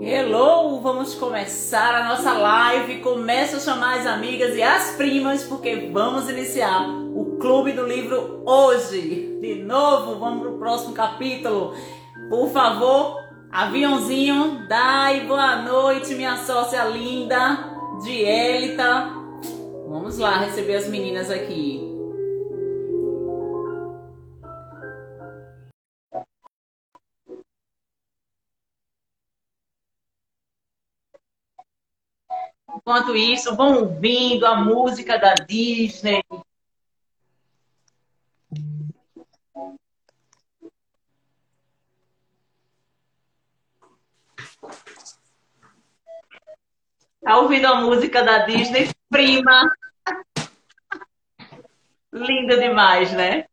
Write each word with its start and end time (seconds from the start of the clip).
Hello, 0.00 0.80
vamos 0.80 1.14
começar 1.14 1.94
a 1.94 2.08
nossa 2.08 2.32
live. 2.32 3.02
Começa 3.02 3.58
a 3.58 3.60
chamar 3.60 3.98
as 3.98 4.06
amigas 4.06 4.56
e 4.56 4.62
as 4.62 4.92
primas 4.92 5.44
porque 5.44 5.90
vamos 5.92 6.30
iniciar 6.30 7.05
Clube 7.40 7.72
do 7.72 7.86
Livro 7.86 8.42
hoje. 8.46 9.38
De 9.40 9.56
novo, 9.56 10.18
vamos 10.18 10.40
para 10.40 10.50
o 10.50 10.58
próximo 10.58 10.94
capítulo. 10.94 11.74
Por 12.30 12.48
favor, 12.50 13.22
aviãozinho, 13.50 14.66
dai 14.68 15.26
boa 15.26 15.56
noite, 15.56 16.14
minha 16.14 16.36
sócia 16.38 16.84
linda, 16.84 17.74
Dielita. 18.02 19.10
Vamos 19.88 20.18
lá 20.18 20.38
receber 20.38 20.76
as 20.76 20.88
meninas 20.88 21.30
aqui. 21.30 21.96
Enquanto 32.74 33.16
isso, 33.16 33.56
vão 33.56 33.78
ouvindo 33.78 34.46
a 34.46 34.56
música 34.56 35.18
da 35.18 35.34
Disney. 35.34 36.22
Tá 47.26 47.40
ouvindo 47.56 47.66
a 47.66 47.80
música 47.80 48.22
da 48.22 48.38
Disney? 48.44 48.90
Prima. 49.08 49.70
Linda 52.12 52.58
demais, 52.58 53.12
né? 53.12 53.46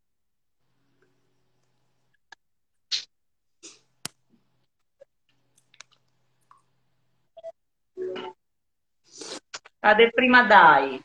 Cadê 9.81 10.11
prima 10.11 10.43
Dai? 10.43 11.03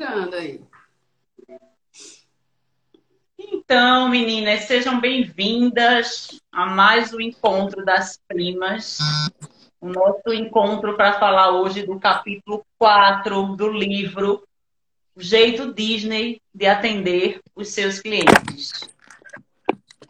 Anda 0.00 0.36
aí. 0.36 0.67
Então, 3.50 4.10
meninas, 4.10 4.64
sejam 4.64 5.00
bem-vindas 5.00 6.38
a 6.52 6.66
mais 6.66 7.14
um 7.14 7.20
encontro 7.20 7.82
das 7.82 8.20
primas. 8.28 8.98
O 9.80 9.88
nosso 9.88 10.34
encontro 10.34 10.96
para 10.96 11.14
falar 11.14 11.52
hoje 11.52 11.86
do 11.86 11.98
capítulo 11.98 12.62
4 12.78 13.56
do 13.56 13.68
livro 13.68 14.42
O 15.16 15.22
Jeito 15.22 15.72
Disney 15.72 16.42
de 16.54 16.66
Atender 16.66 17.40
os 17.56 17.68
Seus 17.68 18.00
Clientes. 18.00 18.70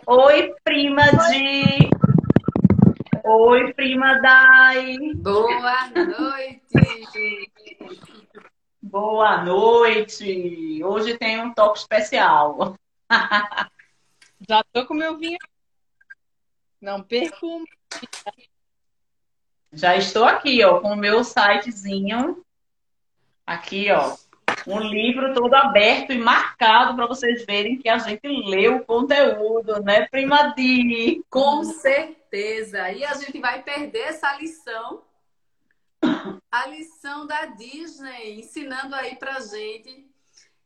Oi, 0.05 0.53
prima 0.65 1.03
de 1.03 1.91
Oi, 3.25 3.73
prima 3.75 4.21
Dai. 4.21 4.97
Boa 5.15 5.89
noite. 5.95 7.53
Boa 8.83 9.45
noite. 9.45 10.83
Hoje 10.83 11.17
tem 11.17 11.41
um 11.41 11.55
toque 11.55 11.79
especial. 11.79 12.75
Já 14.49 14.63
tô 14.73 14.87
com 14.87 14.95
meu 14.95 15.17
vinho. 15.17 15.39
Não 16.81 17.03
perco. 17.03 17.65
Já 19.73 19.97
estou 19.97 20.25
aqui, 20.25 20.65
ó, 20.65 20.81
com 20.81 20.93
o 20.93 20.97
meu 20.97 21.25
sitezinho. 21.25 22.45
Aqui, 23.47 23.91
ó. 23.91 24.17
Um 24.67 24.81
livro 24.81 25.35
todo 25.35 25.55
aberto 25.55 26.13
e 26.13 26.19
marcado 26.19 26.95
para 26.95 27.07
vocês 27.07 27.45
verem 27.45 27.79
que 27.79 27.89
a 27.89 27.99
gente 27.99 28.27
leu 28.27 28.77
o 28.77 28.85
conteúdo, 28.85 29.83
né, 29.83 30.07
prima 30.09 30.55
Di? 30.55 31.23
Com 31.31 31.65
certeza. 31.65 32.91
E 32.91 33.05
a 33.05 33.15
gente 33.15 33.41
vai 33.41 33.63
perder 33.63 34.09
essa 34.09 34.35
lição. 34.37 35.03
A 36.51 36.67
lição 36.67 37.27
da 37.27 37.47
Disney, 37.47 38.39
ensinando 38.39 38.95
aí 38.95 39.17
pra 39.17 39.41
gente. 39.41 40.08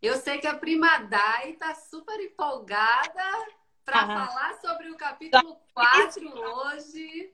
Eu 0.03 0.17
sei 0.17 0.39
que 0.39 0.49
a 0.49 0.59
prima 0.59 0.99
Dai 0.99 1.53
tá 1.53 1.77
super 1.77 2.19
empolgada 2.19 3.23
para 3.85 4.01
ah. 4.01 4.27
falar 4.27 4.61
sobre 4.61 4.91
o 4.91 4.97
capítulo 4.97 5.57
4 5.73 6.29
hoje. 6.29 7.33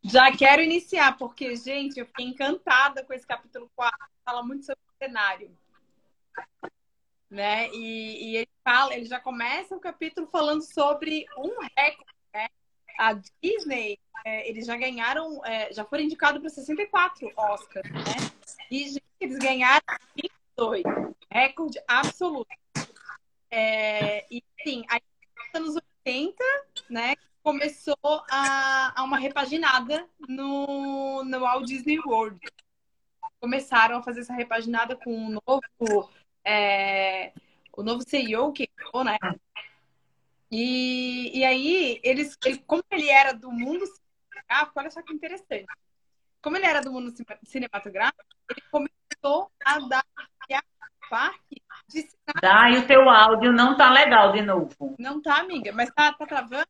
Já 0.00 0.30
quero 0.36 0.62
iniciar, 0.62 1.18
porque, 1.18 1.56
gente, 1.56 1.98
eu 1.98 2.06
fiquei 2.06 2.26
encantada 2.26 3.04
com 3.04 3.12
esse 3.12 3.26
capítulo 3.26 3.68
4. 3.74 3.98
Fala 4.24 4.44
muito 4.44 4.64
sobre 4.64 4.80
o 4.80 5.04
cenário. 5.04 5.58
Né? 7.28 7.68
E, 7.70 8.30
e 8.30 8.36
ele 8.36 8.50
fala, 8.62 8.94
ele 8.94 9.06
já 9.06 9.18
começa 9.18 9.74
o 9.74 9.80
capítulo 9.80 10.28
falando 10.28 10.62
sobre 10.62 11.26
um 11.36 11.58
recorde. 11.76 12.14
Né? 12.32 12.48
A 12.96 13.14
Disney, 13.42 13.98
é, 14.24 14.48
eles 14.48 14.66
já 14.66 14.76
ganharam, 14.76 15.44
é, 15.44 15.72
já 15.72 15.84
foram 15.84 16.04
indicados 16.04 16.40
para 16.40 16.50
64 16.50 17.32
Oscars, 17.36 17.90
né? 17.90 18.30
E 18.70 18.84
gente, 18.88 19.02
eles 19.20 19.38
ganharam 19.38 19.84
22, 20.16 20.82
recorde 21.30 21.80
absoluto. 21.86 22.48
É, 23.50 24.26
e 24.30 24.42
sim, 24.62 24.84
aí 24.88 25.00
nos 25.36 25.60
anos 25.60 25.82
80, 26.04 26.42
né? 26.88 27.14
começou 27.42 27.96
a, 28.04 29.00
a 29.00 29.02
uma 29.02 29.18
repaginada 29.18 30.08
no, 30.28 31.24
no 31.24 31.40
Walt 31.40 31.66
Disney 31.66 31.98
World. 31.98 32.38
Começaram 33.40 33.98
a 33.98 34.02
fazer 34.02 34.20
essa 34.20 34.32
repaginada 34.32 34.96
com 34.96 35.26
o 35.26 35.30
novo, 35.30 36.10
é, 36.44 37.32
o 37.76 37.82
novo 37.82 38.02
CEO 38.08 38.52
que 38.52 38.64
entrou, 38.64 39.02
né? 39.02 39.18
E, 40.50 41.36
e 41.36 41.44
aí, 41.44 42.00
eles, 42.04 42.36
ele, 42.44 42.58
como 42.66 42.84
ele 42.90 43.08
era 43.08 43.32
do 43.32 43.50
mundo 43.50 43.84
cinematográfico, 44.42 44.80
olha 44.80 44.90
só 44.90 45.02
que 45.02 45.12
interessante. 45.12 45.66
Como 46.40 46.56
ele 46.56 46.66
era 46.66 46.80
do 46.80 46.92
mundo 46.92 47.12
cinematográfico, 47.44 48.24
ele 48.50 48.62
começou 48.70 49.50
a 49.64 49.78
dar 49.80 50.04
parque 51.08 51.62
de 51.88 52.08
Dá, 52.40 52.70
e 52.70 52.78
o 52.78 52.86
teu 52.86 53.08
áudio 53.08 53.52
não 53.52 53.76
tá 53.76 53.90
legal 53.90 54.32
de 54.32 54.40
novo. 54.40 54.96
Não 54.98 55.20
tá, 55.20 55.40
amiga, 55.40 55.70
mas 55.72 55.90
tá, 55.90 56.12
tá 56.14 56.26
travando? 56.26 56.66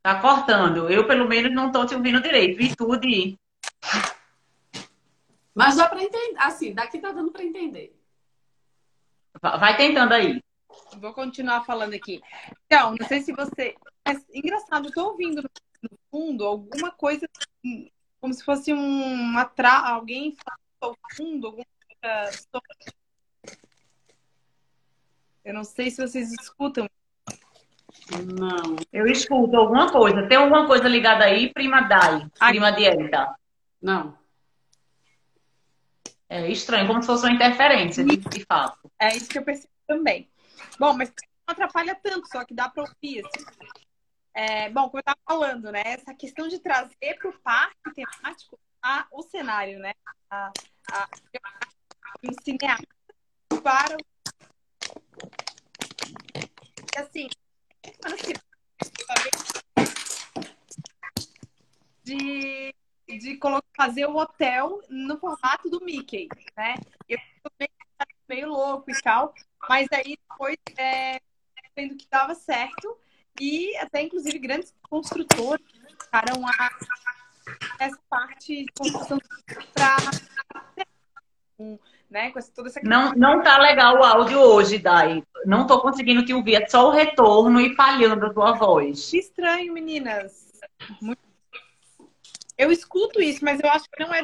Tá 0.00 0.20
cortando. 0.20 0.88
Eu, 0.88 1.06
pelo 1.06 1.28
menos, 1.28 1.52
não 1.52 1.72
tô 1.72 1.84
te 1.84 1.94
ouvindo 1.94 2.22
direito. 2.22 2.56
Vi 2.56 2.74
tudo 2.74 3.04
e... 3.06 3.36
Mas 5.54 5.76
dá 5.76 5.88
para 5.88 6.02
entender. 6.02 6.38
Assim, 6.38 6.72
daqui 6.72 6.98
tá 6.98 7.12
dando 7.12 7.32
para 7.32 7.44
entender. 7.44 7.96
Vai 9.40 9.76
tentando 9.76 10.12
aí. 10.12 10.42
Vou 10.98 11.12
continuar 11.12 11.64
falando 11.64 11.94
aqui. 11.94 12.20
Então, 12.66 12.94
não 12.98 13.06
sei 13.06 13.20
se 13.20 13.32
você. 13.32 13.74
É 14.04 14.12
engraçado, 14.32 14.88
eu 14.88 14.92
tô 14.92 15.08
ouvindo 15.08 15.42
no 15.42 15.50
fundo 16.12 16.44
alguma 16.44 16.92
coisa 16.92 17.26
como 18.20 18.32
se 18.32 18.44
fosse 18.44 18.72
um 18.72 19.36
atra... 19.36 19.80
alguém 19.88 20.36
ao 20.80 20.96
fundo, 21.16 21.46
alguma 21.48 21.66
coisa. 22.00 22.62
Eu 25.44 25.54
não 25.54 25.64
sei 25.64 25.90
se 25.90 26.06
vocês 26.06 26.30
escutam 26.32 26.86
não. 28.26 28.76
Eu 28.92 29.06
escuto 29.06 29.56
alguma 29.56 29.90
coisa. 29.90 30.26
Tem 30.28 30.36
alguma 30.36 30.66
coisa 30.66 30.88
ligada 30.88 31.24
aí, 31.24 31.52
prima 31.52 31.82
Dai? 31.82 32.28
Prima 32.38 32.70
Dieta? 32.70 33.34
Não. 33.80 34.16
É 36.28 36.50
estranho, 36.50 36.86
como 36.86 37.02
se 37.02 37.06
fosse 37.06 37.24
uma 37.24 37.34
interferência, 37.34 38.04
de, 38.04 38.16
de 38.16 38.44
fato. 38.44 38.90
É 38.98 39.14
isso 39.14 39.28
que 39.28 39.38
eu 39.38 39.44
percebo 39.44 39.72
também. 39.86 40.30
Bom, 40.78 40.94
mas 40.94 41.10
não 41.10 41.52
atrapalha 41.52 41.94
tanto, 41.94 42.26
só 42.28 42.44
que 42.44 42.54
dá 42.54 42.68
para 42.68 42.84
ouvir. 42.84 43.22
Assim. 43.26 43.44
É, 44.34 44.70
bom, 44.70 44.88
como 44.88 44.98
eu 44.98 45.00
estava 45.00 45.18
falando, 45.26 45.70
né? 45.70 45.82
Essa 45.84 46.14
questão 46.14 46.48
de 46.48 46.58
trazer 46.58 47.18
para 47.18 47.28
o 47.28 47.38
parque 47.40 47.94
temático 47.94 48.58
a, 48.82 49.06
o 49.12 49.22
cenário, 49.22 49.78
né? 49.78 49.92
A, 50.30 50.50
a, 50.92 51.08
um 52.24 52.32
cineasta 52.42 52.86
para 53.62 53.96
o... 53.96 54.12
Assim, 56.96 57.28
de, 62.02 62.74
de 63.06 63.38
fazer 63.76 64.06
o 64.06 64.16
hotel 64.16 64.80
no 64.88 65.18
formato 65.18 65.68
do 65.70 65.84
Mickey, 65.84 66.28
né? 66.56 66.74
Eu 67.08 67.18
meio, 67.58 67.70
meio 68.28 68.48
louco 68.48 68.90
e 68.90 69.00
tal, 69.02 69.34
mas 69.68 69.86
aí 69.92 70.16
depois 70.28 70.56
é, 70.76 71.20
vendo 71.76 71.96
que 71.96 72.06
dava 72.10 72.34
certo 72.34 72.98
e 73.40 73.76
até 73.78 74.02
inclusive 74.02 74.38
grandes 74.38 74.74
construtores 74.82 75.64
ficaram 76.00 76.46
a 76.46 76.70
essa 77.78 77.98
parte 78.08 78.64
de 78.64 78.72
construção 78.72 79.18
para 79.74 79.96
né? 82.10 82.30
Com 82.30 82.40
toda 82.54 82.68
essa 82.68 82.80
não, 82.82 83.12
não 83.14 83.42
tá 83.42 83.58
legal 83.58 83.96
o 83.96 84.04
áudio 84.04 84.38
hoje, 84.38 84.78
Dai. 84.78 85.22
Não 85.46 85.66
tô 85.66 85.80
conseguindo 85.80 86.24
te 86.24 86.34
ouvir. 86.34 86.62
É 86.62 86.66
só 86.68 86.88
o 86.88 86.90
retorno 86.90 87.58
e 87.60 87.74
falhando 87.74 88.26
a 88.26 88.32
tua 88.32 88.52
voz. 88.52 89.10
Que 89.10 89.18
estranho, 89.18 89.72
meninas. 89.72 90.52
Muito... 91.00 91.22
Eu 92.58 92.70
escuto 92.70 93.20
isso, 93.20 93.42
mas 93.42 93.58
eu 93.60 93.70
acho 93.70 93.86
que 93.90 94.04
não 94.04 94.12
é 94.12 94.22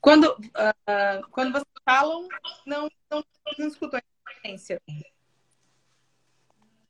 Quando, 0.00 0.24
uh, 0.26 1.28
quando 1.30 1.52
vocês 1.52 1.66
falam, 1.84 2.28
não, 2.66 2.88
não, 3.10 3.24
não 3.58 3.66
escuto 3.66 3.96
a 3.96 4.02
diferença. 4.26 4.80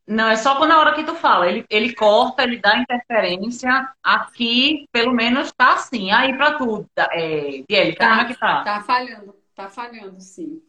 Não, 0.05 0.27
é 0.27 0.35
só 0.35 0.65
na 0.65 0.79
hora 0.79 0.95
que 0.95 1.03
tu 1.03 1.13
fala. 1.15 1.47
Ele, 1.47 1.65
ele 1.69 1.93
corta, 1.93 2.43
ele 2.43 2.57
dá 2.57 2.77
interferência. 2.77 3.93
Aqui, 4.03 4.87
pelo 4.91 5.13
menos, 5.13 5.51
tá 5.51 5.73
assim. 5.73 6.11
Aí 6.11 6.35
pra 6.35 6.57
tu, 6.57 6.85
é, 6.97 7.63
Bielica, 7.67 7.99
tá, 7.99 8.09
como 8.09 8.21
é 8.21 8.25
que 8.25 8.39
tá? 8.39 8.63
Tá 8.63 8.81
falhando, 8.81 9.35
tá 9.53 9.69
falhando, 9.69 10.19
sim. 10.19 10.63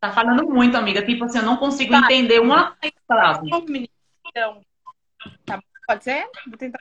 Tá 0.00 0.10
falando 0.10 0.48
muito, 0.48 0.76
amiga. 0.76 1.04
Tipo 1.04 1.24
assim, 1.26 1.38
eu 1.38 1.44
não 1.44 1.58
consigo 1.58 1.92
tá. 1.92 1.98
entender 1.98 2.40
uma 2.40 2.76
frase. 3.06 3.50
Então, 4.26 4.62
tá, 5.44 5.62
pode 5.86 6.04
ser? 6.04 6.26
Vou 6.46 6.56
tentar. 6.56 6.80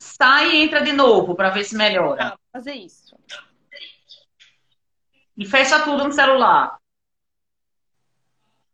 Sai 0.00 0.50
e 0.50 0.62
entra 0.62 0.82
de 0.82 0.92
novo 0.92 1.34
pra 1.34 1.50
ver 1.50 1.62
se 1.64 1.76
melhora. 1.76 2.30
Vou 2.30 2.38
fazer 2.52 2.72
isso. 2.72 3.14
E 5.36 5.44
fecha 5.46 5.84
tudo 5.84 6.04
no 6.04 6.12
celular. 6.12 6.78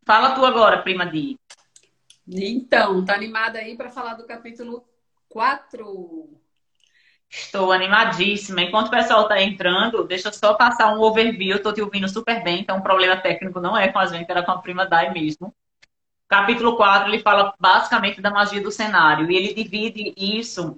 Fala 0.04 0.36
tu 0.36 0.44
agora, 0.44 0.82
prima 0.82 1.04
Di. 1.04 1.36
Então, 2.28 3.04
tá 3.04 3.14
animada 3.14 3.58
aí 3.58 3.76
para 3.76 3.90
falar 3.90 4.14
do 4.14 4.24
capítulo 4.24 4.84
4? 5.28 6.28
Estou 7.28 7.72
animadíssima. 7.72 8.62
Enquanto 8.62 8.86
o 8.86 8.90
pessoal 8.90 9.22
está 9.22 9.42
entrando, 9.42 10.04
deixa 10.04 10.28
eu 10.28 10.32
só 10.32 10.54
passar 10.54 10.94
um 10.94 11.00
overview. 11.00 11.56
Eu 11.56 11.62
tô 11.62 11.72
te 11.72 11.82
ouvindo 11.82 12.08
super 12.08 12.42
bem, 12.42 12.60
então 12.60 12.78
o 12.78 12.82
problema 12.82 13.16
técnico 13.16 13.60
não 13.60 13.76
é 13.76 13.88
com 13.88 13.98
a 13.98 14.06
gente, 14.06 14.30
era 14.30 14.44
com 14.44 14.52
a 14.52 14.58
prima 14.58 14.86
Dai 14.86 15.12
mesmo. 15.12 15.52
Capítulo 16.28 16.76
4, 16.76 17.08
ele 17.08 17.22
fala 17.22 17.52
basicamente 17.58 18.20
da 18.20 18.30
magia 18.30 18.62
do 18.62 18.70
cenário. 18.70 19.30
E 19.30 19.36
ele 19.36 19.54
divide 19.54 20.14
isso 20.16 20.76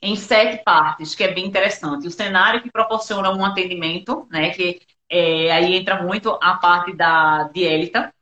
em 0.00 0.16
sete 0.16 0.62
partes, 0.64 1.14
que 1.14 1.24
é 1.24 1.32
bem 1.32 1.46
interessante. 1.46 2.06
O 2.06 2.10
cenário 2.10 2.62
que 2.62 2.70
proporciona 2.70 3.30
um 3.30 3.44
atendimento, 3.44 4.26
né? 4.30 4.50
Que 4.50 4.80
é, 5.10 5.50
aí 5.50 5.74
entra 5.74 6.02
muito 6.02 6.38
a 6.40 6.54
parte 6.54 6.92
da 6.92 7.44
diélita, 7.44 8.12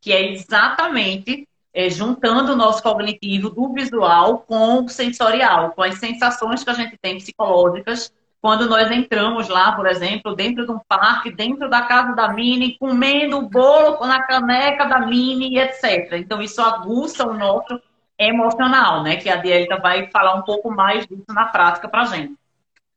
que 0.00 0.12
é 0.12 0.32
exatamente 0.32 1.46
é, 1.74 1.90
juntando 1.90 2.52
o 2.52 2.56
nosso 2.56 2.82
cognitivo 2.82 3.50
do 3.50 3.72
visual 3.72 4.38
com 4.38 4.84
o 4.84 4.88
sensorial, 4.88 5.72
com 5.72 5.82
as 5.82 5.98
sensações 5.98 6.64
que 6.64 6.70
a 6.70 6.74
gente 6.74 6.96
tem 6.96 7.18
psicológicas 7.18 8.12
quando 8.46 8.68
nós 8.68 8.88
entramos 8.92 9.48
lá, 9.48 9.72
por 9.72 9.88
exemplo, 9.88 10.36
dentro 10.36 10.64
de 10.64 10.70
um 10.70 10.78
parque, 10.86 11.32
dentro 11.32 11.68
da 11.68 11.82
casa 11.82 12.14
da 12.14 12.32
Mini, 12.32 12.78
comendo 12.78 13.38
o 13.38 13.48
bolo 13.48 14.06
na 14.06 14.22
caneca 14.22 14.84
da 14.84 15.00
Mini, 15.00 15.58
etc. 15.58 16.12
Então, 16.12 16.40
isso 16.40 16.62
aguça 16.62 17.26
o 17.26 17.34
nosso 17.34 17.80
emocional, 18.18 19.02
né? 19.02 19.16
Que 19.16 19.28
a 19.28 19.36
Dielita 19.36 19.78
vai 19.78 20.10
falar 20.10 20.34
um 20.34 20.42
pouco 20.42 20.70
mais 20.70 21.06
disso 21.06 21.24
na 21.28 21.46
prática 21.46 21.88
para 21.88 22.04
gente. 22.04 22.34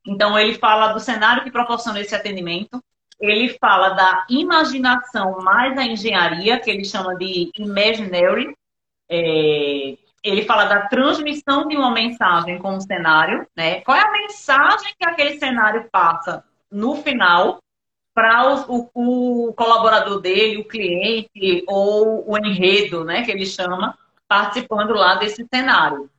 Então, 0.05 0.37
ele 0.37 0.55
fala 0.55 0.93
do 0.93 0.99
cenário 0.99 1.43
que 1.43 1.51
proporciona 1.51 1.99
esse 1.99 2.15
atendimento, 2.15 2.81
ele 3.19 3.49
fala 3.59 3.89
da 3.89 4.25
imaginação 4.29 5.39
mais 5.41 5.77
a 5.77 5.83
engenharia, 5.83 6.59
que 6.59 6.71
ele 6.71 6.85
chama 6.85 7.15
de 7.15 7.51
imaginary. 7.57 8.55
É, 9.09 9.97
ele 10.23 10.43
fala 10.45 10.65
da 10.65 10.87
transmissão 10.87 11.67
de 11.67 11.75
uma 11.75 11.91
mensagem 11.91 12.57
com 12.59 12.75
o 12.75 12.81
cenário, 12.81 13.45
né? 13.55 13.81
Qual 13.81 13.97
é 13.97 14.01
a 14.01 14.11
mensagem 14.11 14.93
que 14.97 15.07
aquele 15.07 15.37
cenário 15.37 15.89
passa 15.91 16.43
no 16.71 16.95
final 16.95 17.59
para 18.13 18.65
o, 18.67 18.89
o, 18.93 19.53
colaborador 19.53 20.19
dele, 20.19 20.57
o 20.57 20.67
cliente 20.67 21.63
ou 21.67 22.29
o 22.29 22.37
enredo, 22.37 23.03
né? 23.03 23.23
Que 23.23 23.31
ele 23.31 23.45
chama, 23.45 23.97
participando 24.29 24.93
lá 24.93 25.15
desse 25.15 25.45
cenário. 25.51 26.09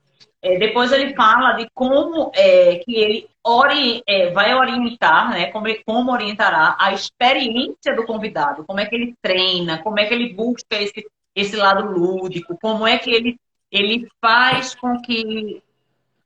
É, 0.43 0.59
depois 0.59 0.91
ele 0.91 1.15
fala 1.15 1.53
de 1.53 1.69
como 1.75 2.33
é, 2.35 2.77
que 2.77 2.97
ele 2.97 3.29
ori 3.45 4.03
é, 4.07 4.31
vai 4.31 4.55
orientar, 4.55 5.31
né, 5.31 5.47
como, 5.47 5.67
como 5.85 6.13
orientará 6.13 6.77
a 6.79 6.93
experiência 6.93 7.95
do 7.95 8.07
convidado, 8.07 8.65
como 8.65 8.81
é 8.81 8.87
que 8.87 8.95
ele 8.95 9.15
treina, 9.23 9.83
como 9.83 10.01
é 10.01 10.07
que 10.07 10.15
ele 10.15 10.33
busca 10.33 10.77
esse, 10.77 11.07
esse 11.35 11.57
lado 11.57 11.87
lúdico, 11.87 12.59
como 12.61 12.87
é 12.87 12.99
que 12.99 13.11
ele, 13.11 13.39
ele 13.71 14.09
faz 14.21 14.75
com 14.75 15.01
que. 15.01 15.63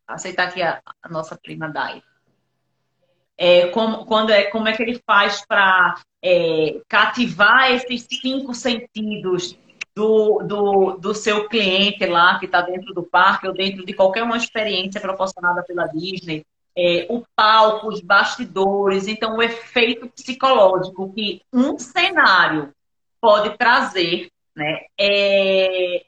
Aceitar 0.06 0.48
aqui 0.48 0.62
a, 0.62 0.82
a 1.02 1.08
nossa 1.08 1.36
prima 1.36 1.68
Dai. 1.68 2.02
É, 3.38 3.68
como, 3.68 4.04
quando 4.04 4.30
é, 4.30 4.44
como 4.44 4.68
é 4.68 4.76
que 4.76 4.82
ele 4.82 5.00
faz 5.06 5.44
para 5.46 5.94
é, 6.22 6.80
cativar 6.88 7.72
esses 7.72 8.06
cinco 8.20 8.54
sentidos 8.54 9.58
do, 9.94 10.42
do, 10.42 10.96
do 10.98 11.14
seu 11.14 11.48
cliente 11.48 12.04
lá 12.06 12.38
que 12.38 12.46
está 12.46 12.60
dentro 12.60 12.92
do 12.92 13.02
parque 13.02 13.46
ou 13.46 13.54
dentro 13.54 13.86
de 13.86 13.92
qualquer 13.92 14.22
uma 14.24 14.36
experiência 14.36 15.00
proporcionada 15.00 15.62
pela 15.62 15.86
Disney, 15.86 16.44
é, 16.76 17.06
o 17.08 17.22
palco, 17.36 17.88
os 17.88 18.00
bastidores, 18.00 19.06
então 19.06 19.36
o 19.36 19.42
efeito 19.42 20.08
psicológico 20.08 21.12
que 21.12 21.40
um 21.52 21.78
cenário 21.78 22.74
pode 23.20 23.56
trazer, 23.56 24.28
né, 24.54 24.86
é, 24.98 26.04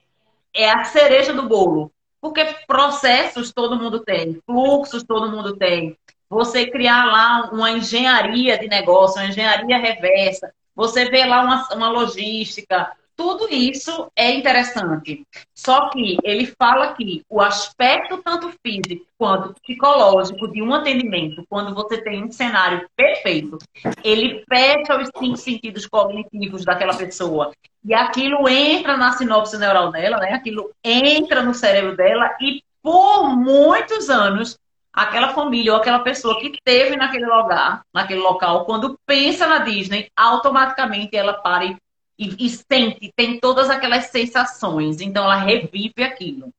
é 0.53 0.71
a 0.71 0.85
cereja 0.85 1.33
do 1.33 1.49
bolo. 1.49 1.93
Porque 2.21 2.45
processos 2.67 3.53
todo 3.53 3.79
mundo 3.79 4.01
tem, 4.01 4.41
fluxos 4.45 5.05
todo 5.05 5.31
mundo 5.31 5.57
tem. 5.57 5.97
Você 6.29 6.67
criar 6.67 7.05
lá 7.05 7.51
uma 7.53 7.71
engenharia 7.71 8.59
de 8.59 8.67
negócio, 8.67 9.21
uma 9.21 9.29
engenharia 9.29 9.79
reversa, 9.79 10.53
você 10.75 11.09
vê 11.09 11.25
lá 11.25 11.43
uma, 11.43 11.69
uma 11.75 11.89
logística, 11.89 12.93
tudo 13.17 13.49
isso 13.51 14.11
é 14.15 14.31
interessante. 14.33 15.27
Só 15.55 15.89
que 15.89 16.19
ele 16.23 16.47
fala 16.59 16.95
que 16.95 17.23
o 17.29 17.41
aspecto 17.41 18.19
tanto 18.19 18.53
físico 18.65 19.07
quanto 19.19 19.55
psicológico 19.61 20.47
de 20.49 20.63
um 20.63 20.75
atendimento, 20.75 21.45
quando 21.49 21.75
você 21.75 22.01
tem 22.03 22.25
um 22.25 22.31
cenário 22.31 22.87
perfeito, 22.95 23.59
ele 24.05 24.45
fecha 24.49 25.01
os 25.01 25.11
cinco 25.19 25.37
sentidos 25.37 25.87
cognitivos 25.87 26.65
daquela 26.65 26.95
pessoa. 26.95 27.53
E 27.85 27.95
aquilo 27.95 28.49
entra 28.49 28.97
na 28.97 29.13
sinopse 29.13 29.57
neural 29.57 29.91
dela, 29.91 30.19
né? 30.19 30.33
Aquilo 30.33 30.71
entra 30.85 31.43
no 31.43 31.55
cérebro 31.55 31.97
dela 31.97 32.31
e 32.41 32.63
por 32.83 33.35
muitos 33.37 34.11
anos 34.11 34.59
aquela 34.93 35.35
família 35.35 35.73
ou 35.73 35.79
aquela 35.79 35.99
pessoa 35.99 36.41
que 36.41 36.59
teve 36.65 36.97
naquele 36.97 37.27
lugar, 37.27 37.83
naquele 37.93 38.21
local, 38.21 38.65
quando 38.65 38.99
pensa 39.05 39.47
na 39.47 39.59
Disney, 39.59 40.09
automaticamente 40.17 41.15
ela 41.15 41.35
para 41.35 41.67
e 41.67 41.77
e, 42.19 42.47
e 42.47 42.51
sente, 42.51 43.13
tem 43.15 43.39
todas 43.39 43.71
aquelas 43.71 44.07
sensações. 44.07 45.01
Então 45.01 45.25
ela 45.25 45.37
revive 45.37 46.03
aquilo. 46.03 46.53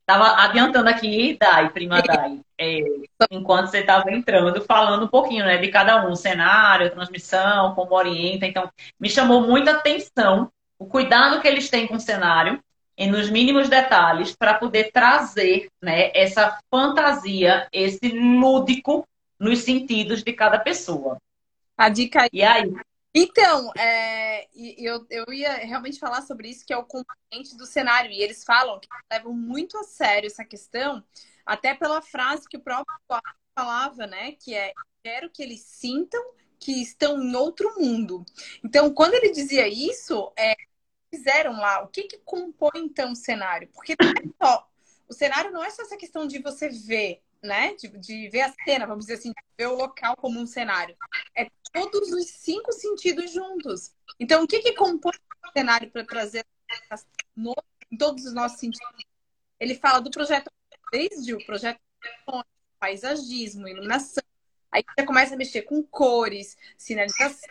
Estava 0.00 0.42
adiantando 0.42 0.88
aqui, 0.88 1.36
Dai, 1.40 1.70
prima 1.70 2.02
Dai, 2.02 2.40
é, 2.58 2.80
enquanto 3.30 3.68
você 3.68 3.78
estava 3.78 4.10
entrando, 4.10 4.60
falando 4.62 5.04
um 5.04 5.08
pouquinho 5.08 5.44
né, 5.44 5.58
de 5.58 5.68
cada 5.68 6.04
um, 6.06 6.16
cenário, 6.16 6.90
transmissão, 6.90 7.74
como 7.74 7.94
orienta. 7.94 8.44
Então, 8.44 8.68
me 8.98 9.08
chamou 9.08 9.42
muita 9.42 9.70
atenção 9.70 10.50
o 10.78 10.86
cuidado 10.86 11.40
que 11.40 11.46
eles 11.46 11.70
têm 11.70 11.86
com 11.86 11.94
o 11.94 12.00
cenário, 12.00 12.60
e 12.96 13.06
nos 13.06 13.30
mínimos 13.30 13.68
detalhes, 13.68 14.34
para 14.34 14.54
poder 14.54 14.90
trazer 14.92 15.68
né, 15.80 16.10
essa 16.14 16.58
fantasia, 16.70 17.66
esse 17.72 18.08
lúdico 18.08 19.06
nos 19.38 19.60
sentidos 19.60 20.22
de 20.22 20.32
cada 20.32 20.58
pessoa. 20.58 21.18
A 21.76 21.88
dica 21.88 22.28
E 22.32 22.42
aí? 22.42 22.72
Então, 23.14 23.70
é, 23.76 24.48
eu, 24.54 25.06
eu 25.10 25.32
ia 25.32 25.54
realmente 25.56 25.98
falar 25.98 26.22
sobre 26.22 26.48
isso, 26.48 26.64
que 26.64 26.72
é 26.72 26.76
o 26.76 26.84
componente 26.84 27.56
do 27.56 27.66
cenário. 27.66 28.10
E 28.10 28.22
eles 28.22 28.42
falam 28.44 28.80
que 28.80 28.88
levam 29.10 29.34
muito 29.34 29.76
a 29.76 29.84
sério 29.84 30.26
essa 30.26 30.44
questão, 30.44 31.04
até 31.44 31.74
pela 31.74 32.00
frase 32.00 32.48
que 32.48 32.56
o 32.56 32.62
próprio 32.62 32.96
falava, 33.54 34.06
né? 34.06 34.32
Que 34.32 34.54
é 34.54 34.72
quero 35.02 35.28
que 35.30 35.42
eles 35.42 35.60
sintam 35.60 36.22
que 36.58 36.80
estão 36.80 37.20
em 37.20 37.34
outro 37.34 37.74
mundo. 37.78 38.24
Então, 38.64 38.92
quando 38.94 39.14
ele 39.14 39.32
dizia 39.32 39.66
isso, 39.66 40.32
é, 40.38 40.54
fizeram 41.12 41.52
lá, 41.58 41.82
o 41.82 41.88
que, 41.88 42.04
que 42.04 42.18
compõe 42.18 42.70
então 42.76 43.12
o 43.12 43.16
cenário? 43.16 43.68
Porque 43.74 43.96
não 44.00 44.10
é 44.10 44.46
só, 44.46 44.68
o 45.08 45.12
cenário 45.12 45.50
não 45.50 45.64
é 45.64 45.70
só 45.70 45.82
essa 45.82 45.96
questão 45.96 46.26
de 46.26 46.38
você 46.38 46.68
ver 46.68 47.20
né? 47.42 47.74
De, 47.74 47.88
de 47.88 48.28
ver 48.28 48.42
a 48.42 48.54
cena, 48.64 48.86
vamos 48.86 49.06
dizer 49.06 49.18
assim, 49.18 49.32
ver 49.58 49.66
o 49.66 49.74
local 49.76 50.16
como 50.16 50.40
um 50.40 50.46
cenário. 50.46 50.96
É 51.34 51.48
todos 51.72 52.12
os 52.12 52.26
cinco 52.26 52.72
sentidos 52.72 53.32
juntos. 53.32 53.94
Então, 54.20 54.44
o 54.44 54.46
que, 54.46 54.60
que 54.60 54.74
compõe 54.74 55.12
o 55.44 55.52
cenário 55.52 55.90
para 55.90 56.04
trazer 56.04 56.44
no, 57.34 57.54
em 57.90 57.96
todos 57.96 58.26
os 58.26 58.34
nossos 58.34 58.58
sentidos? 58.58 59.04
Ele 59.58 59.74
fala 59.74 60.00
do 60.00 60.10
projeto, 60.10 60.50
desde 60.92 61.34
o 61.34 61.44
projeto 61.44 61.80
paisagismo, 62.78 63.68
iluminação. 63.68 64.22
Aí 64.70 64.84
você 64.84 65.04
começa 65.04 65.34
a 65.34 65.36
mexer 65.36 65.62
com 65.62 65.82
cores, 65.82 66.56
sinalização, 66.76 67.48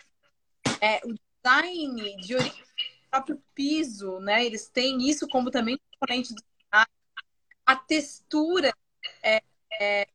É, 0.80 1.00
o 1.06 1.14
design 1.14 2.16
de 2.18 2.36
origem 2.36 2.64
do 2.64 3.10
próprio 3.10 3.44
piso, 3.54 4.20
né? 4.20 4.46
Eles 4.46 4.68
têm 4.68 5.10
isso 5.10 5.28
como 5.28 5.50
também 5.52 5.80
componente 6.00 6.34
do 6.34 6.44
a 7.66 7.76
textura 7.76 8.74
é, 9.24 9.42
é, 9.80 10.08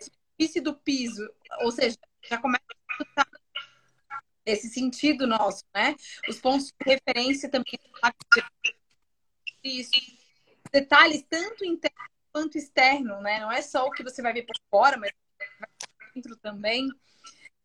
superfície 0.00 0.60
do 0.60 0.74
piso, 0.74 1.28
ou 1.60 1.70
seja, 1.70 1.96
já 2.28 2.38
começa 2.38 2.64
a 3.16 3.26
esse 4.44 4.68
sentido 4.68 5.26
nosso, 5.26 5.64
né? 5.74 5.94
Os 6.28 6.40
pontos 6.40 6.66
de 6.66 6.74
referência 6.84 7.48
também 7.48 7.78
isso. 9.62 9.92
Detalhes 10.72 11.24
tanto 11.28 11.64
interno 11.64 11.96
quanto 12.32 12.58
externo, 12.58 13.20
né? 13.20 13.40
Não 13.40 13.52
é 13.52 13.62
só 13.62 13.86
o 13.86 13.90
que 13.90 14.02
você 14.02 14.22
vai 14.22 14.32
ver 14.32 14.44
por 14.44 14.56
fora, 14.70 14.96
mas 14.96 15.12
dentro 16.14 16.36
também. 16.36 16.88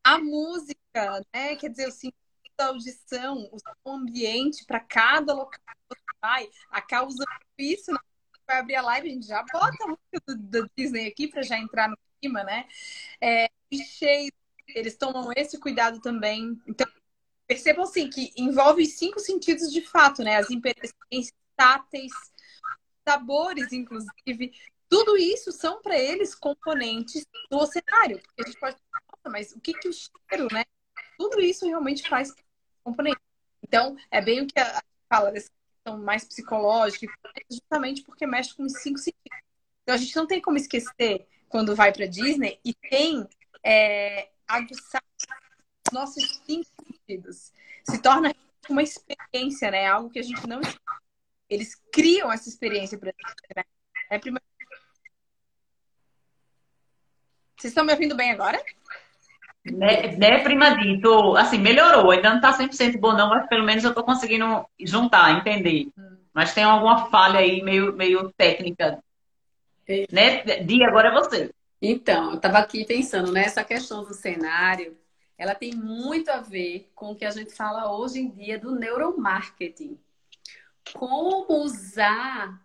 A 0.04 0.20
música, 0.20 1.22
né? 1.34 1.56
Quer 1.56 1.70
dizer, 1.70 1.88
o 1.88 1.92
sentido 1.92 2.16
da 2.58 2.68
audição, 2.68 3.50
o 3.84 3.92
ambiente 3.92 4.66
para 4.66 4.80
cada 4.80 5.34
local 5.34 5.60
que 5.66 5.96
você 5.96 6.18
vai. 6.22 6.50
A 6.70 6.82
causa 6.82 7.24
isso, 7.58 7.92
né? 7.92 8.00
Vai 8.48 8.60
abrir 8.60 8.76
a 8.76 8.82
live, 8.82 9.10
a 9.10 9.12
gente 9.12 9.28
já 9.28 9.44
bota 9.44 9.84
a 9.84 9.88
música 9.88 10.22
do, 10.26 10.36
do 10.38 10.72
Disney 10.76 11.08
aqui 11.08 11.28
para 11.28 11.42
já 11.42 11.58
entrar 11.60 11.90
no 11.90 11.98
clima, 12.20 12.44
né? 12.44 12.68
É, 13.22 13.50
cheio, 13.74 14.32
eles 14.70 14.96
tomam 14.96 15.32
esse 15.36 15.60
cuidado 15.60 16.00
também. 16.00 16.60
Então, 16.66 16.88
percebam 17.46 17.84
assim 17.84 18.10
que 18.10 18.32
envolve 18.38 18.86
cinco 18.86 19.20
sentidos 19.20 19.72
de 19.72 19.82
fato, 19.82 20.24
né? 20.24 20.38
As 20.38 20.50
experiências 20.50 21.34
táteis, 21.56 22.12
sabores, 23.08 23.72
inclusive. 23.74 24.54
Tudo 24.90 25.18
isso 25.18 25.52
são 25.52 25.82
para 25.82 25.98
eles 26.00 26.34
componentes 26.34 27.26
do 27.50 27.66
cenário. 27.66 28.20
Porque 28.22 28.42
a 28.42 28.46
gente 28.46 28.60
pode 28.60 28.78
falar, 28.90 29.32
mas 29.32 29.52
o 29.52 29.60
que, 29.60 29.74
que 29.74 29.90
o 29.90 29.94
cheiro, 29.94 30.48
né? 30.52 30.64
Tudo 31.18 31.42
isso 31.42 31.66
realmente 31.66 32.08
faz 32.08 32.34
componente. 32.84 33.20
Então, 33.62 33.98
é 34.10 34.22
bem 34.22 34.42
o 34.42 34.48
que 34.48 34.60
a 34.60 34.82
fala 35.10 35.32
dessa 35.32 35.50
questão 35.88 35.98
mais 35.98 36.26
psicológica, 36.26 37.08
justamente 37.50 38.04
porque 38.04 38.28
mexe 38.28 38.54
com 38.54 38.64
os 38.64 38.74
cinco 38.82 38.98
sentidos. 38.98 39.40
Então, 39.84 39.96
a 39.96 39.98
gente 39.98 40.16
não 40.16 40.28
tem 40.28 40.42
como 40.42 40.58
esquecer 40.58 41.28
quando 41.48 41.76
vai 41.76 41.94
para 41.94 42.06
Disney 42.06 42.60
e 42.64 42.74
tem 42.74 43.28
é, 43.64 44.30
aguçar 44.48 45.02
os 45.88 45.94
nossos 45.94 46.42
cinco 46.46 46.70
sentidos. 46.84 47.54
Se 47.90 48.02
torna 48.02 48.36
uma 48.70 48.84
experiência, 48.84 49.72
né? 49.72 49.88
Algo 49.88 50.10
que 50.10 50.20
a 50.20 50.24
gente 50.24 50.46
não 50.46 50.60
eles 51.50 51.76
criam 51.94 52.30
essa 52.30 52.50
experiência 52.50 52.98
para 52.98 53.12
gente, 53.12 53.56
né? 53.56 53.64
É. 54.12 54.20
Vocês 57.58 57.72
estão 57.72 57.86
me 57.86 57.94
ouvindo 57.94 58.16
bem 58.16 58.32
agora? 58.32 58.62
Né, 59.72 60.16
né 60.18 60.40
prima 60.44 60.78
Dito? 60.78 61.36
Assim, 61.36 61.58
melhorou. 61.58 62.12
Ainda 62.12 62.30
não 62.30 62.38
está 62.38 62.58
100% 62.58 63.00
bom, 63.00 63.14
não, 63.14 63.30
mas 63.30 63.48
pelo 63.48 63.64
menos 63.64 63.84
eu 63.84 63.90
estou 63.90 64.04
conseguindo 64.04 64.66
juntar, 64.80 65.38
entender. 65.38 65.90
Hum. 65.98 66.18
Mas 66.34 66.54
tem 66.54 66.64
alguma 66.64 67.10
falha 67.10 67.40
aí 67.40 67.62
meio, 67.62 67.94
meio 67.94 68.32
técnica. 68.38 69.04
Né? 70.12 70.44
Dia, 70.64 70.88
agora 70.88 71.10
é 71.10 71.14
você. 71.14 71.52
Então, 71.82 72.32
eu 72.32 72.36
estava 72.38 72.58
aqui 72.60 72.86
pensando 72.86 73.32
nessa 73.32 73.64
questão 73.64 74.04
do 74.04 74.14
cenário. 74.14 74.98
Ela 75.38 75.54
tem 75.54 75.74
muito 75.74 76.30
a 76.30 76.40
ver 76.40 76.90
com 76.96 77.12
o 77.12 77.16
que 77.16 77.26
a 77.26 77.30
gente 77.30 77.54
fala 77.54 77.92
hoje 77.92 78.20
em 78.20 78.30
dia 78.30 78.60
do 78.60 78.76
neuromarketing. 78.76 79.98
Como 80.94 81.46
usar 81.50 82.60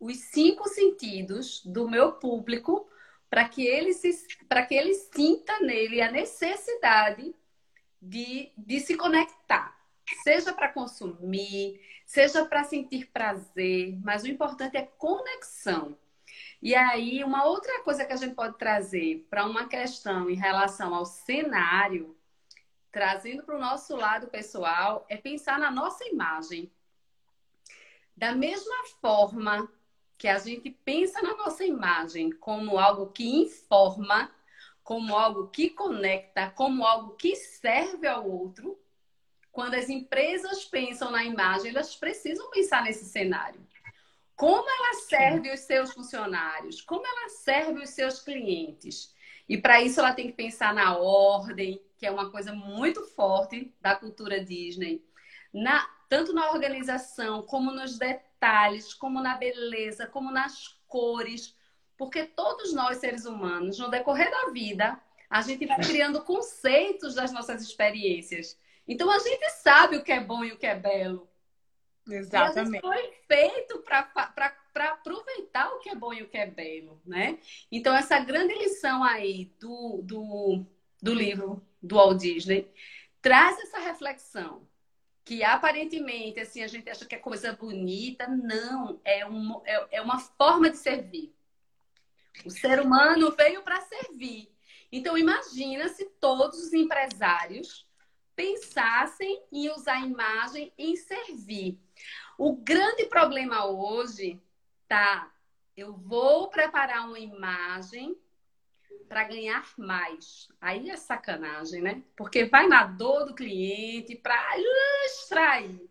os 0.00 0.16
cinco 0.16 0.68
sentidos 0.68 1.62
do 1.64 1.88
meu 1.88 2.12
público 2.12 2.88
para 3.28 3.48
que 3.48 3.66
ele 3.66 3.92
se, 3.92 4.26
para 4.48 4.64
que 4.64 4.74
ele 4.74 4.94
sinta 4.94 5.58
nele 5.60 6.00
a 6.00 6.10
necessidade 6.10 7.34
de, 8.00 8.52
de 8.56 8.80
se 8.80 8.96
conectar, 8.96 9.76
seja 10.22 10.52
para 10.52 10.68
consumir, 10.68 11.80
seja 12.04 12.44
para 12.44 12.64
sentir 12.64 13.06
prazer, 13.10 13.98
mas 14.02 14.22
o 14.22 14.28
importante 14.28 14.76
é 14.76 14.82
conexão. 14.82 15.98
E 16.62 16.74
aí, 16.74 17.22
uma 17.24 17.44
outra 17.44 17.82
coisa 17.82 18.04
que 18.04 18.12
a 18.12 18.16
gente 18.16 18.34
pode 18.34 18.56
trazer 18.58 19.26
para 19.28 19.44
uma 19.44 19.68
questão 19.68 20.30
em 20.30 20.34
relação 20.34 20.94
ao 20.94 21.04
cenário, 21.04 22.16
trazendo 22.90 23.42
para 23.42 23.56
o 23.56 23.60
nosso 23.60 23.94
lado 23.96 24.28
pessoal, 24.28 25.04
é 25.08 25.16
pensar 25.16 25.58
na 25.58 25.70
nossa 25.70 26.04
imagem. 26.06 26.70
Da 28.16 28.32
mesma 28.32 28.76
forma 29.00 29.70
que 30.18 30.28
a 30.28 30.38
gente 30.38 30.70
pensa 30.70 31.20
na 31.22 31.36
nossa 31.36 31.64
imagem 31.64 32.30
como 32.30 32.78
algo 32.78 33.08
que 33.08 33.26
informa, 33.26 34.30
como 34.82 35.16
algo 35.16 35.48
que 35.48 35.70
conecta, 35.70 36.50
como 36.50 36.84
algo 36.84 37.14
que 37.16 37.34
serve 37.36 38.06
ao 38.06 38.28
outro, 38.28 38.78
quando 39.52 39.74
as 39.74 39.88
empresas 39.88 40.64
pensam 40.64 41.10
na 41.10 41.24
imagem, 41.24 41.70
elas 41.70 41.96
precisam 41.96 42.50
pensar 42.50 42.82
nesse 42.84 43.06
cenário. 43.06 43.66
Como 44.36 44.68
ela 44.68 44.94
serve 45.00 45.50
os 45.50 45.60
seus 45.60 45.92
funcionários? 45.92 46.82
Como 46.82 47.06
ela 47.06 47.30
serve 47.30 47.82
os 47.82 47.90
seus 47.90 48.20
clientes? 48.20 49.14
E 49.48 49.56
para 49.56 49.80
isso 49.80 49.98
ela 49.98 50.12
tem 50.12 50.26
que 50.26 50.34
pensar 50.34 50.74
na 50.74 50.98
ordem, 50.98 51.82
que 51.96 52.04
é 52.04 52.10
uma 52.10 52.30
coisa 52.30 52.52
muito 52.52 53.02
forte 53.02 53.74
da 53.80 53.96
cultura 53.96 54.44
Disney, 54.44 55.02
na, 55.52 55.88
tanto 56.08 56.34
na 56.34 56.50
organização 56.50 57.42
como 57.42 57.72
nos 57.72 57.98
detalhes, 57.98 58.25
como 58.98 59.20
na 59.20 59.36
beleza, 59.36 60.06
como 60.06 60.30
nas 60.30 60.78
cores, 60.86 61.56
porque 61.96 62.24
todos 62.24 62.72
nós 62.72 62.98
seres 62.98 63.24
humanos, 63.24 63.78
no 63.78 63.90
decorrer 63.90 64.30
da 64.30 64.50
vida, 64.50 65.00
a 65.28 65.42
gente 65.42 65.66
vai 65.66 65.78
criando 65.80 66.22
conceitos 66.22 67.14
das 67.14 67.32
nossas 67.32 67.62
experiências. 67.62 68.58
Então 68.86 69.10
a 69.10 69.18
gente 69.18 69.50
sabe 69.62 69.96
o 69.96 70.04
que 70.04 70.12
é 70.12 70.20
bom 70.20 70.44
e 70.44 70.52
o 70.52 70.58
que 70.58 70.66
é 70.66 70.74
belo. 70.74 71.28
Exatamente. 72.08 72.78
E 72.78 72.80
foi 72.80 73.12
feito 73.26 73.78
para 73.80 74.52
aproveitar 74.92 75.68
o 75.72 75.78
que 75.80 75.88
é 75.88 75.94
bom 75.94 76.12
e 76.12 76.22
o 76.22 76.28
que 76.28 76.38
é 76.38 76.46
belo, 76.46 77.00
né? 77.04 77.38
Então, 77.70 77.96
essa 77.96 78.18
grande 78.20 78.54
lição 78.54 79.02
aí 79.02 79.52
do, 79.58 80.00
do, 80.04 80.64
do 81.02 81.14
livro 81.14 81.66
do 81.82 81.96
Walt 81.96 82.20
Disney 82.20 82.70
traz 83.20 83.58
essa 83.58 83.80
reflexão 83.80 84.66
que 85.26 85.42
aparentemente 85.42 86.38
assim 86.38 86.62
a 86.62 86.68
gente 86.68 86.88
acha 86.88 87.04
que 87.04 87.16
é 87.16 87.18
coisa 87.18 87.52
bonita, 87.52 88.28
não, 88.28 89.00
é, 89.04 89.26
um, 89.26 89.60
é, 89.64 89.96
é 89.96 90.00
uma 90.00 90.20
forma 90.20 90.70
de 90.70 90.76
servir. 90.76 91.34
O 92.44 92.50
ser 92.50 92.80
humano 92.80 93.32
veio 93.32 93.60
para 93.62 93.80
servir. 93.80 94.48
Então 94.90 95.18
imagina 95.18 95.88
se 95.88 96.04
todos 96.20 96.62
os 96.62 96.72
empresários 96.72 97.88
pensassem 98.36 99.42
em 99.50 99.68
usar 99.68 99.94
a 99.94 100.06
imagem 100.06 100.72
em 100.78 100.94
servir. 100.94 101.76
O 102.38 102.54
grande 102.54 103.06
problema 103.06 103.66
hoje 103.66 104.40
tá, 104.86 105.28
eu 105.76 105.92
vou 105.92 106.48
preparar 106.50 107.04
uma 107.04 107.18
imagem 107.18 108.16
para 109.08 109.24
ganhar 109.24 109.64
mais. 109.78 110.48
Aí 110.60 110.90
é 110.90 110.96
sacanagem, 110.96 111.82
né? 111.82 112.02
Porque 112.16 112.44
vai 112.44 112.66
na 112.66 112.84
dor 112.84 113.26
do 113.26 113.34
cliente 113.34 114.16
para 114.16 114.36
extrair. 115.06 115.88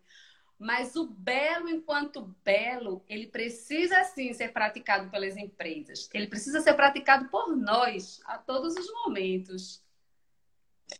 Mas 0.58 0.96
o 0.96 1.06
belo, 1.06 1.68
enquanto 1.68 2.34
belo, 2.42 3.04
ele 3.08 3.26
precisa 3.26 4.02
sim 4.04 4.32
ser 4.32 4.52
praticado 4.52 5.10
pelas 5.10 5.36
empresas. 5.36 6.08
Ele 6.14 6.26
precisa 6.26 6.60
ser 6.60 6.74
praticado 6.74 7.28
por 7.28 7.54
nós 7.54 8.20
a 8.24 8.38
todos 8.38 8.74
os 8.74 8.90
momentos. 8.90 9.82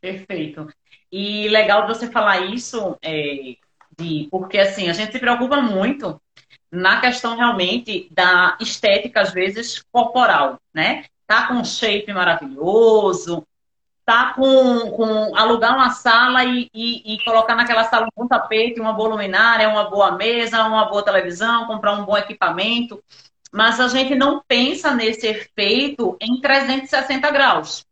Perfeito. 0.01 0.69
E 1.11 1.49
legal 1.49 1.87
você 1.87 2.11
falar 2.11 2.45
isso, 2.47 2.99
é, 3.01 3.57
de, 3.97 4.29
porque 4.31 4.59
assim, 4.59 4.91
a 4.91 4.93
gente 4.93 5.13
se 5.13 5.19
preocupa 5.19 5.61
muito 5.63 6.21
na 6.71 7.01
questão 7.01 7.37
realmente 7.37 8.09
da 8.11 8.59
estética, 8.61 9.23
às 9.23 9.33
vezes, 9.33 9.83
corporal, 9.91 10.61
né? 10.75 11.07
Tá 11.27 11.49
com 11.49 11.55
um 11.55 11.65
shape 11.65 12.13
maravilhoso, 12.13 13.47
tá 14.05 14.33
com, 14.35 14.91
com 14.93 15.37
alugar 15.37 15.75
uma 15.75 15.91
sala 15.91 16.45
e, 16.45 16.71
e, 16.73 17.15
e, 17.15 17.25
colocar 17.25 17.57
naquela 17.57 17.85
sala 17.85 18.07
um 18.07 18.23
bom 18.23 18.29
tapete, 18.29 18.81
uma 18.81 18.93
boa 18.93 19.11
luminária, 19.11 19.69
uma 19.69 19.91
boa 19.91 20.13
mesa, 20.13 20.65
uma 20.65 20.85
boa 20.85 21.03
televisão, 21.03 21.67
comprar 21.67 21.93
um 21.95 22.05
bom 22.05 22.17
equipamento. 22.17 23.03
Mas 23.53 23.81
a 23.81 23.89
gente 23.89 24.15
não 24.15 24.43
pensa 24.47 24.95
nesse 24.95 25.27
efeito 25.27 26.17
em 26.21 26.41
360 26.41 27.31
graus, 27.31 27.85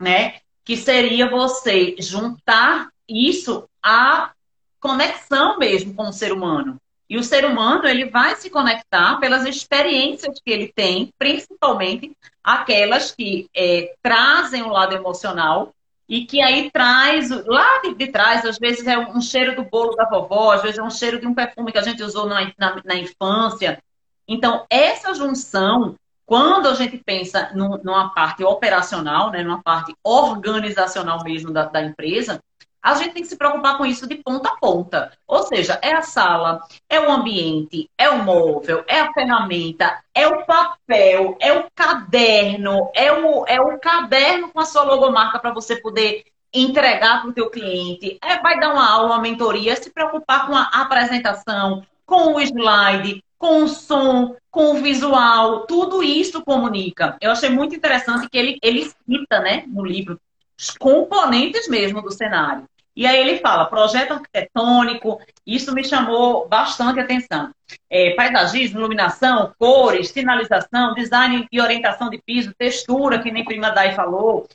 né? 0.00 0.36
que 0.64 0.76
seria 0.76 1.28
você 1.28 1.94
juntar 1.98 2.88
isso 3.06 3.68
à 3.82 4.32
conexão 4.80 5.58
mesmo 5.58 5.94
com 5.94 6.08
o 6.08 6.12
ser 6.12 6.32
humano. 6.32 6.80
E 7.08 7.18
o 7.18 7.22
ser 7.22 7.44
humano, 7.44 7.86
ele 7.86 8.06
vai 8.06 8.34
se 8.36 8.48
conectar 8.48 9.16
pelas 9.20 9.44
experiências 9.44 10.40
que 10.42 10.50
ele 10.50 10.72
tem, 10.74 11.12
principalmente 11.18 12.12
aquelas 12.42 13.12
que 13.12 13.48
é, 13.54 13.94
trazem 14.02 14.62
o 14.62 14.68
lado 14.68 14.94
emocional 14.94 15.74
e 16.08 16.26
que 16.26 16.40
aí 16.40 16.70
traz, 16.70 17.30
lá 17.46 17.80
de, 17.82 17.94
de, 17.94 18.08
trás, 18.08 18.44
às 18.44 18.58
vezes 18.58 18.86
é 18.86 18.98
um 18.98 19.20
cheiro 19.20 19.56
do 19.56 19.64
bolo 19.64 19.94
da 19.94 20.08
vovó, 20.08 20.52
às 20.52 20.62
vezes 20.62 20.78
é 20.78 20.82
um 20.82 20.90
cheiro 20.90 21.20
de 21.20 21.26
um 21.26 21.34
perfume 21.34 21.72
que 21.72 21.78
a 21.78 21.82
gente 21.82 22.02
usou 22.02 22.26
na, 22.26 22.52
na, 22.58 22.80
na 22.84 22.96
infância. 22.96 23.82
Então, 24.26 24.64
essa 24.70 25.14
junção 25.14 25.96
quando 26.26 26.68
a 26.68 26.74
gente 26.74 26.96
pensa 26.96 27.50
numa 27.54 28.08
parte 28.14 28.42
operacional, 28.42 29.30
né, 29.30 29.42
numa 29.42 29.62
parte 29.62 29.94
organizacional 30.02 31.22
mesmo 31.22 31.52
da, 31.52 31.64
da 31.64 31.82
empresa, 31.82 32.40
A 32.84 32.92
gente 32.96 33.14
tem 33.14 33.22
que 33.22 33.28
se 33.30 33.38
preocupar 33.38 33.78
com 33.78 33.86
isso 33.86 34.06
de 34.06 34.16
ponta 34.16 34.50
a 34.50 34.56
ponta. 34.56 35.10
Ou 35.26 35.42
seja, 35.44 35.78
é 35.80 35.94
a 35.94 36.02
sala, 36.02 36.60
é 36.86 37.00
o 37.00 37.10
ambiente, 37.10 37.88
é 37.96 38.10
o 38.10 38.22
móvel, 38.22 38.84
é 38.86 39.00
a 39.00 39.10
ferramenta, 39.10 40.04
é 40.14 40.28
o 40.28 40.44
papel, 40.44 41.34
é 41.40 41.50
o 41.54 41.64
caderno, 41.74 42.90
é 42.94 43.10
o, 43.10 43.46
é 43.46 43.58
o 43.58 43.78
caderno 43.78 44.50
com 44.50 44.60
a 44.60 44.66
sua 44.66 44.82
logomarca 44.82 45.38
para 45.38 45.54
você 45.54 45.76
poder 45.76 46.24
entregar 46.52 47.22
para 47.22 47.30
o 47.30 47.32
teu 47.32 47.48
cliente. 47.48 48.18
É, 48.22 48.38
vai 48.40 48.60
dar 48.60 48.74
uma 48.74 48.86
aula, 48.86 49.06
uma 49.06 49.18
mentoria, 49.18 49.74
se 49.76 49.90
preocupar 49.90 50.46
com 50.46 50.54
a 50.54 50.64
apresentação, 50.64 51.86
com 52.04 52.34
o 52.34 52.40
slide, 52.40 53.24
com 53.38 53.64
o 53.64 53.68
som, 53.68 54.36
com 54.50 54.72
o 54.72 54.82
visual, 54.82 55.66
tudo 55.66 56.02
isso 56.02 56.44
comunica. 56.44 57.16
Eu 57.18 57.30
achei 57.30 57.48
muito 57.48 57.74
interessante 57.74 58.28
que 58.28 58.36
ele, 58.36 58.58
ele 58.62 58.84
cita, 58.84 59.40
né, 59.40 59.64
no 59.66 59.82
livro, 59.82 60.20
os 60.56 60.70
componentes 60.70 61.66
mesmo 61.66 62.02
do 62.02 62.12
cenário. 62.12 62.68
E 62.96 63.06
aí 63.06 63.18
ele 63.18 63.38
fala, 63.38 63.64
projeto 63.66 64.12
arquitetônico, 64.12 65.20
isso 65.44 65.74
me 65.74 65.82
chamou 65.82 66.48
bastante 66.48 67.00
atenção. 67.00 67.50
É, 67.90 68.14
paisagismo, 68.14 68.78
iluminação, 68.78 69.52
cores, 69.58 70.10
sinalização, 70.10 70.94
design 70.94 71.46
e 71.50 71.60
orientação 71.60 72.08
de 72.08 72.20
piso, 72.24 72.54
textura, 72.56 73.20
que 73.20 73.32
nem 73.32 73.44
Prima 73.44 73.70
Dai 73.70 73.94
falou, 73.94 74.46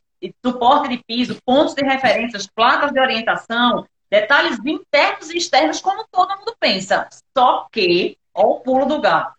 suporte 0.46 0.90
de 0.90 1.04
piso, 1.06 1.40
pontos 1.46 1.74
de 1.74 1.84
referências, 1.84 2.48
placas 2.48 2.92
de 2.92 3.00
orientação, 3.00 3.86
detalhes 4.10 4.58
internos 4.66 5.30
e 5.30 5.38
externos, 5.38 5.82
como 5.82 6.06
todo 6.12 6.38
mundo 6.38 6.56
pensa. 6.60 7.08
Só 7.38 7.68
que, 7.72 8.18
ó 8.34 8.44
o 8.44 8.60
pulo 8.62 8.86
do 8.86 9.02
gato. 9.02 9.34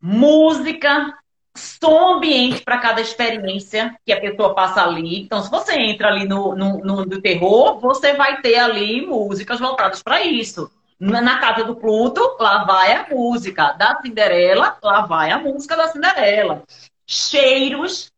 Música, 0.00 1.16
som 1.56 2.16
ambiente 2.16 2.62
para 2.62 2.78
cada 2.78 3.00
experiência 3.00 3.96
que 4.04 4.12
a 4.12 4.20
pessoa 4.20 4.54
passa 4.54 4.82
ali. 4.82 5.20
Então, 5.22 5.42
se 5.42 5.50
você 5.50 5.74
entra 5.78 6.08
ali 6.08 6.26
no, 6.26 6.54
no, 6.54 6.78
no, 6.78 7.04
no 7.04 7.20
terror, 7.20 7.78
você 7.78 8.14
vai 8.14 8.40
ter 8.40 8.56
ali 8.56 9.06
músicas 9.06 9.60
voltadas 9.60 10.02
para 10.02 10.22
isso. 10.22 10.70
Na 10.98 11.38
casa 11.38 11.64
do 11.64 11.76
Pluto, 11.76 12.36
lá 12.40 12.64
vai 12.64 12.92
a 12.92 13.08
música. 13.08 13.72
Da 13.72 14.00
Cinderela, 14.00 14.76
lá 14.82 15.02
vai 15.02 15.30
a 15.30 15.38
música 15.38 15.76
da 15.76 15.88
Cinderela. 15.88 16.62
Cheiros. 17.06 18.12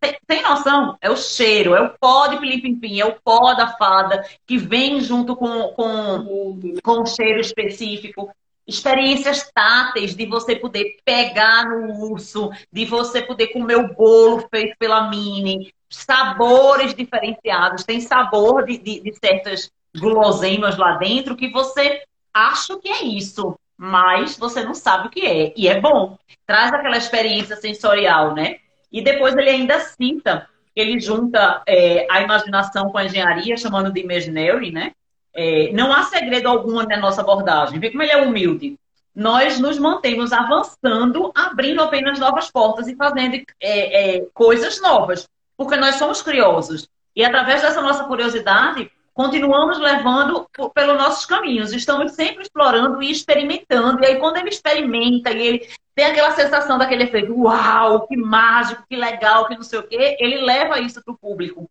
Tem, 0.00 0.18
tem 0.26 0.42
noção? 0.42 0.96
É 1.00 1.10
o 1.10 1.16
cheiro, 1.16 1.74
é 1.74 1.80
o 1.80 1.94
pó 1.98 2.26
de 2.26 2.36
pilim-pim-pim, 2.38 3.00
é 3.00 3.06
o 3.06 3.18
pó 3.22 3.54
da 3.54 3.68
fada 3.68 4.22
que 4.46 4.58
vem 4.58 5.00
junto 5.00 5.34
com, 5.34 5.68
com, 5.68 6.60
com 6.82 7.00
um 7.00 7.06
cheiro 7.06 7.40
específico 7.40 8.30
experiências 8.66 9.50
táteis 9.52 10.14
de 10.14 10.26
você 10.26 10.56
poder 10.56 10.96
pegar 11.04 11.68
no 11.68 12.10
urso, 12.10 12.50
de 12.72 12.84
você 12.84 13.22
poder 13.22 13.48
comer 13.48 13.76
o 13.76 13.94
bolo 13.94 14.46
feito 14.50 14.76
pela 14.78 15.08
Mini, 15.10 15.72
sabores 15.88 16.94
diferenciados. 16.94 17.84
Tem 17.84 18.00
sabor 18.00 18.64
de, 18.64 18.78
de, 18.78 19.00
de 19.00 19.14
certas 19.14 19.70
guloseimas 19.96 20.76
lá 20.76 20.96
dentro 20.96 21.36
que 21.36 21.50
você 21.50 22.02
acha 22.32 22.78
que 22.78 22.88
é 22.88 23.04
isso, 23.04 23.56
mas 23.76 24.36
você 24.36 24.64
não 24.64 24.74
sabe 24.74 25.08
o 25.08 25.10
que 25.10 25.24
é. 25.24 25.52
E 25.56 25.68
é 25.68 25.80
bom. 25.80 26.18
Traz 26.46 26.72
aquela 26.72 26.96
experiência 26.96 27.56
sensorial, 27.56 28.34
né? 28.34 28.56
E 28.90 29.02
depois 29.02 29.36
ele 29.36 29.50
ainda 29.50 29.80
cita, 29.80 30.48
ele 30.74 31.00
junta 31.00 31.62
é, 31.66 32.06
a 32.10 32.22
imaginação 32.22 32.90
com 32.90 32.98
a 32.98 33.04
engenharia, 33.04 33.56
chamando 33.56 33.92
de 33.92 34.00
imaginary, 34.00 34.70
né? 34.70 34.92
É, 35.34 35.72
não 35.72 35.92
há 35.92 36.04
segredo 36.04 36.48
algum 36.48 36.82
na 36.82 36.96
nossa 36.96 37.20
abordagem. 37.20 37.80
Vê 37.80 37.90
como 37.90 38.02
ele 38.02 38.12
é 38.12 38.22
humilde. 38.22 38.78
Nós 39.14 39.60
nos 39.60 39.78
mantemos 39.78 40.32
avançando, 40.32 41.30
abrindo 41.34 41.82
apenas 41.82 42.18
novas 42.18 42.50
portas 42.50 42.88
e 42.88 42.96
fazendo 42.96 43.36
é, 43.60 44.16
é, 44.16 44.26
coisas 44.34 44.80
novas, 44.80 45.28
porque 45.56 45.76
nós 45.76 45.96
somos 45.96 46.20
curiosos. 46.20 46.88
E 47.14 47.24
através 47.24 47.62
dessa 47.62 47.80
nossa 47.80 48.04
curiosidade, 48.04 48.90
continuamos 49.12 49.78
levando 49.78 50.48
pelos 50.74 50.98
nossos 50.98 51.24
caminhos. 51.26 51.72
Estamos 51.72 52.12
sempre 52.12 52.42
explorando 52.42 53.00
e 53.00 53.10
experimentando. 53.10 54.02
E 54.02 54.06
aí, 54.06 54.18
quando 54.18 54.38
ele 54.38 54.48
experimenta 54.48 55.30
e 55.30 55.46
ele 55.46 55.68
tem 55.94 56.06
aquela 56.06 56.32
sensação 56.32 56.76
daquele 56.76 57.04
efeito, 57.04 57.32
uau, 57.40 58.06
que 58.08 58.16
mágico, 58.16 58.82
que 58.88 58.96
legal, 58.96 59.46
que 59.46 59.54
não 59.54 59.62
sei 59.62 59.78
o 59.78 59.86
quê, 59.86 60.16
ele 60.18 60.44
leva 60.44 60.80
isso 60.80 61.00
para 61.04 61.14
o 61.14 61.16
público. 61.16 61.70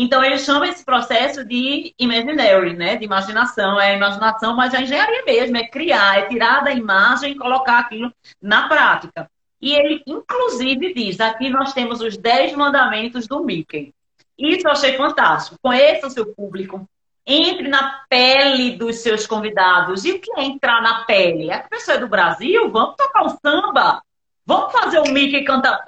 Então, 0.00 0.22
ele 0.22 0.38
chama 0.38 0.68
esse 0.68 0.84
processo 0.84 1.44
de 1.44 1.92
imaginary, 1.98 2.72
né? 2.72 2.94
De 2.94 3.04
imaginação. 3.04 3.80
É 3.80 3.96
imaginação, 3.96 4.54
mas 4.54 4.72
é 4.72 4.82
engenharia 4.82 5.24
mesmo, 5.24 5.56
é 5.56 5.66
criar, 5.66 6.20
é 6.20 6.26
tirar 6.28 6.62
da 6.62 6.70
imagem 6.70 7.32
e 7.32 7.34
colocar 7.34 7.80
aquilo 7.80 8.12
na 8.40 8.68
prática. 8.68 9.28
E 9.60 9.74
ele, 9.74 10.00
inclusive, 10.06 10.94
diz: 10.94 11.18
aqui 11.18 11.50
nós 11.50 11.72
temos 11.72 12.00
os 12.00 12.16
10 12.16 12.52
mandamentos 12.52 13.26
do 13.26 13.42
Mickey. 13.42 13.92
Isso 14.38 14.68
eu 14.68 14.70
achei 14.70 14.96
fantástico. 14.96 15.56
Conheça 15.60 16.06
o 16.06 16.10
seu 16.10 16.32
público, 16.32 16.88
entre 17.26 17.66
na 17.66 18.04
pele 18.08 18.76
dos 18.76 18.98
seus 18.98 19.26
convidados. 19.26 20.04
E 20.04 20.12
o 20.12 20.20
que 20.20 20.30
é 20.38 20.44
entrar 20.44 20.80
na 20.80 21.06
pele? 21.06 21.50
A 21.50 21.58
pessoa 21.58 21.96
é 21.96 22.00
do 22.00 22.06
Brasil? 22.06 22.70
Vamos 22.70 22.94
tocar 22.94 23.24
um 23.24 23.30
samba? 23.30 24.00
Vamos 24.46 24.70
fazer 24.70 25.00
o 25.00 25.12
Mickey 25.12 25.42
cantar, 25.42 25.82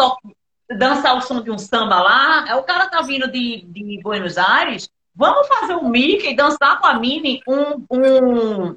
dançar 0.77 1.17
o 1.17 1.21
som 1.21 1.43
de 1.43 1.51
um 1.51 1.59
samba 1.59 2.01
lá. 2.01 2.49
É, 2.49 2.55
o 2.55 2.63
cara 2.63 2.89
tá 2.89 3.03
vindo 3.03 3.31
de, 3.31 3.63
de 3.63 4.01
Buenos 4.03 4.39
Aires. 4.39 4.89
Vamos 5.15 5.49
fazer 5.49 5.75
o 5.75 5.89
Mickey 5.89 6.35
dançar 6.35 6.81
com 6.81 6.87
a 6.87 6.95
Mini 6.95 7.43
um, 7.47 7.85
um, 7.91 8.77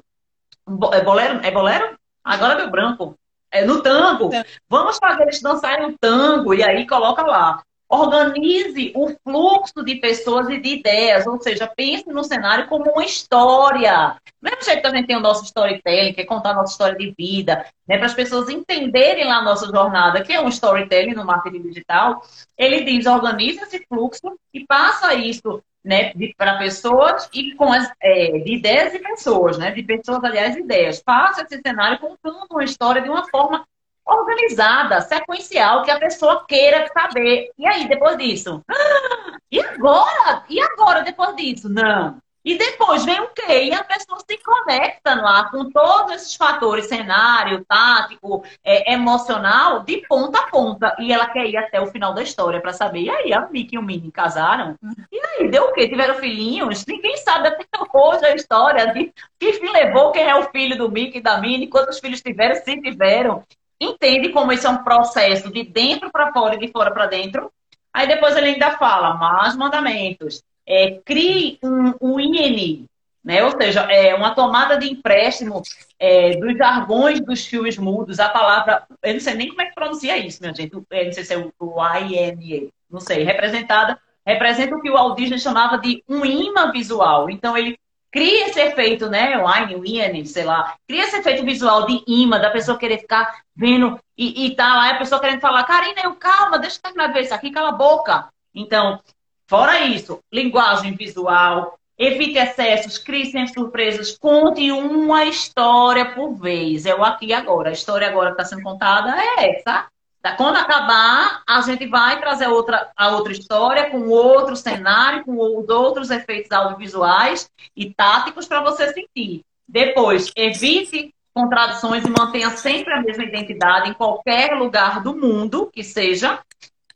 um 0.66 0.94
é 0.94 1.00
bolero? 1.00 1.40
É 1.44 1.50
bolero? 1.50 1.96
Agora 2.22 2.56
deu 2.56 2.70
branco. 2.70 3.16
É 3.50 3.64
no 3.64 3.82
tango. 3.82 4.30
Vamos 4.68 4.98
fazer 4.98 5.22
eles 5.22 5.40
dançarem 5.40 5.86
o 5.86 5.98
tango 5.98 6.52
e 6.52 6.62
aí 6.62 6.86
coloca 6.86 7.22
lá. 7.22 7.62
Organize 7.94 8.92
o 8.96 9.14
fluxo 9.22 9.84
de 9.84 9.94
pessoas 9.94 10.48
e 10.48 10.58
de 10.60 10.78
ideias, 10.78 11.28
ou 11.28 11.40
seja, 11.40 11.66
pense 11.66 12.08
no 12.08 12.24
cenário 12.24 12.66
como 12.66 12.90
uma 12.90 13.04
história. 13.04 14.16
Do 14.42 14.50
mesmo 14.50 14.64
jeito 14.64 14.80
que 14.80 14.86
a 14.88 14.90
gente 14.90 15.06
tem 15.06 15.16
o 15.16 15.20
nosso 15.20 15.44
storytelling, 15.44 16.12
que 16.12 16.22
é 16.22 16.26
contar 16.26 16.50
a 16.50 16.54
nossa 16.54 16.72
história 16.72 16.98
de 16.98 17.14
vida, 17.16 17.64
né, 17.86 17.96
para 17.96 18.06
as 18.06 18.14
pessoas 18.14 18.48
entenderem 18.48 19.24
lá 19.24 19.36
a 19.36 19.44
nossa 19.44 19.66
jornada, 19.66 20.22
que 20.24 20.32
é 20.32 20.40
um 20.40 20.48
storytelling 20.48 21.14
no 21.14 21.24
marketing 21.24 21.62
digital, 21.62 22.20
ele 22.58 22.82
diz: 22.82 23.06
organize 23.06 23.62
esse 23.62 23.86
fluxo 23.86 24.36
e 24.52 24.66
passa 24.66 25.14
isso 25.14 25.62
né, 25.84 26.12
para 26.36 26.58
pessoas 26.58 27.28
e 27.32 27.54
com 27.54 27.72
as, 27.72 27.92
é, 28.02 28.38
de 28.38 28.54
ideias 28.54 28.92
e 28.92 28.98
pessoas, 28.98 29.56
né, 29.56 29.70
de 29.70 29.84
pessoas, 29.84 30.24
aliás, 30.24 30.56
ideias. 30.56 31.00
Passa 31.00 31.42
esse 31.42 31.60
cenário 31.64 32.00
contando 32.00 32.44
uma 32.50 32.64
história 32.64 33.00
de 33.00 33.08
uma 33.08 33.28
forma 33.28 33.64
organizada, 34.06 35.00
sequencial, 35.00 35.82
que 35.82 35.90
a 35.90 35.98
pessoa 35.98 36.44
queira 36.46 36.86
saber. 36.92 37.50
E 37.58 37.66
aí, 37.66 37.88
depois 37.88 38.16
disso? 38.18 38.62
E 39.52 39.60
agora? 39.60 40.44
E 40.48 40.60
agora, 40.60 41.02
depois 41.02 41.36
disso? 41.36 41.68
Não. 41.68 42.20
E 42.44 42.58
depois 42.58 43.06
vem 43.06 43.18
o 43.20 43.28
quê? 43.28 43.64
E 43.64 43.72
a 43.72 43.82
pessoa 43.82 44.18
se 44.28 44.36
conecta 44.38 45.14
lá 45.14 45.48
com 45.48 45.70
todos 45.70 46.16
esses 46.16 46.34
fatores, 46.34 46.86
cenário, 46.86 47.64
tático, 47.64 48.44
é, 48.62 48.92
emocional, 48.92 49.82
de 49.82 50.04
ponta 50.06 50.40
a 50.40 50.50
ponta. 50.50 50.94
E 50.98 51.10
ela 51.10 51.26
quer 51.28 51.46
ir 51.46 51.56
até 51.56 51.80
o 51.80 51.86
final 51.86 52.12
da 52.12 52.22
história 52.22 52.60
para 52.60 52.74
saber. 52.74 53.00
E 53.00 53.10
aí, 53.10 53.32
a 53.32 53.48
Mickey 53.48 53.76
e 53.76 53.78
o 53.78 53.82
Minnie 53.82 54.12
casaram? 54.12 54.76
E 55.10 55.18
aí, 55.18 55.48
deu 55.48 55.64
o 55.64 55.72
quê? 55.72 55.88
Tiveram 55.88 56.16
filhinhos? 56.16 56.84
Ninguém 56.84 57.16
sabe 57.16 57.48
até 57.48 57.64
hoje 57.94 58.26
a 58.26 58.34
história 58.34 58.92
de 58.92 59.10
que 59.38 59.52
fim 59.54 59.70
levou, 59.70 60.12
quem 60.12 60.24
é 60.24 60.34
o 60.34 60.50
filho 60.50 60.76
do 60.76 60.90
Mickey 60.90 61.18
e 61.18 61.22
da 61.22 61.38
Minnie, 61.38 61.68
quantos 61.68 61.98
filhos 61.98 62.20
tiveram, 62.20 62.56
se 62.56 62.78
tiveram 62.78 63.42
entende 63.84 64.30
como 64.30 64.52
isso 64.52 64.66
é 64.66 64.70
um 64.70 64.82
processo 64.82 65.52
de 65.52 65.62
dentro 65.62 66.10
para 66.10 66.32
fora 66.32 66.54
e 66.54 66.58
de 66.58 66.68
fora 66.68 66.90
para 66.90 67.06
dentro. 67.06 67.50
Aí 67.92 68.08
depois 68.08 68.36
ele 68.36 68.48
ainda 68.48 68.72
fala 68.72 69.14
mais 69.14 69.56
mandamentos. 69.56 70.42
É, 70.66 70.98
crie 71.04 71.58
um, 71.62 71.94
um 72.00 72.20
INI, 72.20 72.86
né? 73.22 73.44
ou 73.44 73.50
seja, 73.50 73.82
é 73.82 74.14
uma 74.14 74.34
tomada 74.34 74.78
de 74.78 74.90
empréstimo 74.90 75.62
é, 75.98 76.36
dos 76.36 76.56
jargões 76.56 77.20
dos 77.20 77.46
filmes 77.46 77.78
mudos. 77.78 78.18
A 78.18 78.28
palavra, 78.28 78.82
eu 79.02 79.12
não 79.12 79.20
sei 79.20 79.34
nem 79.34 79.48
como 79.48 79.62
é 79.62 79.66
que 79.66 79.74
pronuncia 79.74 80.16
isso, 80.18 80.40
minha 80.40 80.54
gente. 80.54 80.74
Eu 80.74 81.04
não 81.04 81.12
sei 81.12 81.24
se 81.24 81.34
é 81.34 81.38
o, 81.38 81.52
o 81.58 81.96
INE, 81.98 82.70
não 82.90 83.00
sei, 83.00 83.22
representada, 83.22 83.98
representa 84.26 84.74
o 84.74 84.80
que 84.80 84.90
o 84.90 84.94
Walt 84.94 85.16
Disney 85.16 85.38
chamava 85.38 85.78
de 85.78 86.02
um 86.08 86.24
imã 86.24 86.72
visual. 86.72 87.28
Então 87.30 87.56
ele 87.56 87.78
cria 88.14 88.46
esse 88.46 88.60
efeito, 88.60 89.10
né? 89.10 89.36
Wine, 89.36 89.74
wine, 89.74 90.24
sei 90.24 90.44
lá. 90.44 90.76
Cria 90.86 91.02
esse 91.02 91.16
efeito 91.16 91.44
visual 91.44 91.84
de 91.84 92.00
imã, 92.06 92.38
da 92.38 92.48
pessoa 92.48 92.78
querer 92.78 92.98
ficar 92.98 93.40
vendo 93.56 93.98
e, 94.16 94.46
e 94.46 94.54
tá 94.54 94.72
lá, 94.72 94.90
a 94.90 94.98
pessoa 94.98 95.20
querendo 95.20 95.40
falar, 95.40 95.64
Karina, 95.64 96.02
eu 96.04 96.14
calma, 96.14 96.56
deixa 96.56 96.76
eu 96.76 96.82
terminar 96.82 97.08
de 97.08 97.14
ver 97.14 97.22
isso 97.22 97.34
aqui, 97.34 97.50
cala 97.50 97.70
a 97.70 97.72
boca. 97.72 98.28
Então, 98.54 99.00
fora 99.48 99.80
isso, 99.80 100.20
linguagem 100.32 100.94
visual, 100.94 101.76
evite 101.98 102.38
excessos, 102.38 102.98
crie 102.98 103.26
sem 103.26 103.48
surpresas, 103.48 104.16
conte 104.16 104.70
uma 104.70 105.24
história 105.24 106.14
por 106.14 106.34
vez. 106.34 106.86
É 106.86 106.94
o 106.94 107.02
aqui 107.02 107.32
agora. 107.32 107.70
A 107.70 107.72
história 107.72 108.06
agora 108.06 108.32
que 108.32 108.40
está 108.40 108.44
sendo 108.44 108.62
contada 108.62 109.12
é 109.20 109.56
essa. 109.56 109.88
Tá, 110.24 110.32
quando 110.32 110.56
acabar, 110.56 111.42
a 111.46 111.60
gente 111.60 111.86
vai 111.86 112.18
trazer 112.18 112.46
outra, 112.46 112.90
a 112.96 113.10
outra 113.10 113.30
história, 113.30 113.90
com 113.90 114.08
outro 114.08 114.56
cenário, 114.56 115.22
com 115.22 115.36
os 115.36 115.68
outros 115.68 116.10
efeitos 116.10 116.50
audiovisuais 116.50 117.50
e 117.76 117.92
táticos 117.92 118.48
para 118.48 118.62
você 118.62 118.90
sentir. 118.94 119.44
Depois, 119.68 120.32
evite 120.34 121.14
contradições 121.34 122.06
e 122.06 122.08
mantenha 122.08 122.48
sempre 122.56 122.94
a 122.94 123.02
mesma 123.02 123.22
identidade 123.22 123.90
em 123.90 123.92
qualquer 123.92 124.54
lugar 124.54 125.02
do 125.02 125.14
mundo 125.14 125.70
que 125.70 125.84
seja. 125.84 126.38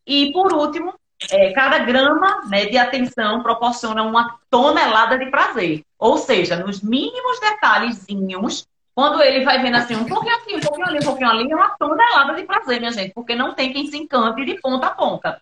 E, 0.07 0.33
por 0.33 0.55
último, 0.55 0.95
é, 1.31 1.53
cada 1.53 1.81
grama 1.81 2.47
né, 2.49 2.64
de 2.64 2.79
atenção 2.79 3.43
proporciona 3.43 4.05
uma 4.05 4.38
tonelada 4.49 5.19
de 5.19 5.31
prazer. 5.31 5.83
Ou 5.99 6.17
seja, 6.17 6.57
nos 6.57 6.81
mínimos 6.81 7.38
detalhezinhos, 7.41 8.67
quando 8.98 9.22
ele 9.22 9.44
vai 9.44 9.62
vendo 9.62 9.76
assim, 9.76 9.94
um 9.94 10.04
pouquinho 10.06 10.34
aqui, 10.34 10.56
um 10.56 10.61
pouquinho 10.61 10.88
ali, 10.88 10.98
um 10.98 11.04
pouquinho 11.04 11.30
ali, 11.30 11.52
é 11.52 11.54
uma 11.54 11.68
tonelada 11.78 12.34
de 12.34 12.42
prazer, 12.42 12.80
minha 12.80 12.90
gente, 12.90 13.14
porque 13.14 13.32
não 13.32 13.54
tem 13.54 13.72
quem 13.72 13.87
se 13.87 13.96
encante 13.96 14.44
de 14.44 14.61
ponta 14.61 14.88
a 14.88 14.90
ponta. 14.90 15.40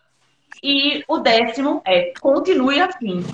E 0.62 1.02
o 1.08 1.16
décimo 1.16 1.80
é 1.86 2.12
continue 2.20 2.78
assim. 2.82 3.24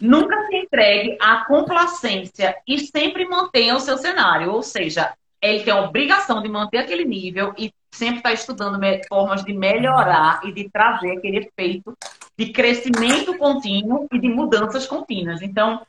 Nunca 0.00 0.36
se 0.48 0.56
entregue 0.56 1.16
à 1.22 1.44
complacência 1.44 2.56
e 2.66 2.80
sempre 2.80 3.24
mantenha 3.28 3.76
o 3.76 3.78
seu 3.78 3.96
cenário. 3.96 4.50
Ou 4.50 4.64
seja, 4.64 5.14
ele 5.40 5.62
tem 5.62 5.72
a 5.72 5.80
obrigação 5.80 6.42
de 6.42 6.48
manter 6.48 6.78
aquele 6.78 7.04
nível 7.04 7.54
e 7.56 7.72
sempre 7.92 8.16
está 8.16 8.32
estudando 8.32 8.80
formas 9.08 9.44
de 9.44 9.52
melhorar 9.52 10.40
e 10.42 10.50
de 10.50 10.68
trazer 10.68 11.12
aquele 11.12 11.38
efeito 11.38 11.96
de 12.36 12.46
crescimento 12.46 13.38
contínuo 13.38 14.08
e 14.12 14.18
de 14.18 14.28
mudanças 14.28 14.88
contínuas. 14.88 15.40
Então, 15.40 15.86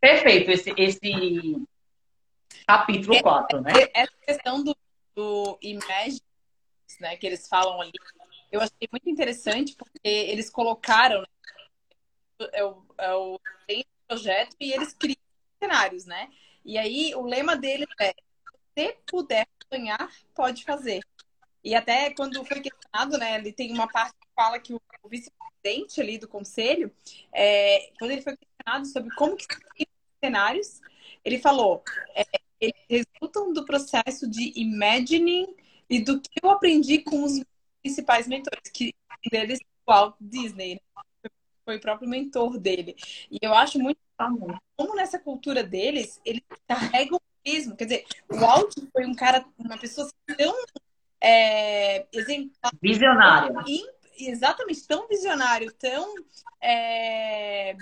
perfeito 0.00 0.52
esse, 0.52 0.72
esse 0.76 1.66
capítulo 2.68 3.22
4, 3.22 3.62
né? 3.62 3.72
Essa 3.94 4.12
questão 4.26 4.62
do, 4.62 4.76
do 5.16 5.58
imagine, 5.62 6.20
né, 7.00 7.16
que 7.16 7.26
eles 7.26 7.48
falam 7.48 7.80
ali, 7.80 7.92
eu 8.52 8.60
achei 8.60 8.86
muito 8.92 9.08
interessante 9.08 9.74
porque 9.74 10.00
eles 10.04 10.50
colocaram 10.50 11.20
né, 11.20 12.48
é 12.52 12.62
o, 12.64 12.82
é 12.98 13.14
o 13.14 13.40
projeto 14.06 14.54
e 14.60 14.72
eles 14.72 14.92
criam 14.92 15.16
cenários, 15.58 16.04
né? 16.04 16.28
E 16.64 16.76
aí 16.76 17.14
o 17.14 17.22
lema 17.22 17.56
deles 17.56 17.88
é 18.00 18.14
se 18.76 18.96
puder 19.06 19.46
sonhar, 19.72 20.10
pode 20.34 20.62
fazer. 20.64 21.00
E 21.64 21.74
até 21.74 22.12
quando 22.14 22.44
foi 22.44 22.60
questionado, 22.60 23.16
né, 23.16 23.36
ele 23.38 23.52
tem 23.52 23.72
uma 23.72 23.88
parte 23.88 24.12
que 24.12 24.28
fala 24.34 24.58
que 24.58 24.74
o, 24.74 24.80
vice-presidente 25.08 26.00
ali 26.02 26.18
do 26.18 26.28
conselho, 26.28 26.94
é, 27.32 27.90
quando 27.98 28.10
ele 28.10 28.20
foi 28.20 28.36
questionado 28.36 28.86
sobre 28.86 29.14
como 29.14 29.36
que 29.36 29.44
se 29.44 29.88
cenários, 30.22 30.80
ele 31.24 31.38
falou, 31.38 31.82
é, 32.14 32.24
eles 32.60 33.06
resultam 33.20 33.52
do 33.52 33.64
processo 33.64 34.28
de 34.28 34.52
imagining 34.56 35.54
e 35.88 36.00
do 36.00 36.20
que 36.20 36.30
eu 36.42 36.50
aprendi 36.50 36.98
com 36.98 37.22
os 37.24 37.42
principais 37.82 38.26
mentores, 38.26 38.70
que 38.72 38.94
um 39.26 39.30
deles 39.30 39.58
o 39.60 39.90
Walt 39.90 40.14
Disney, 40.20 40.74
né? 40.74 40.80
foi 41.64 41.76
o 41.76 41.80
próprio 41.80 42.08
mentor 42.08 42.58
dele. 42.58 42.96
E 43.30 43.38
eu 43.42 43.54
acho 43.54 43.78
muito 43.78 43.98
como 44.76 44.94
nessa 44.96 45.18
cultura 45.18 45.62
deles, 45.62 46.20
eles 46.24 46.42
carregam 46.66 47.20
mesmo. 47.44 47.76
Quer 47.76 47.84
dizer, 47.84 48.06
o 48.28 48.36
Walt 48.36 48.74
foi 48.92 49.06
um 49.06 49.14
cara, 49.14 49.44
uma 49.56 49.78
pessoa 49.78 50.10
tão 50.36 50.54
é, 51.20 52.06
exemplar. 52.12 52.72
Visionário. 52.82 53.54
exatamente, 54.18 54.86
tão 54.86 55.06
visionário, 55.06 55.72
tão. 55.74 56.14
É, 56.60 57.76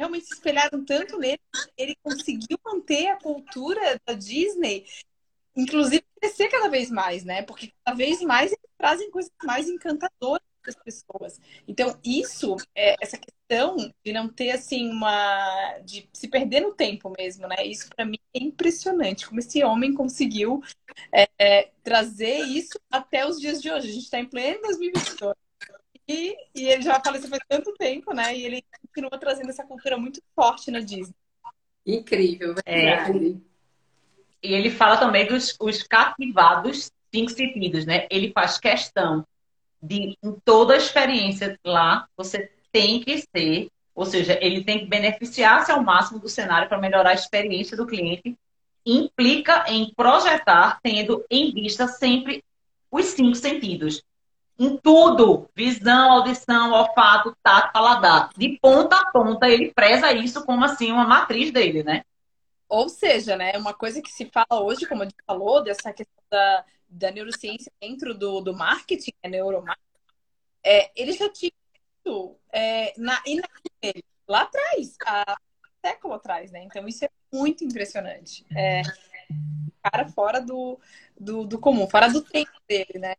realmente 0.00 0.26
se 0.26 0.32
espelharam 0.32 0.82
tanto 0.82 1.18
nele, 1.18 1.40
ele 1.76 1.94
conseguiu 2.02 2.58
manter 2.64 3.08
a 3.08 3.18
cultura 3.18 4.00
da 4.06 4.14
Disney, 4.14 4.86
inclusive 5.54 6.02
crescer 6.18 6.48
cada 6.48 6.70
vez 6.70 6.90
mais, 6.90 7.22
né? 7.22 7.42
Porque 7.42 7.70
cada 7.84 7.94
vez 7.94 8.22
mais 8.22 8.50
eles 8.50 8.70
trazem 8.78 9.10
coisas 9.10 9.30
mais 9.44 9.68
encantadoras 9.68 10.40
das 10.64 10.74
pessoas. 10.76 11.38
Então, 11.68 11.98
isso, 12.02 12.56
é, 12.74 12.94
essa 13.00 13.18
questão 13.18 13.76
de 14.02 14.12
não 14.12 14.26
ter, 14.26 14.52
assim, 14.52 14.90
uma. 14.90 15.78
de 15.84 16.08
se 16.14 16.28
perder 16.28 16.60
no 16.60 16.74
tempo 16.74 17.12
mesmo, 17.18 17.46
né? 17.46 17.66
Isso, 17.66 17.88
para 17.94 18.06
mim, 18.06 18.18
é 18.34 18.42
impressionante. 18.42 19.26
Como 19.26 19.40
esse 19.40 19.62
homem 19.62 19.92
conseguiu 19.92 20.62
é, 21.12 21.28
é, 21.38 21.70
trazer 21.82 22.38
isso 22.38 22.80
até 22.90 23.26
os 23.26 23.38
dias 23.38 23.60
de 23.60 23.70
hoje. 23.70 23.88
A 23.88 23.92
gente 23.92 24.04
está 24.04 24.18
em 24.18 24.26
pleno 24.26 24.62
2022. 24.62 25.39
E, 26.10 26.36
e 26.56 26.66
ele 26.66 26.82
já 26.82 26.98
faleceu 26.98 27.30
faz 27.30 27.40
tanto 27.48 27.72
tempo, 27.74 28.12
né? 28.12 28.36
E 28.36 28.44
ele 28.44 28.64
continua 28.82 29.16
trazendo 29.16 29.50
essa 29.50 29.62
cultura 29.62 29.96
muito 29.96 30.20
forte 30.34 30.68
na 30.68 30.80
Disney. 30.80 31.14
Incrível, 31.86 32.56
verdade. 32.66 33.40
É. 34.42 34.48
E 34.48 34.52
ele 34.52 34.70
fala 34.70 34.96
também 34.96 35.24
dos 35.28 35.54
os 35.60 35.84
cativados 35.84 36.90
cinco 37.14 37.30
sentidos, 37.30 37.86
né? 37.86 38.08
Ele 38.10 38.32
faz 38.32 38.58
questão 38.58 39.24
de 39.80 40.18
em 40.20 40.32
toda 40.44 40.74
a 40.74 40.78
experiência 40.78 41.56
lá, 41.64 42.08
você 42.16 42.50
tem 42.72 43.00
que 43.00 43.24
ser, 43.34 43.70
ou 43.94 44.04
seja, 44.04 44.36
ele 44.42 44.64
tem 44.64 44.80
que 44.80 44.86
beneficiar-se 44.86 45.70
ao 45.70 45.80
máximo 45.80 46.18
do 46.18 46.28
cenário 46.28 46.68
para 46.68 46.78
melhorar 46.78 47.10
a 47.10 47.14
experiência 47.14 47.76
do 47.76 47.86
cliente. 47.86 48.36
Implica 48.84 49.64
em 49.68 49.92
projetar, 49.94 50.80
tendo 50.82 51.24
em 51.30 51.52
vista 51.52 51.86
sempre 51.86 52.42
os 52.90 53.06
cinco 53.06 53.36
sentidos. 53.36 54.02
Em 54.60 54.76
tudo, 54.76 55.48
visão, 55.56 56.12
audição, 56.12 56.72
olfato, 56.72 57.34
tato, 57.42 57.72
paladar. 57.72 58.28
De 58.36 58.58
ponta 58.60 58.94
a 58.94 59.10
ponta, 59.10 59.48
ele 59.48 59.72
preza 59.72 60.12
isso 60.12 60.44
como 60.44 60.62
assim 60.66 60.92
uma 60.92 61.06
matriz 61.06 61.50
dele, 61.50 61.82
né? 61.82 62.04
Ou 62.68 62.86
seja, 62.90 63.36
né, 63.36 63.56
uma 63.56 63.72
coisa 63.72 64.02
que 64.02 64.12
se 64.12 64.26
fala 64.26 64.62
hoje, 64.62 64.86
como 64.86 65.00
a 65.00 65.06
gente 65.06 65.16
falou, 65.26 65.62
dessa 65.62 65.90
questão 65.94 66.22
da, 66.30 66.64
da 66.86 67.10
neurociência 67.10 67.72
dentro 67.80 68.12
do, 68.12 68.42
do 68.42 68.54
marketing, 68.54 69.12
é 69.22 69.30
neuromarketing, 69.30 69.82
é, 70.62 70.90
ele 70.94 71.12
já 71.12 71.30
tinha 71.30 71.50
isso 72.04 72.36
é, 72.52 72.92
na, 72.98 73.18
dele, 73.82 74.04
lá 74.28 74.42
atrás, 74.42 74.94
há 75.06 75.36
um 75.64 75.88
século 75.88 76.12
atrás, 76.12 76.50
né? 76.52 76.62
Então 76.64 76.86
isso 76.86 77.02
é 77.02 77.08
muito 77.32 77.64
impressionante. 77.64 78.44
É, 78.54 78.82
cara 79.82 80.06
fora 80.10 80.38
do, 80.40 80.78
do, 81.18 81.46
do 81.46 81.58
comum, 81.58 81.88
fora 81.88 82.08
do 82.08 82.20
tempo 82.20 82.52
dele, 82.68 82.98
né? 82.98 83.16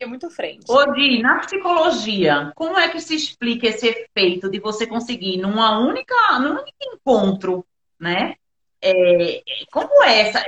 É 0.00 0.06
muito 0.06 0.26
à 0.26 0.30
frente. 0.30 0.64
Odi, 0.68 1.22
na 1.22 1.40
psicologia, 1.40 2.52
como 2.54 2.78
é 2.78 2.88
que 2.88 3.00
se 3.00 3.14
explica 3.14 3.68
esse 3.68 3.86
efeito 3.86 4.50
de 4.50 4.58
você 4.58 4.86
conseguir 4.86 5.38
numa 5.38 5.78
única, 5.78 6.14
num 6.38 6.52
único 6.52 6.76
encontro, 6.82 7.64
né? 7.98 8.34
É, 8.80 9.42
como 9.72 10.04
é 10.04 10.20
essa, 10.20 10.44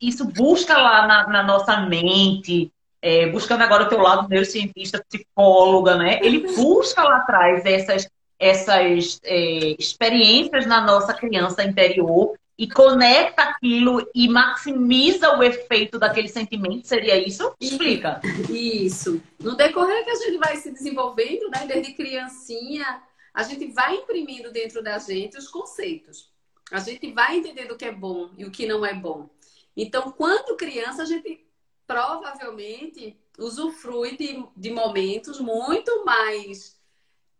isso 0.00 0.24
busca 0.24 0.76
lá 0.78 1.06
na, 1.06 1.28
na 1.28 1.42
nossa 1.42 1.80
mente, 1.80 2.72
é, 3.02 3.26
buscando 3.26 3.62
agora 3.62 3.84
o 3.84 3.88
teu 3.88 4.00
lado 4.00 4.28
neurocientista, 4.28 5.04
psicóloga, 5.08 5.96
né? 5.96 6.20
Ele 6.22 6.54
busca 6.54 7.02
lá 7.02 7.18
atrás 7.18 7.64
essas, 7.66 8.08
essas 8.38 9.20
é, 9.24 9.76
experiências 9.78 10.66
na 10.66 10.80
nossa 10.80 11.12
criança 11.12 11.62
interior 11.62 12.34
e 12.60 12.68
conecta 12.68 13.40
aquilo 13.44 14.06
e 14.14 14.28
maximiza 14.28 15.34
o 15.34 15.42
efeito 15.42 15.98
daquele 15.98 16.28
sentimento, 16.28 16.86
seria 16.86 17.16
isso? 17.16 17.56
Explica. 17.58 18.20
Isso. 18.50 19.18
No 19.40 19.56
decorrer 19.56 20.04
que 20.04 20.10
a 20.10 20.14
gente 20.16 20.36
vai 20.36 20.56
se 20.58 20.70
desenvolvendo, 20.70 21.48
né, 21.48 21.64
desde 21.66 21.94
criancinha, 21.94 23.02
a 23.32 23.42
gente 23.44 23.72
vai 23.72 23.96
imprimindo 23.96 24.52
dentro 24.52 24.82
da 24.82 24.98
gente 24.98 25.38
os 25.38 25.48
conceitos. 25.48 26.30
A 26.70 26.80
gente 26.80 27.10
vai 27.12 27.38
entendendo 27.38 27.70
o 27.70 27.78
que 27.78 27.86
é 27.86 27.92
bom 27.92 28.28
e 28.36 28.44
o 28.44 28.50
que 28.50 28.66
não 28.66 28.84
é 28.84 28.92
bom. 28.92 29.30
Então, 29.74 30.12
quando 30.12 30.54
criança, 30.54 31.00
a 31.00 31.06
gente 31.06 31.42
provavelmente 31.86 33.18
usufrui 33.38 34.18
de, 34.18 34.44
de 34.54 34.70
momentos 34.70 35.40
muito 35.40 36.04
mais 36.04 36.78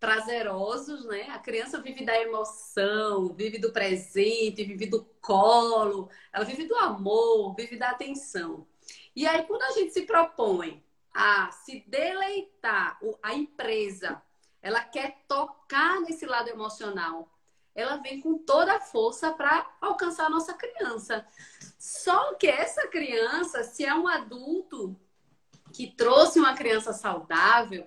prazerosos, 0.00 1.04
né? 1.04 1.28
A 1.30 1.38
criança 1.38 1.80
vive 1.80 2.04
da 2.04 2.18
emoção, 2.18 3.28
vive 3.34 3.58
do 3.58 3.70
presente, 3.70 4.64
vive 4.64 4.86
do 4.86 5.04
colo, 5.20 6.08
ela 6.32 6.44
vive 6.44 6.66
do 6.66 6.74
amor, 6.74 7.54
vive 7.54 7.76
da 7.76 7.90
atenção. 7.90 8.66
E 9.14 9.26
aí, 9.26 9.42
quando 9.42 9.62
a 9.62 9.72
gente 9.72 9.92
se 9.92 10.02
propõe 10.02 10.82
a 11.12 11.52
se 11.52 11.84
deleitar, 11.86 12.98
a 13.22 13.34
empresa, 13.34 14.22
ela 14.62 14.82
quer 14.82 15.22
tocar 15.28 16.00
nesse 16.00 16.24
lado 16.24 16.48
emocional, 16.48 17.28
ela 17.74 17.96
vem 17.96 18.20
com 18.20 18.38
toda 18.38 18.76
a 18.76 18.80
força 18.80 19.30
para 19.32 19.70
alcançar 19.80 20.26
a 20.26 20.30
nossa 20.30 20.54
criança. 20.54 21.26
Só 21.78 22.34
que 22.34 22.46
essa 22.46 22.88
criança, 22.88 23.62
se 23.64 23.84
é 23.84 23.94
um 23.94 24.08
adulto 24.08 24.96
que 25.72 25.86
trouxe 25.86 26.38
uma 26.38 26.54
criança 26.54 26.92
saudável, 26.92 27.86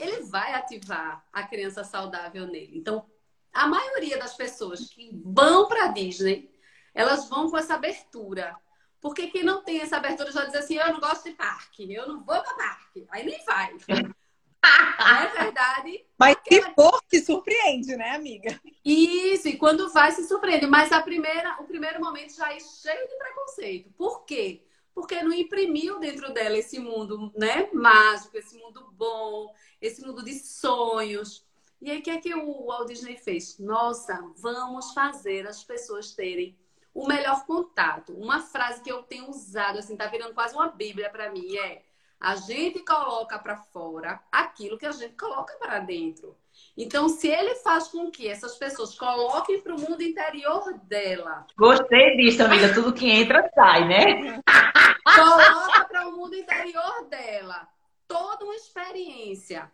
ele 0.00 0.22
vai 0.22 0.54
ativar 0.54 1.24
a 1.32 1.42
criança 1.42 1.84
saudável 1.84 2.46
nele. 2.46 2.78
Então, 2.78 3.06
a 3.52 3.66
maioria 3.66 4.18
das 4.18 4.34
pessoas 4.34 4.88
que 4.88 5.10
vão 5.24 5.68
para 5.68 5.88
Disney, 5.88 6.50
elas 6.94 7.28
vão 7.28 7.50
com 7.50 7.56
essa 7.56 7.74
abertura. 7.74 8.56
Porque 9.00 9.28
quem 9.28 9.42
não 9.42 9.62
tem 9.62 9.80
essa 9.80 9.96
abertura 9.96 10.30
já 10.30 10.44
diz 10.44 10.54
assim: 10.54 10.76
eu 10.76 10.92
não 10.92 11.00
gosto 11.00 11.24
de 11.24 11.34
parque, 11.34 11.92
eu 11.92 12.06
não 12.06 12.22
vou 12.22 12.42
para 12.42 12.54
parque. 12.54 13.06
Aí 13.10 13.24
nem 13.24 13.44
vai. 13.44 13.76
É 14.62 15.42
verdade? 15.42 16.04
Mas 16.18 16.36
se 16.46 16.60
for, 16.74 17.02
se 17.08 17.24
surpreende, 17.24 17.96
né, 17.96 18.10
amiga? 18.10 18.60
Isso, 18.84 19.48
e 19.48 19.56
quando 19.56 19.90
vai, 19.90 20.12
se 20.12 20.28
surpreende. 20.28 20.66
Mas 20.66 20.92
a 20.92 21.00
primeira, 21.00 21.56
o 21.60 21.64
primeiro 21.64 21.98
momento 21.98 22.36
já 22.36 22.52
é 22.52 22.60
cheio 22.60 23.08
de 23.08 23.16
preconceito. 23.16 23.90
Por 23.96 24.26
quê? 24.26 24.62
Porque 25.00 25.22
não 25.22 25.32
imprimiu 25.32 25.98
dentro 25.98 26.32
dela 26.32 26.56
esse 26.56 26.78
mundo 26.78 27.32
né, 27.36 27.68
mágico, 27.72 28.36
esse 28.36 28.56
mundo 28.56 28.90
bom, 28.92 29.52
esse 29.80 30.04
mundo 30.04 30.22
de 30.24 30.34
sonhos. 30.34 31.44
E 31.80 31.90
aí, 31.90 31.98
o 31.98 32.02
que 32.02 32.10
é 32.10 32.20
que 32.20 32.34
o 32.34 32.66
Walt 32.66 32.88
Disney 32.88 33.16
fez? 33.16 33.58
Nossa, 33.58 34.22
vamos 34.36 34.92
fazer 34.92 35.46
as 35.46 35.64
pessoas 35.64 36.12
terem 36.12 36.56
o 36.92 37.06
melhor 37.06 37.46
contato. 37.46 38.12
Uma 38.12 38.40
frase 38.40 38.82
que 38.82 38.92
eu 38.92 39.02
tenho 39.02 39.30
usado, 39.30 39.78
assim, 39.78 39.96
tá 39.96 40.06
virando 40.06 40.34
quase 40.34 40.54
uma 40.54 40.68
bíblia 40.68 41.08
para 41.08 41.30
mim, 41.30 41.56
é 41.56 41.82
A 42.18 42.36
gente 42.36 42.80
coloca 42.80 43.38
para 43.38 43.56
fora 43.56 44.22
aquilo 44.30 44.76
que 44.76 44.84
a 44.84 44.92
gente 44.92 45.16
coloca 45.16 45.54
para 45.54 45.78
dentro. 45.78 46.36
Então, 46.82 47.10
se 47.10 47.28
ele 47.28 47.56
faz 47.56 47.88
com 47.88 48.10
que 48.10 48.26
essas 48.26 48.56
pessoas 48.56 48.98
coloquem 48.98 49.60
para 49.60 49.74
o 49.74 49.78
mundo 49.78 50.02
interior 50.02 50.72
dela. 50.84 51.46
Gostei 51.54 52.16
disso, 52.16 52.42
amiga. 52.42 52.72
Tudo 52.72 52.94
que 52.94 53.06
entra 53.06 53.50
sai, 53.54 53.86
né? 53.86 54.40
Coloca 55.04 55.84
para 55.84 56.08
o 56.08 56.12
mundo 56.16 56.34
interior 56.34 57.06
dela 57.10 57.68
toda 58.08 58.46
uma 58.46 58.54
experiência 58.54 59.70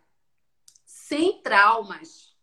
sem 0.85 1.41
traumas, 1.41 2.35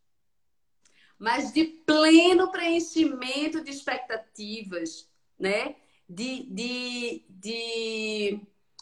mas 1.19 1.53
de 1.53 1.65
pleno 1.65 2.51
preenchimento 2.51 3.63
de 3.63 3.71
expectativas, 3.71 5.07
né? 5.39 5.77
De, 6.09 6.45
de, 6.45 7.27
de 7.29 8.41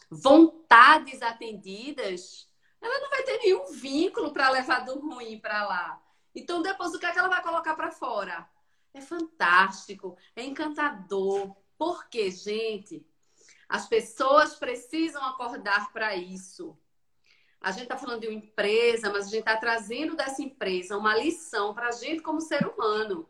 vontades 0.08 1.22
atendidas, 1.22 2.48
ela 2.82 3.00
não 3.00 3.10
vai 3.10 3.22
ter 3.22 3.38
nenhum 3.38 3.72
vínculo 3.72 4.32
para 4.32 4.50
levar 4.50 4.80
do 4.80 4.98
ruim 4.98 5.38
para 5.38 5.64
lá. 5.64 6.02
Então, 6.34 6.60
depois, 6.60 6.92
o 6.92 6.98
que, 6.98 7.06
é 7.06 7.12
que 7.12 7.18
ela 7.18 7.28
vai 7.28 7.42
colocar 7.42 7.74
para 7.74 7.92
fora? 7.92 8.48
É 8.92 9.00
fantástico, 9.00 10.18
é 10.34 10.42
encantador. 10.42 11.54
Porque, 11.78 12.30
gente, 12.30 13.06
as 13.68 13.88
pessoas 13.88 14.56
precisam 14.56 15.24
acordar 15.24 15.92
para 15.92 16.16
isso. 16.16 16.76
A 17.60 17.70
gente 17.70 17.84
está 17.84 17.96
falando 17.96 18.22
de 18.22 18.26
uma 18.26 18.34
empresa, 18.34 19.10
mas 19.10 19.26
a 19.26 19.30
gente 19.30 19.38
está 19.40 19.56
trazendo 19.56 20.16
dessa 20.16 20.42
empresa 20.42 20.98
uma 20.98 21.16
lição 21.16 21.72
para 21.72 21.88
a 21.88 21.92
gente 21.92 22.20
como 22.20 22.40
ser 22.40 22.66
humano. 22.66 23.28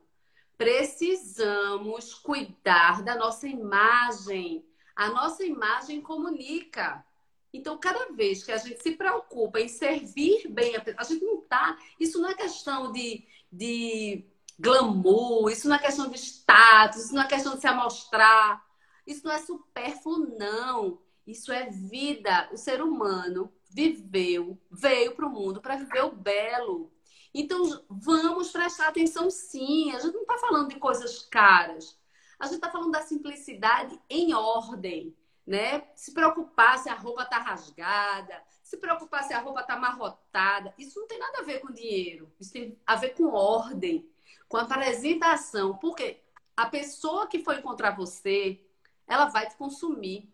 Precisamos 0.56 2.14
cuidar 2.14 3.02
da 3.02 3.14
nossa 3.14 3.46
imagem. 3.46 4.66
A 4.96 5.10
nossa 5.10 5.44
imagem 5.44 6.00
comunica. 6.00 7.04
Então, 7.52 7.78
cada 7.78 8.12
vez 8.12 8.42
que 8.42 8.50
a 8.50 8.56
gente 8.56 8.82
se 8.82 8.92
preocupa 8.92 9.60
em 9.60 9.68
servir 9.68 10.48
bem, 10.48 10.74
a 10.96 11.04
gente 11.04 11.24
não 11.24 11.40
está. 11.40 11.76
Isso 12.00 12.20
não 12.20 12.30
é 12.30 12.34
questão 12.34 12.90
de, 12.90 13.26
de 13.52 14.24
glamour, 14.58 15.50
isso 15.50 15.68
não 15.68 15.76
é 15.76 15.78
questão 15.78 16.08
de 16.08 16.16
status, 16.16 17.04
isso 17.04 17.14
não 17.14 17.22
é 17.22 17.28
questão 17.28 17.54
de 17.54 17.60
se 17.60 17.66
amostrar, 17.66 18.64
isso 19.06 19.24
não 19.24 19.32
é 19.32 19.38
supérfluo, 19.38 20.36
não. 20.38 20.98
Isso 21.26 21.52
é 21.52 21.70
vida. 21.70 22.48
O 22.52 22.56
ser 22.56 22.82
humano 22.82 23.52
viveu, 23.70 24.58
veio 24.70 25.14
para 25.14 25.26
o 25.26 25.30
mundo 25.30 25.60
para 25.60 25.76
viver 25.76 26.04
o 26.04 26.12
belo. 26.12 26.92
Então, 27.34 27.84
vamos 27.88 28.50
prestar 28.50 28.88
atenção 28.88 29.30
sim. 29.30 29.92
A 29.92 29.98
gente 29.98 30.14
não 30.14 30.22
está 30.22 30.38
falando 30.38 30.68
de 30.68 30.76
coisas 30.76 31.22
caras. 31.22 31.98
A 32.38 32.46
gente 32.46 32.56
está 32.56 32.70
falando 32.70 32.90
da 32.90 33.02
simplicidade 33.02 33.98
em 34.10 34.34
ordem 34.34 35.16
né? 35.46 35.84
Se 35.94 36.12
preocupar 36.12 36.78
se 36.78 36.88
a 36.88 36.94
roupa 36.94 37.24
tá 37.24 37.38
rasgada, 37.38 38.42
se 38.62 38.76
preocupar 38.76 39.24
se 39.24 39.34
a 39.34 39.40
roupa 39.40 39.62
tá 39.62 39.74
amarrotada. 39.74 40.72
Isso 40.78 40.98
não 41.00 41.06
tem 41.06 41.18
nada 41.18 41.40
a 41.40 41.42
ver 41.42 41.60
com 41.60 41.72
dinheiro. 41.72 42.32
Isso 42.40 42.52
tem 42.52 42.78
a 42.86 42.96
ver 42.96 43.10
com 43.10 43.32
ordem, 43.32 44.08
com 44.48 44.56
apresentação. 44.56 45.76
Porque 45.76 46.22
a 46.56 46.66
pessoa 46.66 47.26
que 47.26 47.42
for 47.42 47.58
encontrar 47.58 47.96
você, 47.96 48.64
ela 49.06 49.26
vai 49.26 49.48
te 49.48 49.56
consumir. 49.56 50.32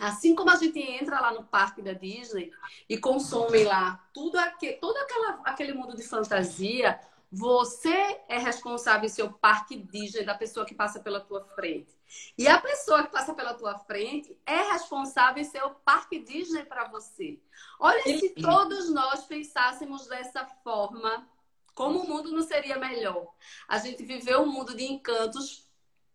Assim 0.00 0.34
como 0.34 0.50
a 0.50 0.56
gente 0.56 0.80
entra 0.80 1.20
lá 1.20 1.34
no 1.34 1.44
parque 1.44 1.82
da 1.82 1.92
Disney 1.92 2.50
e 2.88 2.96
consome 2.96 3.62
lá 3.62 4.02
tudo 4.14 4.38
aquele, 4.38 4.78
todo 4.78 4.96
aquela, 4.96 5.40
aquele 5.44 5.74
mundo 5.74 5.94
de 5.94 6.02
fantasia, 6.02 6.98
você 7.30 8.20
é 8.28 8.38
responsável 8.38 9.06
em 9.06 9.10
seu 9.10 9.30
parque 9.30 9.76
Disney 9.76 10.24
da 10.24 10.34
pessoa 10.34 10.64
que 10.64 10.74
passa 10.74 10.98
pela 10.98 11.20
tua 11.20 11.44
frente. 11.44 11.94
E 12.36 12.48
a 12.48 12.58
pessoa 12.60 13.02
que 13.04 13.12
passa 13.12 13.34
pela 13.34 13.54
tua 13.54 13.78
frente 13.78 14.38
é 14.46 14.72
responsável 14.72 15.42
em 15.42 15.44
ser 15.44 15.62
o 15.64 15.74
parque 15.74 16.18
Disney 16.18 16.64
para 16.64 16.88
você. 16.88 17.40
Olha 17.78 18.02
se 18.02 18.30
todos 18.30 18.90
nós 18.90 19.24
pensássemos 19.24 20.06
dessa 20.06 20.46
forma, 20.64 21.28
como 21.74 22.00
o 22.00 22.08
mundo 22.08 22.30
não 22.30 22.42
seria 22.42 22.78
melhor. 22.78 23.32
A 23.68 23.78
gente 23.78 24.02
viveu 24.04 24.42
um 24.42 24.50
mundo 24.50 24.74
de 24.74 24.84
encantos 24.84 25.68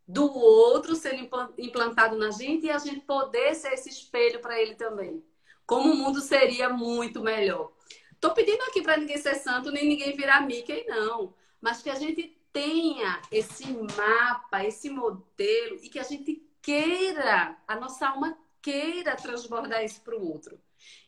do 0.07 0.31
outro 0.31 0.95
sendo 0.95 1.29
implantado 1.57 2.17
na 2.17 2.31
gente 2.31 2.65
e 2.65 2.71
a 2.71 2.77
gente 2.77 3.01
poder 3.01 3.53
ser 3.55 3.73
esse 3.73 3.89
espelho 3.89 4.39
para 4.39 4.61
ele 4.61 4.75
também. 4.75 5.23
Como 5.65 5.91
o 5.91 5.95
mundo 5.95 6.21
seria 6.21 6.69
muito 6.69 7.21
melhor. 7.21 7.73
Tô 8.19 8.31
pedindo 8.31 8.61
aqui 8.63 8.81
para 8.81 8.97
ninguém 8.97 9.17
ser 9.17 9.35
santo, 9.35 9.71
nem 9.71 9.87
ninguém 9.87 10.15
virar 10.15 10.41
Mickey, 10.41 10.85
não. 10.87 11.33
Mas 11.59 11.81
que 11.81 11.89
a 11.89 11.95
gente 11.95 12.36
tenha 12.57 13.21
esse 13.31 13.71
mapa, 13.71 14.65
esse 14.65 14.89
modelo 14.89 15.77
e 15.83 15.89
que 15.89 15.99
a 15.99 16.03
gente 16.03 16.41
queira, 16.59 17.55
a 17.67 17.75
nossa 17.75 18.09
alma 18.09 18.35
queira 18.59 19.15
transbordar 19.15 19.83
isso 19.83 20.01
para 20.01 20.17
o 20.17 20.27
outro. 20.27 20.59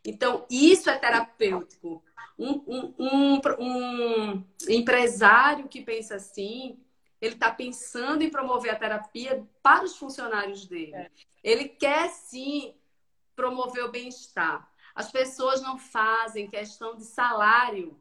Então, 0.05 0.45
isso 0.47 0.91
é 0.91 0.97
terapêutico. 0.97 2.03
Um, 2.37 2.63
um, 2.67 2.93
um, 2.99 3.41
um 3.59 4.45
empresário 4.69 5.67
que 5.67 5.81
pensa 5.81 6.17
assim, 6.17 6.79
ele 7.19 7.33
está 7.33 7.51
pensando 7.51 8.21
em 8.21 8.29
promover 8.29 8.71
a 8.71 8.79
terapia 8.79 9.43
para 9.63 9.85
os 9.85 9.97
funcionários 9.97 10.67
dele. 10.67 10.93
É. 10.93 11.11
Ele 11.43 11.67
quer 11.67 12.09
sim 12.09 12.75
promover 13.35 13.85
o 13.85 13.91
bem-estar. 13.91 14.71
As 14.93 15.11
pessoas 15.11 15.63
não 15.63 15.79
fazem 15.79 16.47
questão 16.47 16.95
de 16.95 17.05
salário, 17.05 17.99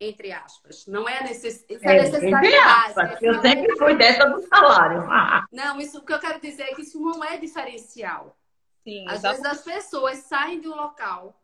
entre 0.00 0.32
aspas. 0.32 0.86
Não 0.86 1.08
é, 1.08 1.22
necess... 1.22 1.64
é, 1.68 1.74
é 1.74 2.02
necessidade. 2.02 2.56
Aspas. 2.56 3.22
Eu 3.22 3.40
sempre 3.40 3.76
fui 3.76 3.96
dessa 3.96 4.26
do 4.26 4.46
salário. 4.46 5.04
Não, 5.52 5.80
isso 5.80 5.98
o 5.98 6.04
que 6.04 6.12
eu 6.12 6.18
quero 6.18 6.40
dizer 6.40 6.64
é 6.64 6.74
que 6.74 6.82
isso 6.82 7.00
não 7.00 7.22
é 7.24 7.36
diferencial. 7.36 8.38
Sim, 8.84 9.04
Às 9.08 9.22
vezes 9.22 9.44
as 9.44 9.62
pessoas 9.62 10.18
saem 10.18 10.60
de 10.60 10.68
um 10.68 10.74
local 10.74 11.38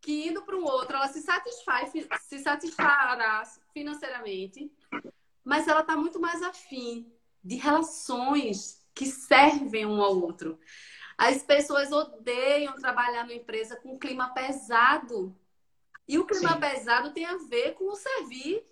que 0.00 0.28
indo 0.28 0.42
para 0.42 0.56
um 0.56 0.64
outro, 0.64 0.96
ela 0.96 1.08
se 1.08 1.20
satisfaz, 1.20 1.92
se 2.22 2.38
satisfará 2.38 3.42
financeiramente, 3.72 4.72
mas 5.44 5.68
ela 5.68 5.80
está 5.80 5.94
muito 5.96 6.18
mais 6.18 6.42
afim 6.42 7.12
de 7.44 7.56
relações 7.56 8.82
que 8.94 9.06
servem 9.06 9.84
um 9.84 10.00
ao 10.00 10.18
outro. 10.18 10.58
As 11.18 11.42
pessoas 11.42 11.92
odeiam 11.92 12.74
trabalhar 12.76 13.24
numa 13.24 13.34
empresa 13.34 13.76
com 13.76 13.98
clima 13.98 14.32
pesado. 14.32 15.36
E 16.10 16.18
o 16.18 16.26
clima 16.26 16.54
Sim. 16.54 16.58
pesado 16.58 17.12
tem 17.12 17.24
a 17.24 17.36
ver 17.36 17.74
com 17.74 17.84
o 17.84 17.94
servir, 17.94 18.64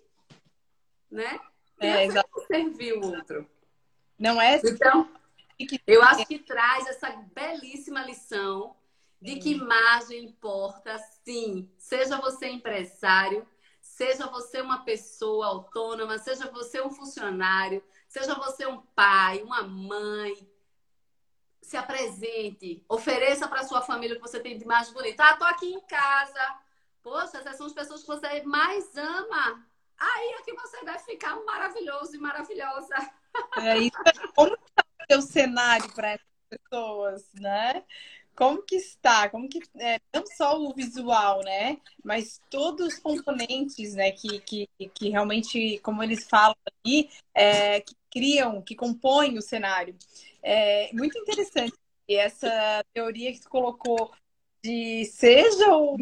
né? 1.09 1.39
Tem 1.79 1.89
é, 1.89 2.09
servir 2.47 2.97
o 2.97 3.15
outro. 3.15 3.49
Não 4.19 4.41
é? 4.41 4.59
Então, 4.61 5.09
eu 5.87 6.03
acho 6.03 6.25
que 6.25 6.37
traz 6.37 6.85
essa 6.87 7.09
belíssima 7.33 8.03
lição 8.03 8.75
de 9.21 9.37
que 9.37 9.51
imagem 9.51 10.25
importa, 10.25 10.97
sim. 11.23 11.71
Seja 11.77 12.17
você 12.17 12.49
empresário, 12.49 13.47
seja 13.79 14.27
você 14.27 14.59
uma 14.59 14.83
pessoa 14.83 15.45
autônoma, 15.45 16.17
seja 16.17 16.51
você 16.51 16.81
um 16.81 16.89
funcionário, 16.89 17.81
seja 18.09 18.35
você 18.35 18.65
um 18.65 18.81
pai, 18.81 19.41
uma 19.43 19.63
mãe, 19.63 20.35
se 21.61 21.77
apresente, 21.77 22.83
ofereça 22.89 23.47
para 23.47 23.63
sua 23.63 23.81
família 23.81 24.17
o 24.17 24.19
que 24.19 24.27
você 24.27 24.41
tem 24.41 24.57
de 24.57 24.65
mais 24.65 24.89
bonito. 24.89 25.21
Ah, 25.21 25.37
tô 25.37 25.45
aqui 25.45 25.67
em 25.67 25.79
casa. 25.79 26.67
Poxa, 27.01 27.37
essas 27.37 27.57
são 27.57 27.67
as 27.67 27.73
pessoas 27.73 28.01
que 28.01 28.07
você 28.07 28.41
mais 28.43 28.95
ama. 28.95 29.65
Aí 29.97 30.35
é 30.39 30.41
que 30.43 30.53
você 30.53 30.83
deve 30.83 30.99
ficar 30.99 31.35
maravilhoso 31.43 32.15
e 32.15 32.19
maravilhosa. 32.19 32.95
É 33.57 33.77
isso. 33.77 33.97
Como 34.35 34.53
está 34.53 34.83
o 34.83 35.05
seu 35.11 35.21
cenário 35.21 35.93
para 35.93 36.11
essas 36.11 36.27
pessoas, 36.49 37.33
né? 37.33 37.83
Como 38.35 38.63
que 38.63 38.75
está? 38.75 39.29
Como 39.29 39.49
que 39.49 39.59
é, 39.77 39.99
não 40.13 40.25
só 40.25 40.57
o 40.57 40.73
visual, 40.73 41.41
né? 41.43 41.77
Mas 42.03 42.39
todos 42.49 42.93
os 42.93 42.99
componentes, 42.99 43.95
né? 43.95 44.11
Que, 44.11 44.39
que, 44.39 44.69
que 44.93 45.09
realmente, 45.09 45.79
como 45.79 46.01
eles 46.01 46.25
falam 46.27 46.55
ali, 46.65 47.09
é, 47.33 47.81
que 47.81 47.95
criam, 48.09 48.61
que 48.61 48.75
compõem 48.75 49.37
o 49.37 49.41
cenário. 49.41 49.95
É 50.41 50.89
muito 50.93 51.17
interessante 51.17 51.73
essa 52.07 52.83
teoria 52.93 53.31
que 53.33 53.41
tu 53.41 53.49
colocou 53.49 54.11
de 54.63 55.05
seja 55.05 55.75
o 55.75 55.97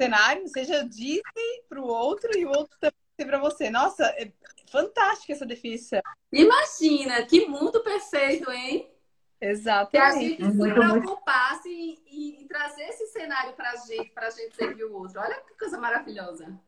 cenário, 0.00 0.48
seja 0.48 0.88
Disney 0.88 1.62
para 1.68 1.80
o 1.80 1.86
outro 1.86 2.30
e 2.36 2.46
o 2.46 2.48
outro 2.48 2.76
também 2.80 2.94
para 3.18 3.38
você. 3.38 3.68
Nossa, 3.68 4.04
é 4.18 4.32
fantástica 4.70 5.32
essa 5.32 5.44
definição. 5.44 6.00
Imagina, 6.32 7.22
que 7.26 7.46
mundo 7.46 7.82
perfeito, 7.82 8.50
hein? 8.50 8.90
Exatamente. 9.38 9.90
Que 9.90 9.98
a 9.98 10.10
gente 10.12 10.52
se 10.52 10.74
preocupasse 10.74 11.68
em, 11.68 11.98
em, 12.06 12.46
trazer 12.46 12.82
esse 12.84 13.06
cenário 13.08 13.52
para 13.54 13.72
a 13.72 13.76
gente, 13.76 14.10
para 14.10 14.26
a 14.28 14.30
gente 14.30 14.54
servir 14.54 14.84
o 14.84 14.94
outro. 14.94 15.20
Olha 15.20 15.40
que 15.40 15.58
coisa 15.58 15.78
maravilhosa. 15.78 16.58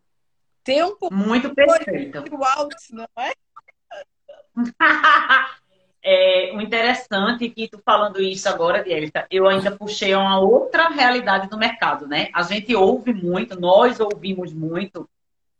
Tem 0.64 0.82
um 0.82 0.96
pouco 0.96 1.14
muito 1.14 1.54
perfeito. 1.54 2.18
alto, 2.44 2.76
não 2.90 3.06
é? 3.18 3.32
É, 6.04 6.50
o 6.54 6.60
interessante 6.60 7.46
é 7.46 7.48
que 7.48 7.68
tu 7.68 7.80
falando 7.84 8.20
isso 8.20 8.48
agora, 8.48 8.82
Dielita, 8.82 9.26
eu 9.30 9.46
ainda 9.46 9.70
puxei 9.70 10.14
uma 10.14 10.40
outra 10.40 10.88
realidade 10.88 11.48
do 11.48 11.56
mercado, 11.56 12.08
né? 12.08 12.28
A 12.34 12.42
gente 12.42 12.74
ouve 12.74 13.12
muito, 13.12 13.58
nós 13.58 14.00
ouvimos 14.00 14.52
muito. 14.52 15.08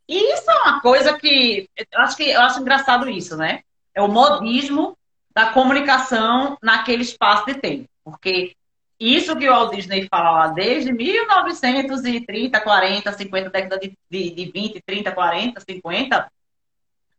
E 0.09 0.35
isso 0.35 0.51
é 0.51 0.55
uma 0.55 0.81
coisa 0.81 1.17
que 1.17 1.69
eu 1.77 2.01
acho 2.01 2.17
que 2.17 2.29
eu 2.29 2.41
acho 2.41 2.61
engraçado 2.61 3.09
isso, 3.09 3.37
né? 3.37 3.61
É 3.95 4.03
o 4.03 4.09
modismo 4.09 4.99
da 5.35 5.47
comunicação 5.53 6.59
naquele 6.61 7.03
espaço 7.03 7.47
de 7.47 7.55
tempo. 7.55 7.89
Porque 8.05 8.57
isso 8.99 9.37
que 9.37 9.49
o 9.49 9.53
Walt 9.53 9.75
Disney 9.75 10.07
fala 10.09 10.31
lá 10.31 10.47
desde 10.49 10.93
1930, 10.93 12.61
40, 12.61 13.13
50, 13.13 13.51
década 13.51 13.79
de, 13.79 13.97
de, 14.11 14.31
de 14.31 14.45
20, 14.51 14.81
30, 14.85 15.13
40, 15.13 15.61
50, 15.61 16.33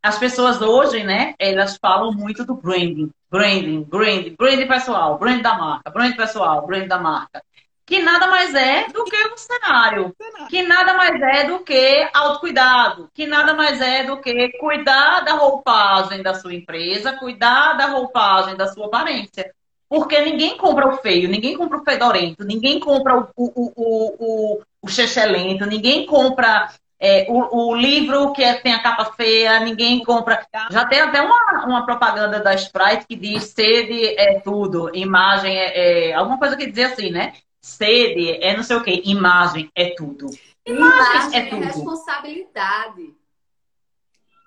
as 0.04 0.20
pessoas 0.20 0.62
hoje, 0.62 1.02
né, 1.02 1.34
elas 1.40 1.78
falam 1.78 2.12
muito 2.12 2.44
do 2.44 2.56
branding, 2.56 3.10
branding, 3.32 3.84
branding, 3.84 4.36
branding 4.38 4.68
pessoal, 4.68 5.18
brand 5.18 5.42
da 5.42 5.58
marca, 5.58 5.90
brand 5.90 6.14
pessoal, 6.14 6.68
brand 6.68 6.88
da 6.88 7.00
marca. 7.00 7.42
Que 7.86 8.02
nada 8.02 8.28
mais 8.28 8.54
é 8.54 8.88
do 8.90 9.04
que 9.06 9.16
um 9.28 9.38
cenário, 9.38 10.14
que 10.50 10.62
nada 10.64 10.94
mais 10.94 11.22
é 11.22 11.46
do 11.46 11.60
que 11.60 12.10
autocuidado, 12.14 13.10
que 13.14 13.26
nada 13.26 13.54
mais 13.54 13.80
é 13.80 14.04
do 14.04 14.20
que 14.20 14.50
cuidar 14.58 15.22
da 15.22 15.34
roupagem 15.34 16.22
da 16.22 16.34
sua 16.34 16.54
empresa, 16.54 17.18
cuidar 17.18 17.74
da 17.74 17.88
roupagem 17.88 18.56
da 18.56 18.68
sua 18.68 18.88
aparência. 18.88 19.54
Porque 19.88 20.20
ninguém 20.22 20.58
compra 20.58 20.88
o 20.88 20.98
feio, 20.98 21.30
ninguém 21.30 21.56
compra 21.56 21.78
o 21.78 21.84
fedorento, 21.84 22.44
ninguém 22.44 22.80
compra 22.80 23.20
o, 23.20 23.28
o, 23.36 23.74
o, 23.76 24.16
o, 24.56 24.62
o 24.82 24.88
chechelento, 24.88 25.66
ninguém 25.66 26.06
compra 26.06 26.70
é, 27.06 27.26
o, 27.28 27.72
o, 27.72 27.76
livro 27.76 28.32
que 28.32 28.42
é, 28.42 28.54
tem 28.54 28.74
a 28.74 28.82
capa 28.82 29.12
feia, 29.12 29.60
ninguém 29.60 30.02
compra. 30.06 30.48
Já 30.72 30.86
tem 30.86 31.02
até 31.02 31.22
uma, 31.22 31.66
uma 31.66 31.86
propaganda 31.86 32.40
da 32.40 32.54
Sprite 32.54 33.06
que 33.06 33.18
diz 33.18 33.44
sede 33.44 34.18
é 34.18 34.40
tudo, 34.40 34.90
imagem 34.96 35.54
é, 35.54 36.12
é 36.12 36.14
alguma 36.14 36.40
coisa 36.40 36.56
que 36.56 36.72
diz 36.72 36.94
assim, 36.94 37.12
né? 37.12 37.34
Sede 37.60 38.42
é 38.42 38.56
não 38.56 38.64
sei 38.64 38.78
o 38.78 38.84
que, 38.84 39.02
imagem 39.04 39.70
é 39.76 39.94
tudo. 39.98 40.28
Imagem, 40.66 40.98
imagem 40.98 41.40
é, 41.40 41.46
tudo. 41.50 41.64
é 41.64 41.66
responsabilidade. 41.66 43.16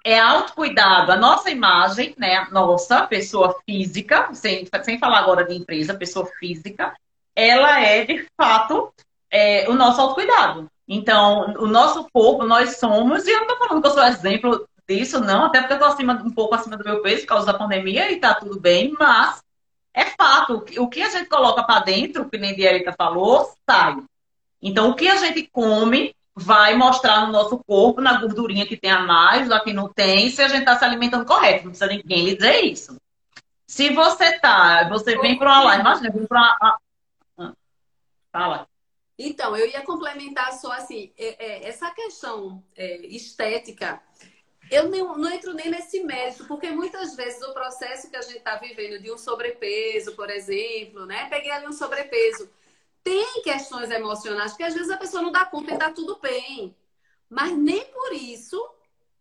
É 0.02 0.18
autocuidado. 0.18 1.12
A 1.12 1.16
nossa 1.16 1.50
imagem, 1.50 2.14
né? 2.16 2.36
A 2.36 2.50
nossa 2.50 3.06
pessoa 3.06 3.54
física, 3.66 4.32
sem, 4.32 4.66
sem 4.82 4.98
falar 4.98 5.18
agora 5.18 5.44
de 5.44 5.54
empresa, 5.54 5.92
pessoa 5.92 6.24
física, 6.38 6.96
ela 7.34 7.82
é 7.82 8.06
de 8.06 8.26
fato 8.34 8.94
é, 9.30 9.68
o 9.68 9.74
nosso 9.74 10.00
autocuidado. 10.00 10.70
Então, 10.88 11.54
o 11.58 11.66
nosso 11.66 12.08
corpo, 12.12 12.44
nós 12.44 12.78
somos, 12.78 13.26
e 13.26 13.30
eu 13.30 13.38
não 13.38 13.42
estou 13.42 13.58
falando 13.58 13.82
que 13.82 13.88
eu 13.88 13.92
sou 13.92 14.04
exemplo 14.04 14.68
disso, 14.88 15.20
não, 15.20 15.46
até 15.46 15.60
porque 15.60 15.72
eu 15.72 15.78
estou 15.78 15.92
acima, 15.92 16.12
um 16.24 16.30
pouco 16.30 16.54
acima 16.54 16.76
do 16.76 16.84
meu 16.84 17.02
peso 17.02 17.22
por 17.22 17.28
causa 17.28 17.46
da 17.46 17.58
pandemia 17.58 18.10
e 18.10 18.14
está 18.14 18.34
tudo 18.34 18.60
bem, 18.60 18.94
mas 18.98 19.42
é 19.92 20.04
fato, 20.04 20.64
o 20.78 20.88
que 20.88 21.02
a 21.02 21.08
gente 21.08 21.28
coloca 21.28 21.64
para 21.64 21.80
dentro, 21.80 22.28
que 22.28 22.38
nem 22.38 22.52
a 22.52 22.54
Dielita 22.54 22.92
falou, 22.92 23.50
sai. 23.68 23.96
Então, 24.62 24.90
o 24.90 24.94
que 24.94 25.08
a 25.08 25.16
gente 25.16 25.48
come 25.50 26.14
vai 26.34 26.74
mostrar 26.76 27.26
no 27.26 27.32
nosso 27.32 27.58
corpo, 27.66 28.02
na 28.02 28.20
gordurinha 28.20 28.66
que 28.66 28.76
tem 28.76 28.90
a 28.90 29.00
mais, 29.00 29.48
lá 29.48 29.58
que 29.60 29.72
não 29.72 29.88
tem, 29.88 30.28
se 30.28 30.42
a 30.42 30.48
gente 30.48 30.60
está 30.60 30.76
se 30.78 30.84
alimentando 30.84 31.24
correto. 31.24 31.64
Não 31.64 31.70
precisa 31.70 31.86
ninguém 31.86 32.26
lhe 32.26 32.34
dizer 32.36 32.60
isso. 32.60 32.96
Se 33.66 33.90
você 33.90 34.38
tá, 34.38 34.86
você 34.88 35.16
vem 35.18 35.38
para 35.38 35.50
uma 35.50 35.64
live, 35.64 35.80
imagina, 35.80 36.10
vem 36.10 36.26
para 36.26 36.38
uma. 36.38 36.78
Ah, 37.38 37.52
fala. 38.30 38.68
Então, 39.18 39.56
eu 39.56 39.66
ia 39.66 39.82
complementar 39.82 40.52
só 40.52 40.72
assim, 40.72 41.12
é, 41.16 41.44
é, 41.44 41.68
essa 41.68 41.90
questão 41.90 42.62
é, 42.76 43.06
estética, 43.06 44.02
eu 44.70 44.88
não, 44.90 45.16
não, 45.16 45.30
entro 45.30 45.54
nem 45.54 45.70
nesse 45.70 46.02
mérito, 46.02 46.44
porque 46.46 46.70
muitas 46.70 47.14
vezes 47.14 47.40
o 47.42 47.52
processo 47.52 48.10
que 48.10 48.16
a 48.16 48.20
gente 48.20 48.38
está 48.38 48.56
vivendo 48.56 49.00
de 49.00 49.10
um 49.10 49.16
sobrepeso, 49.16 50.14
por 50.14 50.28
exemplo, 50.28 51.06
né? 51.06 51.28
Peguei 51.30 51.50
ali 51.50 51.66
um 51.66 51.72
sobrepeso. 51.72 52.50
Tem 53.02 53.42
questões 53.42 53.90
emocionais 53.90 54.54
que 54.54 54.64
às 54.64 54.74
vezes 54.74 54.90
a 54.90 54.96
pessoa 54.96 55.22
não 55.22 55.30
dá 55.30 55.44
conta 55.44 55.72
e 55.72 55.78
tá 55.78 55.92
tudo 55.92 56.18
bem. 56.18 56.76
Mas 57.30 57.56
nem 57.56 57.84
por 57.86 58.12
isso 58.12 58.56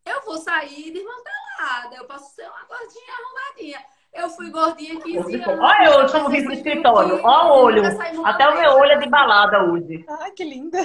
eu 0.03 0.23
vou 0.23 0.37
sair 0.37 0.91
desmantelada. 0.91 1.95
Eu 1.95 2.05
posso 2.05 2.33
ser 2.35 2.47
uma 2.49 2.63
gordinha 2.65 3.13
arrumadinha. 3.13 3.85
Eu 4.15 4.29
fui 4.29 4.49
gordinha 4.49 4.99
15 4.99 5.35
anos. 5.35 5.59
Olha 5.59 5.89
eu 5.89 6.11
como 6.11 6.29
vim 6.29 6.43
pro 6.43 6.53
escritório. 6.53 7.21
Olha 7.23 7.45
o 7.45 7.63
olho. 7.63 8.25
Até 8.25 8.47
o 8.47 8.57
meu 8.57 8.71
olho 8.71 8.91
é 8.91 8.97
de 8.97 9.09
balada 9.09 9.63
hoje. 9.63 10.05
Ai, 10.07 10.31
que 10.31 10.43
linda. 10.43 10.79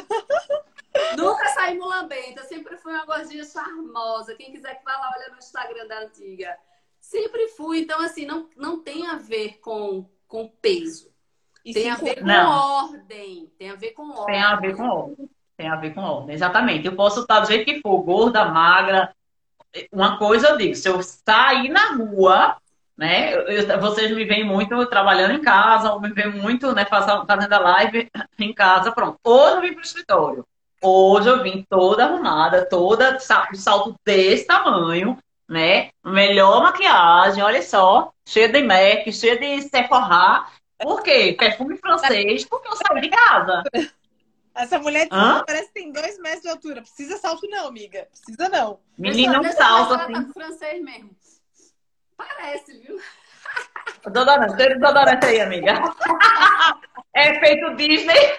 Nunca 1.16 1.48
saí 1.50 1.78
mulambenta. 1.78 2.42
Sempre 2.42 2.76
fui 2.76 2.92
uma 2.92 3.06
gordinha 3.06 3.44
charmosa. 3.44 4.34
Quem 4.34 4.52
quiser 4.52 4.74
que 4.74 4.84
vá 4.84 4.92
lá, 4.92 5.12
olha 5.16 5.30
no 5.30 5.38
Instagram 5.38 5.86
da 5.86 6.00
antiga. 6.00 6.56
Sempre 7.00 7.48
fui. 7.48 7.80
Então, 7.80 8.00
assim, 8.02 8.26
não, 8.26 8.48
não 8.56 8.82
tem 8.82 9.06
a 9.06 9.14
ver 9.14 9.58
com, 9.60 10.04
com 10.26 10.48
peso. 10.60 11.10
E 11.64 11.72
tem 11.72 11.90
a 11.90 11.96
ver 11.96 12.20
com 12.20 12.26
não. 12.26 12.50
ordem. 12.50 13.52
Tem 13.58 13.70
a 13.70 13.74
ver 13.76 13.90
com 13.92 14.10
ordem. 14.10 14.26
Tem 14.26 14.42
a 14.42 14.56
ver 14.56 14.76
com 14.76 14.88
ordem. 14.88 15.30
Tem 15.56 15.68
a 15.68 15.76
ver 15.76 15.94
com 15.94 16.00
ordem, 16.00 16.34
exatamente. 16.34 16.86
Eu 16.86 16.96
posso 16.96 17.20
estar 17.20 17.40
do 17.40 17.46
jeito 17.46 17.66
que 17.66 17.82
for, 17.82 18.02
gorda, 18.02 18.46
magra. 18.46 19.14
Uma 19.92 20.18
coisa 20.18 20.48
eu 20.48 20.56
digo, 20.56 20.74
se 20.74 20.88
eu 20.88 21.02
sair 21.02 21.68
na 21.68 21.92
rua, 21.92 22.56
né? 23.00 23.32
Eu, 23.32 23.80
vocês 23.80 24.14
me 24.14 24.26
veem 24.26 24.44
muito 24.44 24.84
trabalhando 24.84 25.32
em 25.32 25.40
casa, 25.40 25.90
ou 25.90 26.00
me 26.02 26.12
veem 26.12 26.32
muito, 26.32 26.74
né, 26.74 26.84
fazendo 26.84 27.52
a 27.54 27.58
live 27.58 28.10
em 28.38 28.52
casa, 28.52 28.92
pronto. 28.92 29.18
Hoje 29.24 29.56
eu 29.56 29.60
vim 29.62 29.72
para 29.72 29.80
o 29.80 29.84
escritório. 29.84 30.46
Hoje 30.82 31.30
eu 31.30 31.42
vim 31.42 31.64
toda 31.66 32.04
arrumada, 32.04 32.66
toda 32.68 33.18
salto 33.18 33.94
desse 34.04 34.46
tamanho, 34.46 35.16
né? 35.48 35.88
Melhor 36.04 36.62
maquiagem, 36.62 37.42
olha 37.42 37.62
só, 37.62 38.12
cheia 38.26 38.50
de 38.50 38.62
MAC, 38.62 39.10
cheia 39.12 39.38
de 39.38 39.62
Sephora. 39.62 40.44
Por 40.78 41.02
quê? 41.02 41.34
Perfume 41.38 41.78
francês, 41.78 42.44
porque 42.44 42.68
eu 42.68 42.76
saí 42.76 43.00
de 43.00 43.08
casa. 43.08 43.62
Essa 44.54 44.78
mulher 44.78 45.08
parece 45.46 45.68
que 45.68 45.74
tem 45.74 45.90
dois 45.92 46.18
metros 46.18 46.42
de 46.42 46.48
altura. 46.48 46.82
Precisa 46.82 47.16
salto 47.16 47.48
não, 47.48 47.66
amiga. 47.68 48.06
Precisa 48.10 48.48
não. 48.50 48.78
Menina, 48.98 49.40
um 49.40 49.52
salto 49.52 49.94
assim. 49.94 50.12
Tá 50.12 50.26
francês 50.34 50.82
mesmo. 50.82 51.10
Parece, 52.20 52.78
viu? 52.78 53.00
Dodorante, 54.12 54.56
tem 54.56 54.68
desodorante 54.68 55.26
aí, 55.26 55.40
amiga. 55.40 55.72
É 57.14 57.40
feito 57.40 57.76
Disney. 57.76 58.38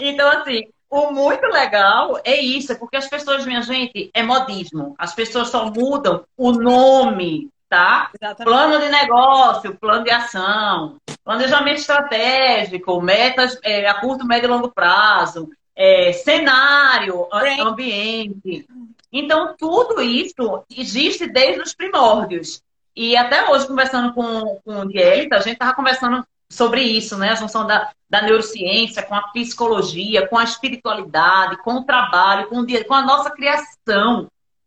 Então, 0.00 0.28
assim, 0.28 0.64
o 0.90 1.10
muito 1.10 1.46
legal 1.46 2.20
é 2.24 2.40
isso, 2.40 2.72
é 2.72 2.74
porque 2.74 2.96
as 2.96 3.08
pessoas, 3.08 3.46
minha 3.46 3.62
gente, 3.62 4.10
é 4.12 4.22
modismo. 4.22 4.94
As 4.98 5.14
pessoas 5.14 5.48
só 5.48 5.66
mudam 5.66 6.24
o 6.36 6.52
nome, 6.52 7.48
tá? 7.68 8.10
Exatamente. 8.14 8.44
Plano 8.44 8.78
de 8.78 8.88
negócio, 8.90 9.76
plano 9.76 10.04
de 10.04 10.10
ação, 10.10 10.96
planejamento 11.24 11.78
estratégico, 11.78 13.00
metas 13.00 13.58
é, 13.64 13.88
a 13.88 13.94
curto, 13.94 14.26
médio 14.26 14.46
e 14.46 14.50
longo 14.50 14.70
prazo, 14.70 15.48
é, 15.74 16.12
cenário, 16.12 17.26
ambiente. 17.60 18.66
Então, 19.16 19.54
tudo 19.56 20.02
isso 20.02 20.64
existe 20.68 21.28
desde 21.28 21.62
os 21.62 21.72
primórdios. 21.72 22.60
E 22.96 23.16
até 23.16 23.48
hoje, 23.48 23.68
conversando 23.68 24.12
com, 24.12 24.60
com 24.64 24.80
o 24.80 24.88
Dielita, 24.88 25.36
a 25.36 25.40
gente 25.40 25.52
estava 25.52 25.72
conversando 25.72 26.26
sobre 26.50 26.82
isso, 26.82 27.16
né? 27.16 27.30
A 27.30 27.36
junção 27.36 27.64
da, 27.64 27.92
da 28.10 28.22
neurociência 28.22 29.04
com 29.04 29.14
a 29.14 29.28
psicologia, 29.28 30.26
com 30.26 30.36
a 30.36 30.42
espiritualidade, 30.42 31.62
com 31.62 31.74
o 31.74 31.84
trabalho, 31.84 32.48
com, 32.48 32.58
o, 32.60 32.84
com 32.84 32.94
a 32.94 33.02
nossa 33.02 33.30
criação. 33.30 34.26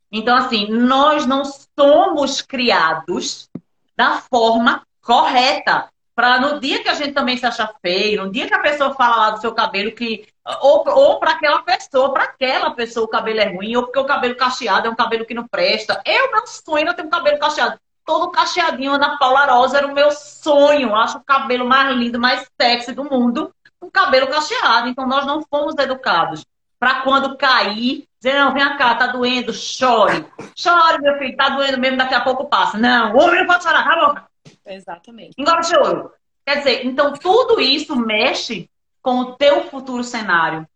Então, 0.10 0.38
assim, 0.38 0.68
nós 0.70 1.26
não 1.26 1.44
somos 1.78 2.42
criados 2.42 3.50
da 3.98 4.22
forma 4.22 4.82
correta 5.02 5.90
para 6.18 6.40
no 6.40 6.60
dia 6.60 6.82
que 6.82 6.90
a 6.90 6.96
gente 6.96 7.14
também 7.14 7.38
se 7.38 7.46
acha 7.46 7.72
feio, 7.80 8.26
no 8.26 8.32
dia 8.32 8.48
que 8.48 8.54
a 8.56 8.60
pessoa 8.60 8.96
fala 8.96 9.18
lá 9.18 9.30
do 9.30 9.40
seu 9.40 9.54
cabelo 9.54 9.92
que 9.92 10.28
ou, 10.62 10.84
ou 10.90 11.20
para 11.20 11.34
aquela 11.34 11.62
pessoa, 11.62 12.12
para 12.12 12.24
aquela 12.24 12.72
pessoa 12.72 13.06
o 13.06 13.08
cabelo 13.08 13.40
é 13.40 13.54
ruim, 13.54 13.76
ou 13.76 13.84
porque 13.84 14.00
o 14.00 14.06
cabelo 14.06 14.36
cacheado 14.36 14.88
é 14.88 14.90
um 14.90 14.96
cabelo 14.96 15.28
que 15.28 15.36
não 15.36 15.48
presta. 15.48 16.02
Eu, 16.04 16.32
meu 16.32 16.48
sonho, 16.48 16.88
eu 16.88 16.94
tenho 16.96 17.08
um 17.08 17.12
cabelo 17.12 17.38
cacheado. 17.38 17.80
Todo 18.04 18.32
cacheadinho, 18.32 18.94
Ana 18.94 19.20
Paula 19.20 19.46
Rosa 19.46 19.78
era 19.78 19.86
o 19.86 19.94
meu 19.94 20.10
sonho. 20.12 20.96
Acho 20.96 21.20
o 21.20 21.24
cabelo 21.24 21.68
mais 21.68 21.96
lindo, 21.96 22.20
mais 22.20 22.50
sexy 22.60 22.94
do 22.94 23.04
mundo, 23.04 23.54
um 23.80 23.90
cabelo 23.90 24.26
cacheado. 24.26 24.88
Então, 24.88 25.06
nós 25.06 25.24
não 25.28 25.44
fomos 25.44 25.76
educados 25.78 26.44
para 26.80 27.02
quando 27.02 27.38
cair, 27.38 28.08
dizer, 28.20 28.40
não, 28.40 28.54
vem 28.54 28.78
cá, 28.78 28.96
tá 28.96 29.08
doendo, 29.08 29.54
chore. 29.54 30.26
Chore, 30.56 31.00
meu 31.00 31.16
filho, 31.20 31.38
tá 31.38 31.50
doendo 31.50 31.78
mesmo, 31.78 31.98
daqui 31.98 32.16
a 32.16 32.22
pouco 32.22 32.46
passa. 32.46 32.78
Não, 32.78 33.14
o 33.14 33.20
homem 33.20 33.42
não 33.42 33.46
pode 33.46 33.64
chorar, 33.64 33.84
cala 33.84 34.04
a 34.04 34.08
boca. 34.08 34.28
Exatamente. 34.68 35.34
Engole 35.38 35.64
choro. 35.64 36.12
Quer 36.46 36.58
dizer, 36.60 36.86
então 36.86 37.14
tudo 37.14 37.60
isso 37.60 37.96
mexe 37.96 38.70
com 39.02 39.20
o 39.20 39.36
teu 39.36 39.66
futuro 39.70 40.04
cenário, 40.04 40.68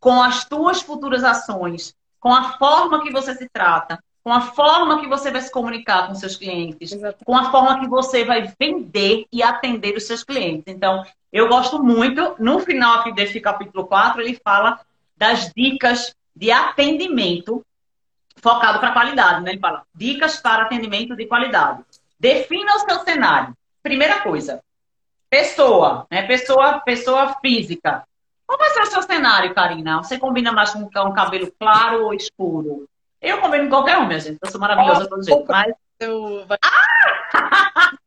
com 0.00 0.22
as 0.22 0.44
tuas 0.44 0.82
futuras 0.82 1.24
ações, 1.24 1.94
com 2.18 2.32
a 2.32 2.56
forma 2.58 3.02
que 3.02 3.10
você 3.10 3.34
se 3.34 3.48
trata, 3.48 4.02
com 4.24 4.32
a 4.32 4.40
forma 4.40 5.00
que 5.00 5.08
você 5.08 5.30
vai 5.30 5.40
se 5.40 5.50
comunicar 5.50 6.06
com 6.06 6.14
seus 6.14 6.36
clientes, 6.36 6.92
Exatamente. 6.92 7.24
com 7.24 7.36
a 7.36 7.50
forma 7.50 7.80
que 7.80 7.88
você 7.88 8.24
vai 8.24 8.52
vender 8.58 9.26
e 9.32 9.42
atender 9.42 9.96
os 9.96 10.06
seus 10.06 10.22
clientes. 10.22 10.64
Então, 10.66 11.04
eu 11.32 11.48
gosto 11.48 11.82
muito, 11.82 12.36
no 12.38 12.60
final 12.60 13.00
aqui 13.00 13.12
desse 13.12 13.40
capítulo 13.40 13.86
4, 13.86 14.20
ele 14.20 14.40
fala 14.42 14.80
das 15.16 15.52
dicas 15.56 16.14
de 16.34 16.50
atendimento 16.50 17.64
focado 18.36 18.80
para 18.80 18.92
qualidade, 18.92 19.42
né? 19.42 19.52
Ele 19.52 19.60
fala 19.60 19.82
dicas 19.94 20.40
para 20.40 20.64
atendimento 20.64 21.14
de 21.16 21.26
qualidade. 21.26 21.82
Defina 22.22 22.76
o 22.76 22.78
seu 22.78 23.00
cenário. 23.00 23.52
Primeira 23.82 24.20
coisa, 24.20 24.62
pessoa, 25.28 26.06
né? 26.08 26.22
Pessoa, 26.22 26.78
pessoa 26.78 27.34
física. 27.40 28.06
Qual 28.46 28.56
vai 28.56 28.70
ser 28.70 28.82
o 28.82 28.86
seu 28.86 29.02
cenário, 29.02 29.52
Karina? 29.52 30.00
Você 30.00 30.20
combina 30.20 30.52
mais 30.52 30.70
com 30.70 30.78
um 30.78 31.12
cabelo 31.12 31.52
claro 31.58 32.04
ou 32.04 32.14
escuro? 32.14 32.88
Eu 33.20 33.40
combino 33.40 33.64
com 33.64 33.70
qualquer 33.70 33.98
um, 33.98 34.06
minha 34.06 34.20
gente. 34.20 34.38
Eu 34.40 34.50
sou 34.52 34.60
maravilhosa 34.60 35.02
oh, 35.02 35.08
todo 35.08 35.24
jeito. 35.24 35.44
Mas... 35.48 35.74
Eu... 35.98 36.46
Ah! 36.62 37.90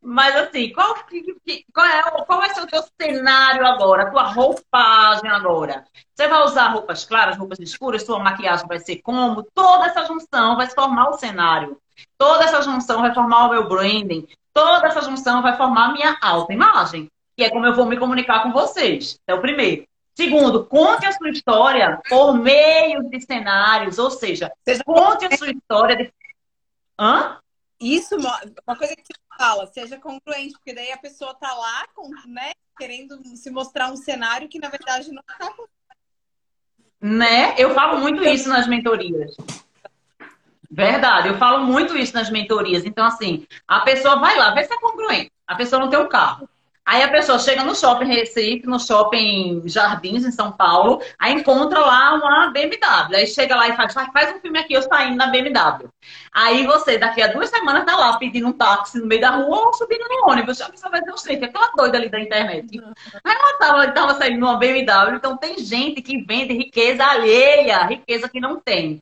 Mas 0.00 0.34
assim, 0.36 0.72
qual, 0.72 0.94
qual, 1.72 1.86
é, 1.86 2.02
qual 2.02 2.38
vai 2.40 2.54
ser 2.54 2.62
o 2.62 2.66
teu 2.66 2.82
cenário 3.00 3.66
agora, 3.66 4.04
a 4.04 4.10
tua 4.10 4.24
roupagem 4.24 5.28
agora? 5.28 5.84
Você 6.14 6.26
vai 6.26 6.42
usar 6.44 6.68
roupas 6.68 7.04
claras, 7.04 7.36
roupas 7.36 7.58
escuras, 7.58 8.04
sua 8.04 8.18
maquiagem 8.18 8.66
vai 8.66 8.78
ser 8.78 9.02
como? 9.02 9.42
Toda 9.54 9.86
essa 9.86 10.06
junção 10.06 10.56
vai 10.56 10.68
formar 10.68 11.10
o 11.10 11.18
cenário. 11.18 11.80
Toda 12.20 12.44
essa 12.44 12.60
junção 12.60 13.00
vai 13.00 13.14
formar 13.14 13.46
o 13.46 13.50
meu 13.50 13.66
branding. 13.66 14.28
Toda 14.52 14.88
essa 14.88 15.00
junção 15.00 15.40
vai 15.40 15.56
formar 15.56 15.86
a 15.86 15.92
minha 15.92 16.18
autoimagem, 16.20 17.10
que 17.34 17.42
é 17.42 17.48
como 17.48 17.64
eu 17.64 17.74
vou 17.74 17.86
me 17.86 17.96
comunicar 17.96 18.42
com 18.42 18.52
vocês. 18.52 19.18
É 19.26 19.32
o 19.32 19.40
primeiro. 19.40 19.86
Segundo, 20.14 20.66
conte 20.66 21.06
a 21.06 21.12
sua 21.12 21.30
história 21.30 21.98
por 22.10 22.34
meio 22.34 23.08
de 23.08 23.22
cenários, 23.22 23.98
ou 23.98 24.10
seja, 24.10 24.52
conte 24.84 25.24
a 25.24 25.34
sua 25.34 25.50
história 25.50 25.96
de... 25.96 26.12
Hã? 26.98 27.38
Isso, 27.80 28.16
uma 28.16 28.76
coisa 28.76 28.94
que 28.94 29.02
você 29.02 29.18
fala, 29.38 29.66
seja 29.68 29.98
congruente, 29.98 30.52
porque 30.52 30.74
daí 30.74 30.92
a 30.92 30.98
pessoa 30.98 31.34
tá 31.34 31.54
lá, 31.54 31.86
com, 31.94 32.10
né, 32.26 32.52
querendo 32.76 33.18
se 33.34 33.50
mostrar 33.50 33.90
um 33.90 33.96
cenário 33.96 34.46
que 34.46 34.58
na 34.58 34.68
verdade 34.68 35.10
não 35.10 35.22
tá 35.22 35.54
Né? 37.00 37.54
Eu 37.56 37.72
falo 37.72 37.98
muito 38.00 38.22
isso 38.24 38.50
nas 38.50 38.68
mentorias. 38.68 39.34
Verdade, 40.70 41.28
eu 41.28 41.36
falo 41.36 41.64
muito 41.64 41.96
isso 41.96 42.14
nas 42.14 42.30
mentorias. 42.30 42.84
Então, 42.84 43.04
assim, 43.04 43.44
a 43.66 43.80
pessoa 43.80 44.16
vai 44.16 44.36
lá, 44.38 44.52
vê 44.52 44.62
se 44.64 44.72
é 44.72 44.78
congruente. 44.78 45.32
A 45.46 45.56
pessoa 45.56 45.80
não 45.80 45.90
tem 45.90 45.98
um 45.98 46.08
carro. 46.08 46.48
Aí 46.86 47.02
a 47.02 47.08
pessoa 47.08 47.38
chega 47.38 47.62
no 47.62 47.74
shopping 47.74 48.06
Recife, 48.06 48.66
no 48.66 48.80
shopping 48.80 49.62
Jardins, 49.66 50.24
em 50.24 50.32
São 50.32 50.50
Paulo, 50.50 51.00
aí 51.18 51.32
encontra 51.34 51.78
lá 51.78 52.14
uma 52.14 52.50
BMW. 52.50 53.16
Aí 53.16 53.26
chega 53.26 53.54
lá 53.54 53.68
e 53.68 53.76
faz, 53.76 53.92
faz 53.94 54.34
um 54.34 54.40
filme 54.40 54.58
aqui, 54.58 54.74
eu 54.74 54.82
saindo 54.82 55.16
na 55.16 55.28
BMW. 55.28 55.88
Aí 56.32 56.66
você, 56.66 56.98
daqui 56.98 57.22
a 57.22 57.28
duas 57.28 57.48
semanas, 57.50 57.84
tá 57.84 57.94
lá 57.96 58.16
pedindo 58.18 58.48
um 58.48 58.52
táxi 58.52 58.98
no 58.98 59.06
meio 59.06 59.20
da 59.20 59.30
rua 59.30 59.66
ou 59.66 59.74
subindo 59.74 60.04
no 60.08 60.32
ônibus. 60.32 60.60
A 60.60 60.68
pessoa 60.68 60.90
vai 60.90 61.00
dizer, 61.00 61.32
gente, 61.32 61.44
aquela 61.44 61.70
doida 61.76 61.98
ali 61.98 62.08
da 62.08 62.18
internet. 62.18 62.66
Aí 63.24 63.36
ela 63.36 63.58
tava, 63.58 63.92
tava 63.92 64.14
saindo 64.14 64.40
numa 64.40 64.56
BMW. 64.56 65.16
Então 65.16 65.36
tem 65.36 65.58
gente 65.58 66.02
que 66.02 66.22
vende 66.24 66.54
riqueza 66.54 67.04
alheia, 67.04 67.84
riqueza 67.84 68.28
que 68.28 68.40
não 68.40 68.58
tem. 68.60 69.00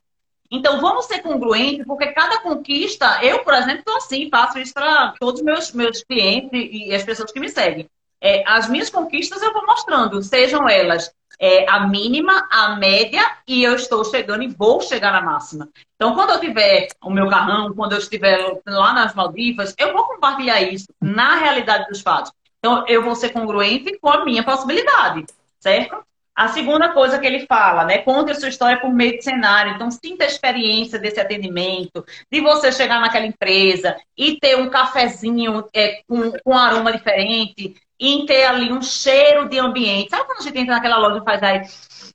Então, 0.51 0.81
vamos 0.81 1.05
ser 1.05 1.19
congruentes, 1.19 1.85
porque 1.85 2.07
cada 2.07 2.39
conquista, 2.41 3.19
eu, 3.23 3.39
por 3.43 3.53
exemplo, 3.53 3.79
estou 3.79 3.97
assim, 3.97 4.29
faço 4.29 4.57
isso 4.57 4.73
para 4.73 5.13
todos 5.19 5.41
os 5.41 5.45
meus, 5.45 5.71
meus 5.73 6.03
clientes 6.03 6.49
e 6.53 6.93
as 6.93 7.03
pessoas 7.03 7.31
que 7.31 7.39
me 7.39 7.49
seguem. 7.49 7.87
É, 8.21 8.43
as 8.47 8.67
minhas 8.67 8.89
conquistas 8.89 9.41
eu 9.41 9.53
vou 9.53 9.65
mostrando, 9.65 10.21
sejam 10.21 10.67
elas 10.67 11.13
é, 11.39 11.69
a 11.69 11.87
mínima, 11.87 12.47
a 12.51 12.75
média, 12.75 13.21
e 13.47 13.63
eu 13.63 13.75
estou 13.75 14.03
chegando 14.03 14.43
e 14.43 14.49
vou 14.49 14.81
chegar 14.81 15.13
na 15.13 15.21
máxima. 15.21 15.69
Então, 15.95 16.13
quando 16.13 16.31
eu 16.31 16.39
tiver 16.39 16.89
o 17.01 17.09
meu 17.09 17.29
carrão, 17.29 17.73
quando 17.73 17.93
eu 17.93 17.99
estiver 17.99 18.59
lá 18.67 18.93
nas 18.93 19.15
Maldivas, 19.15 19.73
eu 19.77 19.93
vou 19.93 20.03
compartilhar 20.05 20.61
isso 20.61 20.87
na 20.99 21.35
realidade 21.35 21.87
dos 21.87 22.01
fatos. 22.01 22.33
Então, 22.57 22.83
eu 22.87 23.01
vou 23.01 23.15
ser 23.15 23.29
congruente 23.29 23.97
com 23.99 24.09
a 24.09 24.25
minha 24.25 24.43
possibilidade, 24.43 25.25
certo? 25.59 26.03
A 26.39 26.47
segunda 26.47 26.93
coisa 26.93 27.19
que 27.19 27.27
ele 27.27 27.45
fala, 27.45 27.83
né? 27.83 27.97
Conte 27.97 28.31
a 28.31 28.35
sua 28.35 28.47
história 28.47 28.79
por 28.79 28.93
meio 28.93 29.17
de 29.17 29.21
cenário. 29.21 29.73
Então, 29.73 29.91
sinta 29.91 30.23
a 30.23 30.27
experiência 30.27 30.97
desse 30.97 31.19
atendimento, 31.19 32.05
de 32.31 32.39
você 32.39 32.71
chegar 32.71 33.01
naquela 33.01 33.25
empresa 33.25 33.97
e 34.17 34.39
ter 34.39 34.55
um 34.55 34.69
cafezinho 34.69 35.67
é, 35.75 36.01
com, 36.07 36.31
com 36.41 36.57
aroma 36.57 36.93
diferente, 36.93 37.75
e 37.99 38.25
ter 38.25 38.45
ali 38.45 38.71
um 38.71 38.81
cheiro 38.81 39.49
de 39.49 39.59
ambiente. 39.59 40.11
Sabe 40.11 40.27
quando 40.27 40.39
a 40.39 40.43
gente 40.43 40.57
entra 40.57 40.75
naquela 40.75 40.97
loja 40.97 41.19
e 41.19 41.25
faz 41.25 41.43
aí? 41.43 41.61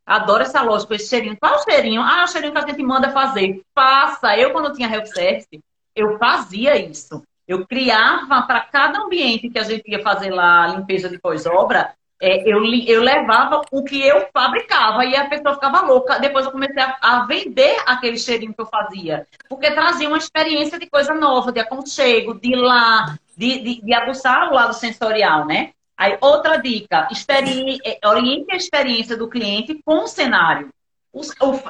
Adoro 0.06 0.42
essa 0.42 0.62
loja 0.62 0.86
com 0.86 0.94
esse 0.94 1.10
cheirinho. 1.10 1.36
Qual 1.38 1.52
é 1.52 1.56
o 1.58 1.62
cheirinho? 1.62 2.00
Ah, 2.00 2.24
o 2.24 2.28
cheirinho 2.28 2.54
que 2.54 2.58
a 2.58 2.66
gente 2.66 2.82
manda 2.82 3.10
fazer. 3.10 3.60
Faça. 3.74 4.38
Eu, 4.38 4.52
quando 4.52 4.72
tinha 4.72 4.88
Health 4.88 5.08
Service, 5.08 5.60
eu 5.94 6.16
fazia 6.16 6.76
isso. 6.78 7.22
Eu 7.46 7.66
criava 7.66 8.40
para 8.46 8.60
cada 8.60 9.00
ambiente 9.00 9.50
que 9.50 9.58
a 9.58 9.64
gente 9.64 9.82
ia 9.86 10.02
fazer 10.02 10.30
lá, 10.30 10.66
limpeza 10.68 11.10
de 11.10 11.18
pós-obra, 11.18 11.92
é, 12.24 12.42
eu, 12.46 12.64
eu 12.64 13.02
levava 13.02 13.60
o 13.70 13.84
que 13.84 14.00
eu 14.00 14.26
fabricava 14.32 15.04
e 15.04 15.14
a 15.14 15.28
pessoa 15.28 15.56
ficava 15.56 15.82
louca. 15.82 16.18
Depois 16.18 16.46
eu 16.46 16.52
comecei 16.52 16.82
a, 16.82 16.96
a, 17.02 17.26
vender 17.26 17.76
aquele 17.84 18.16
cheirinho 18.16 18.54
que 18.54 18.62
eu 18.62 18.66
fazia. 18.66 19.26
Porque 19.46 19.70
trazia 19.70 20.08
uma 20.08 20.16
experiência 20.16 20.78
de 20.78 20.88
coisa 20.88 21.12
nova, 21.12 21.52
de 21.52 21.60
aconchego, 21.60 22.40
de 22.40 22.56
lá, 22.56 23.18
de, 23.36 23.58
de, 23.58 23.82
de 23.82 23.92
aguçar 23.92 24.48
o 24.48 24.54
lado 24.54 24.72
sensorial, 24.72 25.44
né? 25.44 25.72
Aí, 25.98 26.16
outra 26.18 26.56
dica. 26.56 27.08
É, 27.28 28.08
oriente 28.08 28.52
a 28.52 28.56
experiência 28.56 29.18
do 29.18 29.28
cliente 29.28 29.78
com 29.84 30.04
o 30.04 30.08
cenário. 30.08 30.70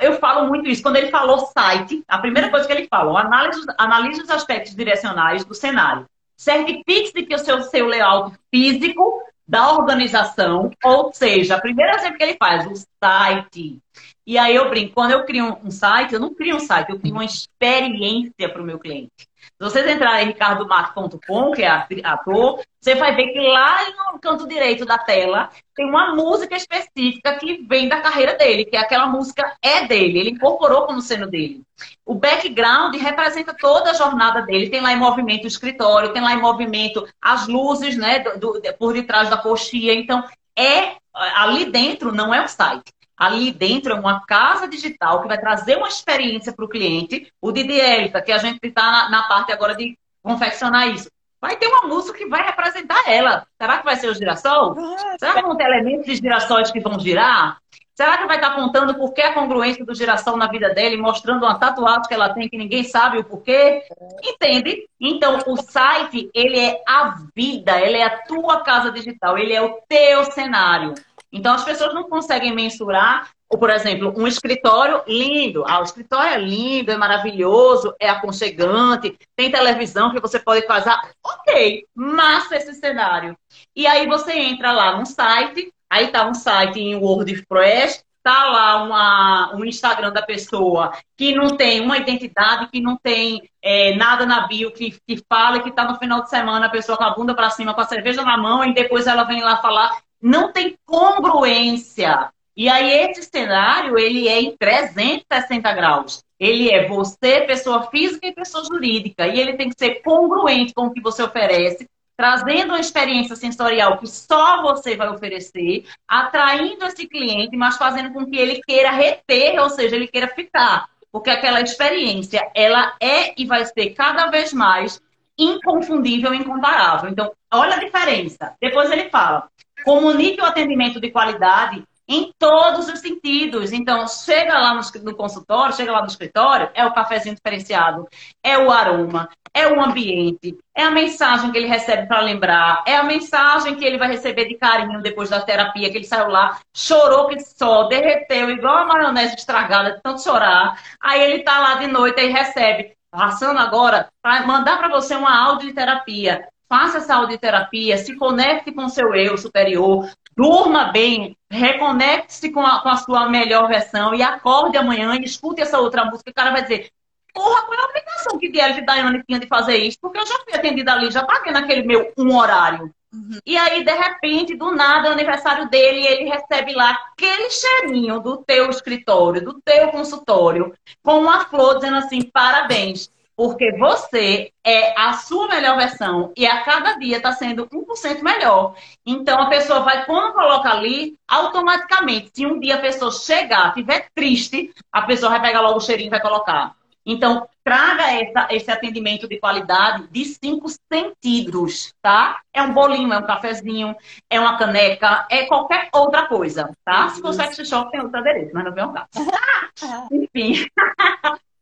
Eu 0.00 0.18
falo 0.20 0.46
muito 0.46 0.68
isso. 0.68 0.84
Quando 0.84 0.96
ele 0.96 1.11
falou 1.11 1.46
site, 1.46 2.05
a 2.07 2.18
primeira 2.18 2.48
coisa 2.48 2.64
que 2.64 2.72
ele 2.72 2.86
falou, 2.86 3.16
analise, 3.16 3.61
analise 3.76 4.22
os 4.22 4.30
aspectos 4.30 4.74
direcionais 4.76 5.44
do 5.44 5.52
cenário. 5.52 6.07
Certifique-se 6.36 7.24
que 7.24 7.34
o 7.34 7.38
seu, 7.38 7.61
seu 7.62 7.86
layout 7.86 8.36
físico 8.52 9.24
da 9.47 9.72
organização, 9.72 10.70
ou 10.82 11.12
seja, 11.12 11.57
a 11.57 11.61
primeira 11.61 11.92
coisa 11.92 12.12
que 12.12 12.22
ele 12.22 12.36
faz, 12.38 12.66
o 12.66 12.86
site. 13.03 13.78
E 14.26 14.38
aí 14.38 14.55
eu 14.55 14.70
brinco, 14.70 14.95
quando 14.95 15.11
eu 15.11 15.24
crio 15.24 15.59
um 15.62 15.70
site, 15.70 16.14
eu 16.14 16.20
não 16.20 16.34
crio 16.34 16.57
um 16.57 16.61
site, 16.61 16.90
eu 16.90 16.99
crio 16.99 17.12
uma 17.12 17.24
experiência 17.24 18.49
para 18.49 18.62
o 18.62 18.64
meu 18.64 18.78
cliente. 18.78 19.28
Vocês 19.65 19.91
entrarem 19.91 20.27
em 20.27 20.29
ricardomato.com, 20.29 21.53
que 21.53 21.62
é 21.62 21.87
ator, 22.03 22.61
você 22.79 22.95
vai 22.97 23.17
ver 23.17 23.29
que 23.29 23.41
lá 23.41 23.79
no 24.12 24.19
canto 24.19 24.47
direito 24.47 24.85
da 24.85 24.99
tela 24.99 25.49
tem 25.75 25.89
uma 25.89 26.15
música 26.15 26.55
específica 26.55 27.39
que 27.39 27.65
vem 27.67 27.89
da 27.89 28.03
carreira 28.03 28.35
dele, 28.35 28.67
que 28.67 28.77
é 28.77 28.81
aquela 28.81 29.07
música 29.07 29.57
é 29.62 29.87
dele, 29.87 30.19
ele 30.19 30.31
incorporou 30.33 30.83
como 30.83 31.01
sendo 31.01 31.27
dele. 31.27 31.62
O 32.05 32.15
background 32.15 32.95
representa 32.97 33.55
toda 33.55 33.93
a 33.93 33.95
jornada 33.95 34.43
dele, 34.43 34.69
tem 34.69 34.83
lá 34.83 34.93
em 34.93 34.99
movimento 34.99 35.45
o 35.45 35.49
escritório, 35.49 36.12
tem 36.12 36.21
lá 36.21 36.35
em 36.35 36.43
movimento 36.43 37.09
as 37.19 37.49
luzes, 37.49 37.97
né, 37.97 38.19
do, 38.19 38.61
do, 38.61 38.75
por 38.79 38.93
detrás 38.93 39.31
da 39.31 39.39
coxia. 39.39 39.95
Então, 39.95 40.23
é 40.55 40.97
ali 41.15 41.65
dentro 41.71 42.12
não 42.12 42.35
é 42.35 42.43
um 42.43 42.49
site. 42.49 42.93
Ali 43.17 43.53
dentro 43.53 43.93
é 43.93 43.99
uma 43.99 44.25
casa 44.27 44.67
digital 44.67 45.23
que 45.23 45.29
vai 45.29 45.39
trazer 45.39 45.77
uma 45.77 45.89
experiência 45.89 46.53
para 46.53 46.65
o 46.65 46.69
cliente. 46.69 47.33
O 47.41 47.53
DDL, 47.53 48.11
que 48.23 48.33
a 48.33 48.39
gente 48.39 48.59
está 48.62 48.91
na, 48.91 49.11
na, 49.11 49.23
parte 49.25 49.53
agora 49.53 49.75
de 49.75 49.97
confeccionar 50.23 50.89
isso. 50.89 51.09
Vai 51.41 51.57
ter 51.57 51.67
uma 51.67 51.87
música 51.87 52.17
que 52.17 52.27
vai 52.27 52.43
representar 52.43 53.03
ela. 53.07 53.47
Será 53.61 53.79
que 53.79 53.85
vai 53.85 53.97
ser 53.97 54.09
o 54.09 54.15
girassol? 54.15 54.75
Será 55.19 55.35
que 55.35 55.43
vão 55.43 55.57
ter 55.57 55.65
elementos 55.65 56.07
de 56.07 56.17
girassóis 56.17 56.71
que 56.71 56.81
vão 56.81 56.99
girar? 56.99 57.59
Será 57.95 58.19
que 58.19 58.27
vai 58.27 58.37
estar 58.37 58.57
contando 58.57 58.95
por 58.97 59.15
que 59.15 59.23
a 59.23 59.33
congruência 59.33 59.85
do 59.85 59.95
girassol 59.95 60.37
na 60.37 60.49
vida 60.49 60.71
dele, 60.71 60.97
mostrando 60.97 61.45
uma 61.45 61.57
tatuagem 61.57 62.09
que 62.09 62.15
ela 62.15 62.35
tem 62.35 62.49
que 62.49 62.59
ninguém 62.59 62.83
sabe 62.83 63.19
o 63.19 63.25
porquê? 63.25 63.83
Entende? 64.21 64.89
Então, 65.01 65.39
o 65.47 65.57
site, 65.57 66.29
ele 66.35 66.59
é 66.59 66.83
a 66.89 67.15
vida, 67.37 67.81
ele 67.81 67.99
é 67.99 68.05
a 68.05 68.19
tua 68.25 68.62
casa 68.62 68.91
digital, 68.91 69.39
ele 69.39 69.53
é 69.53 69.62
o 69.62 69.79
teu 69.89 70.25
cenário. 70.25 70.95
Então, 71.35 71.53
as 71.53 71.64
pessoas 71.64 71.93
não 71.93 72.05
conseguem 72.05 72.55
mensurar, 72.55 73.28
ou, 73.51 73.59
por 73.59 73.68
exemplo, 73.68 74.14
um 74.16 74.26
escritório 74.26 75.03
lindo. 75.07 75.64
Ah, 75.66 75.80
o 75.80 75.82
escritório 75.82 76.32
é 76.32 76.39
lindo, 76.39 76.93
é 76.93 76.97
maravilhoso, 76.97 77.93
é 78.01 78.09
aconchegante, 78.09 79.18
tem 79.37 79.51
televisão 79.51 80.12
que 80.12 80.20
você 80.20 80.39
pode 80.39 80.64
fazer. 80.64 80.97
Ok, 81.22 81.85
massa 81.93 82.57
esse 82.57 82.72
cenário. 82.74 83.37
E 83.74 83.85
aí 83.85 84.07
você 84.07 84.32
entra 84.32 84.70
lá 84.70 84.97
no 84.97 85.05
site, 85.05 85.72
aí 85.91 86.07
tá 86.09 86.24
um 86.24 86.35
site 86.35 86.78
em 86.78 86.95
WordPress, 86.95 88.05
tá 88.22 88.47
lá 88.47 88.82
uma, 88.82 89.55
um 89.55 89.64
Instagram 89.64 90.12
da 90.12 90.22
pessoa 90.22 90.93
que 91.16 91.35
não 91.35 91.57
tem 91.57 91.80
uma 91.80 91.99
identidade, 91.99 92.68
que 92.68 92.80
não 92.80 92.97
tem 92.97 93.51
é, 93.61 93.95
nada 93.97 94.24
na 94.24 94.47
bio, 94.47 94.72
que, 94.72 94.97
que 95.07 95.22
fala 95.28 95.61
que 95.61 95.70
tá 95.70 95.85
no 95.85 95.99
final 95.99 96.22
de 96.22 96.30
semana 96.30 96.66
a 96.66 96.70
pessoa 96.70 96.97
com 96.97 97.05
a 97.05 97.11
bunda 97.11 97.35
para 97.35 97.51
cima, 97.51 97.74
com 97.74 97.80
a 97.80 97.87
cerveja 97.87 98.22
na 98.22 98.39
mão, 98.39 98.64
e 98.64 98.72
depois 98.72 99.07
ela 99.07 99.24
vem 99.24 99.43
lá 99.43 99.59
falar 99.59 99.91
não 100.25 100.51
tem 100.51 100.79
congruência. 100.87 102.31
E 102.57 102.66
aí 102.66 103.11
esse 103.11 103.25
cenário, 103.25 103.99
ele 103.99 104.27
é 104.27 104.41
em 104.41 104.57
360 104.57 105.72
graus. 105.75 106.25
Ele 106.41 106.70
é 106.70 106.89
você, 106.89 107.43
pessoa 107.43 107.91
física 107.91 108.27
e 108.27 108.33
pessoa 108.33 108.64
jurídica. 108.64 109.27
E 109.27 109.39
ele 109.39 109.53
tem 109.53 109.68
que 109.68 109.79
ser 109.79 110.01
congruente 110.03 110.72
com 110.72 110.87
o 110.87 110.93
que 110.93 111.01
você 111.03 111.22
oferece, 111.22 111.87
trazendo 112.16 112.70
uma 112.70 112.81
experiência 112.81 113.37
sensorial 113.37 113.99
que 113.99 114.07
só 114.07 114.62
você 114.62 114.97
vai 114.97 115.11
oferecer, 115.11 115.85
atraindo 116.09 116.87
esse 116.87 117.07
cliente, 117.07 117.55
mas 117.55 117.77
fazendo 117.77 118.11
com 118.12 118.25
que 118.25 118.39
ele 118.39 118.62
queira 118.66 118.93
reter, 118.93 119.61
ou 119.61 119.68
seja, 119.68 119.95
ele 119.95 120.09
queira 120.09 120.29
ficar. 120.29 120.89
Porque 121.12 121.29
aquela 121.29 121.61
experiência, 121.61 122.51
ela 122.55 122.97
é 122.99 123.35
e 123.37 123.45
vai 123.45 123.66
ser 123.66 123.91
cada 123.91 124.29
vez 124.29 124.55
mais 124.55 124.99
inconfundível 125.39 126.33
e 126.33 126.39
incomparável. 126.39 127.11
Então, 127.11 127.31
olha 127.53 127.77
a 127.77 127.81
diferença. 127.81 128.55
Depois 128.61 128.91
ele 128.91 129.11
fala, 129.11 129.49
Comunique 129.85 130.41
o 130.41 130.45
atendimento 130.45 131.01
de 131.01 131.11
qualidade 131.11 131.85
em 132.09 132.32
todos 132.39 132.89
os 132.89 133.01
sentidos. 133.01 133.72
Então, 133.72 134.07
chega 134.07 134.59
lá 134.59 134.74
no, 134.74 135.16
consultório, 135.16 135.74
chega 135.74 135.93
lá 135.93 136.01
no 136.01 136.07
escritório, 136.07 136.70
é 136.74 136.85
o 136.85 136.93
cafezinho 136.93 137.35
diferenciado, 137.35 138.07
é 138.43 138.59
o 138.59 138.70
aroma, 138.70 139.28
é 139.53 139.68
o 139.68 139.80
ambiente, 139.80 140.57
é 140.74 140.82
a 140.82 140.91
mensagem 140.91 141.51
que 141.51 141.59
ele 141.59 141.66
recebe 141.66 142.07
para 142.07 142.20
lembrar, 142.20 142.82
é 142.87 142.97
a 142.97 143.05
mensagem 143.05 143.76
que 143.76 143.85
ele 143.85 143.99
vai 143.99 144.09
receber 144.09 144.47
de 144.47 144.57
carinho 144.57 145.01
depois 145.01 145.30
da 145.30 145.41
terapia, 145.41 145.91
que 145.91 145.97
ele 145.97 146.05
saiu 146.05 146.28
lá, 146.28 146.59
chorou 146.74 147.28
que 147.28 147.41
só, 147.41 147.85
derreteu, 147.85 148.51
igual 148.51 148.78
a 148.78 148.87
maionese 148.87 149.37
estragada 149.37 149.93
de 149.93 150.03
tanto 150.03 150.22
chorar. 150.22 150.78
Aí 151.01 151.22
ele 151.22 151.43
tá 151.43 151.59
lá 151.59 151.74
de 151.76 151.87
noite 151.87 152.20
e 152.20 152.28
recebe 152.28 152.95
passando 153.11 153.61
agora 153.61 154.09
para 154.20 154.45
mandar 154.45 154.76
para 154.76 154.89
você 154.89 155.14
uma 155.14 155.47
audioterapia 155.47 156.49
faça 156.69 156.99
essa 156.99 157.17
audioterapia, 157.17 157.99
se 157.99 158.17
conecte 158.17 158.73
com 158.73 158.89
seu 158.89 159.15
eu 159.15 159.37
superior, 159.37 160.11
durma 160.37 160.87
bem, 160.87 161.37
reconecte-se 161.51 162.51
com 162.51 162.61
a, 162.61 162.81
com 162.81 162.89
a 162.89 162.97
sua 162.97 163.29
melhor 163.29 163.69
versão 163.69 164.15
e 164.15 164.23
acorde 164.23 164.77
amanhã 164.77 165.15
e 165.17 165.25
escute 165.25 165.61
essa 165.61 165.79
outra 165.79 166.05
música. 166.05 166.31
O 166.31 166.35
cara 166.35 166.51
vai 166.51 166.62
dizer, 166.62 166.91
porra, 167.33 167.62
qual 167.62 167.79
é 167.79 167.83
a 167.83 167.87
obrigação 167.87 168.39
que 168.39 168.51
Diel 168.51 168.79
e 168.79 168.87
Daiane 168.87 169.23
tinha 169.25 169.41
de 169.41 169.47
fazer 169.47 169.77
isso? 169.77 169.99
Porque 170.01 170.19
eu 170.19 170.27
já 170.27 170.39
fui 170.45 170.55
atendida 170.55 170.93
ali, 170.93 171.11
já 171.11 171.25
paguei 171.25 171.53
naquele 171.53 171.83
meu 171.83 172.12
um 172.17 172.37
horário. 172.37 172.93
Uhum. 173.12 173.39
E 173.47 173.57
aí, 173.57 173.85
de 173.85 173.93
repente, 173.93 174.57
do 174.57 174.73
nada, 174.73 175.07
é 175.07 175.11
o 175.11 175.15
aniversário 175.15 175.69
dele, 175.69 176.01
e 176.01 176.07
ele 176.07 176.25
recebe 176.29 176.73
lá 176.73 176.91
aquele 177.12 177.49
cheirinho 177.49 178.19
do 178.19 178.39
teu 178.39 178.69
escritório, 178.69 179.45
do 179.45 179.61
teu 179.65 179.89
consultório, 179.89 180.75
com 181.03 181.21
uma 181.21 181.45
flor 181.45 181.77
dizendo 181.77 181.97
assim, 181.99 182.23
parabéns. 182.23 183.09
Porque 183.37 183.76
você 183.76 184.53
é 184.64 184.99
a 184.99 185.14
sua 185.14 185.49
melhor 185.49 185.76
versão 185.76 186.32
e 186.37 186.47
a 186.47 186.62
cada 186.62 186.95
dia 186.95 187.16
está 187.16 187.32
sendo 187.32 187.66
1% 187.66 188.22
melhor. 188.22 188.76
Então 189.05 189.41
a 189.41 189.49
pessoa 189.49 189.80
vai, 189.80 190.05
quando 190.07 190.32
coloca 190.32 190.70
ali, 190.70 191.16
automaticamente, 191.26 192.30
se 192.32 192.47
um 192.47 192.61
dia 192.61 192.76
a 192.76 192.80
pessoa 192.80 193.11
chegar, 193.11 193.68
estiver 193.68 194.07
triste, 194.14 194.72
a 194.93 195.03
pessoa 195.03 195.30
vai 195.30 195.41
pegar 195.41 195.61
logo 195.61 195.78
o 195.78 195.80
cheirinho 195.80 196.09
e 196.09 196.11
vai 196.11 196.20
colocar. 196.20 196.76
Então, 197.07 197.47
traga 197.62 198.12
essa, 198.12 198.49
esse 198.51 198.70
atendimento 198.70 199.28
de 199.28 199.39
qualidade 199.39 200.07
de 200.09 200.24
cinco 200.24 200.68
sentidos, 200.91 201.93
tá? 202.01 202.41
É 202.53 202.62
um 202.62 202.72
bolinho, 202.72 203.12
é 203.12 203.18
um 203.18 203.26
cafezinho, 203.26 203.95
é 204.30 204.41
uma 204.41 204.57
caneca, 204.57 205.26
é 205.30 205.45
qualquer 205.45 205.91
outra 205.93 206.26
coisa, 206.26 206.70
tá? 206.82 207.11
Se 207.11 207.20
for 207.20 207.35
sex 207.35 207.57
shop, 207.68 207.91
tem 207.91 208.01
outro 208.01 208.18
adereço, 208.18 208.53
mas 208.55 208.64
não 208.64 208.72
vem 208.72 208.85
um 208.85 208.93
caso. 208.93 209.09
Enfim. 210.11 210.66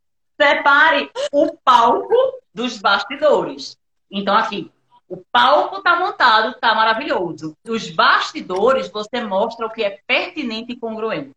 Separe 0.43 1.09
o 1.31 1.57
palco 1.65 2.17
dos 2.53 2.77
bastidores. 2.77 3.79
Então, 4.11 4.37
aqui, 4.37 4.73
o 5.09 5.19
palco 5.31 5.77
está 5.77 5.95
montado, 5.95 6.51
está 6.51 6.75
maravilhoso. 6.75 7.57
Os 7.65 7.89
bastidores, 7.91 8.91
você 8.91 9.23
mostra 9.23 9.67
o 9.67 9.71
que 9.71 9.85
é 9.85 10.01
pertinente 10.05 10.73
e 10.73 10.77
congruente. 10.77 11.33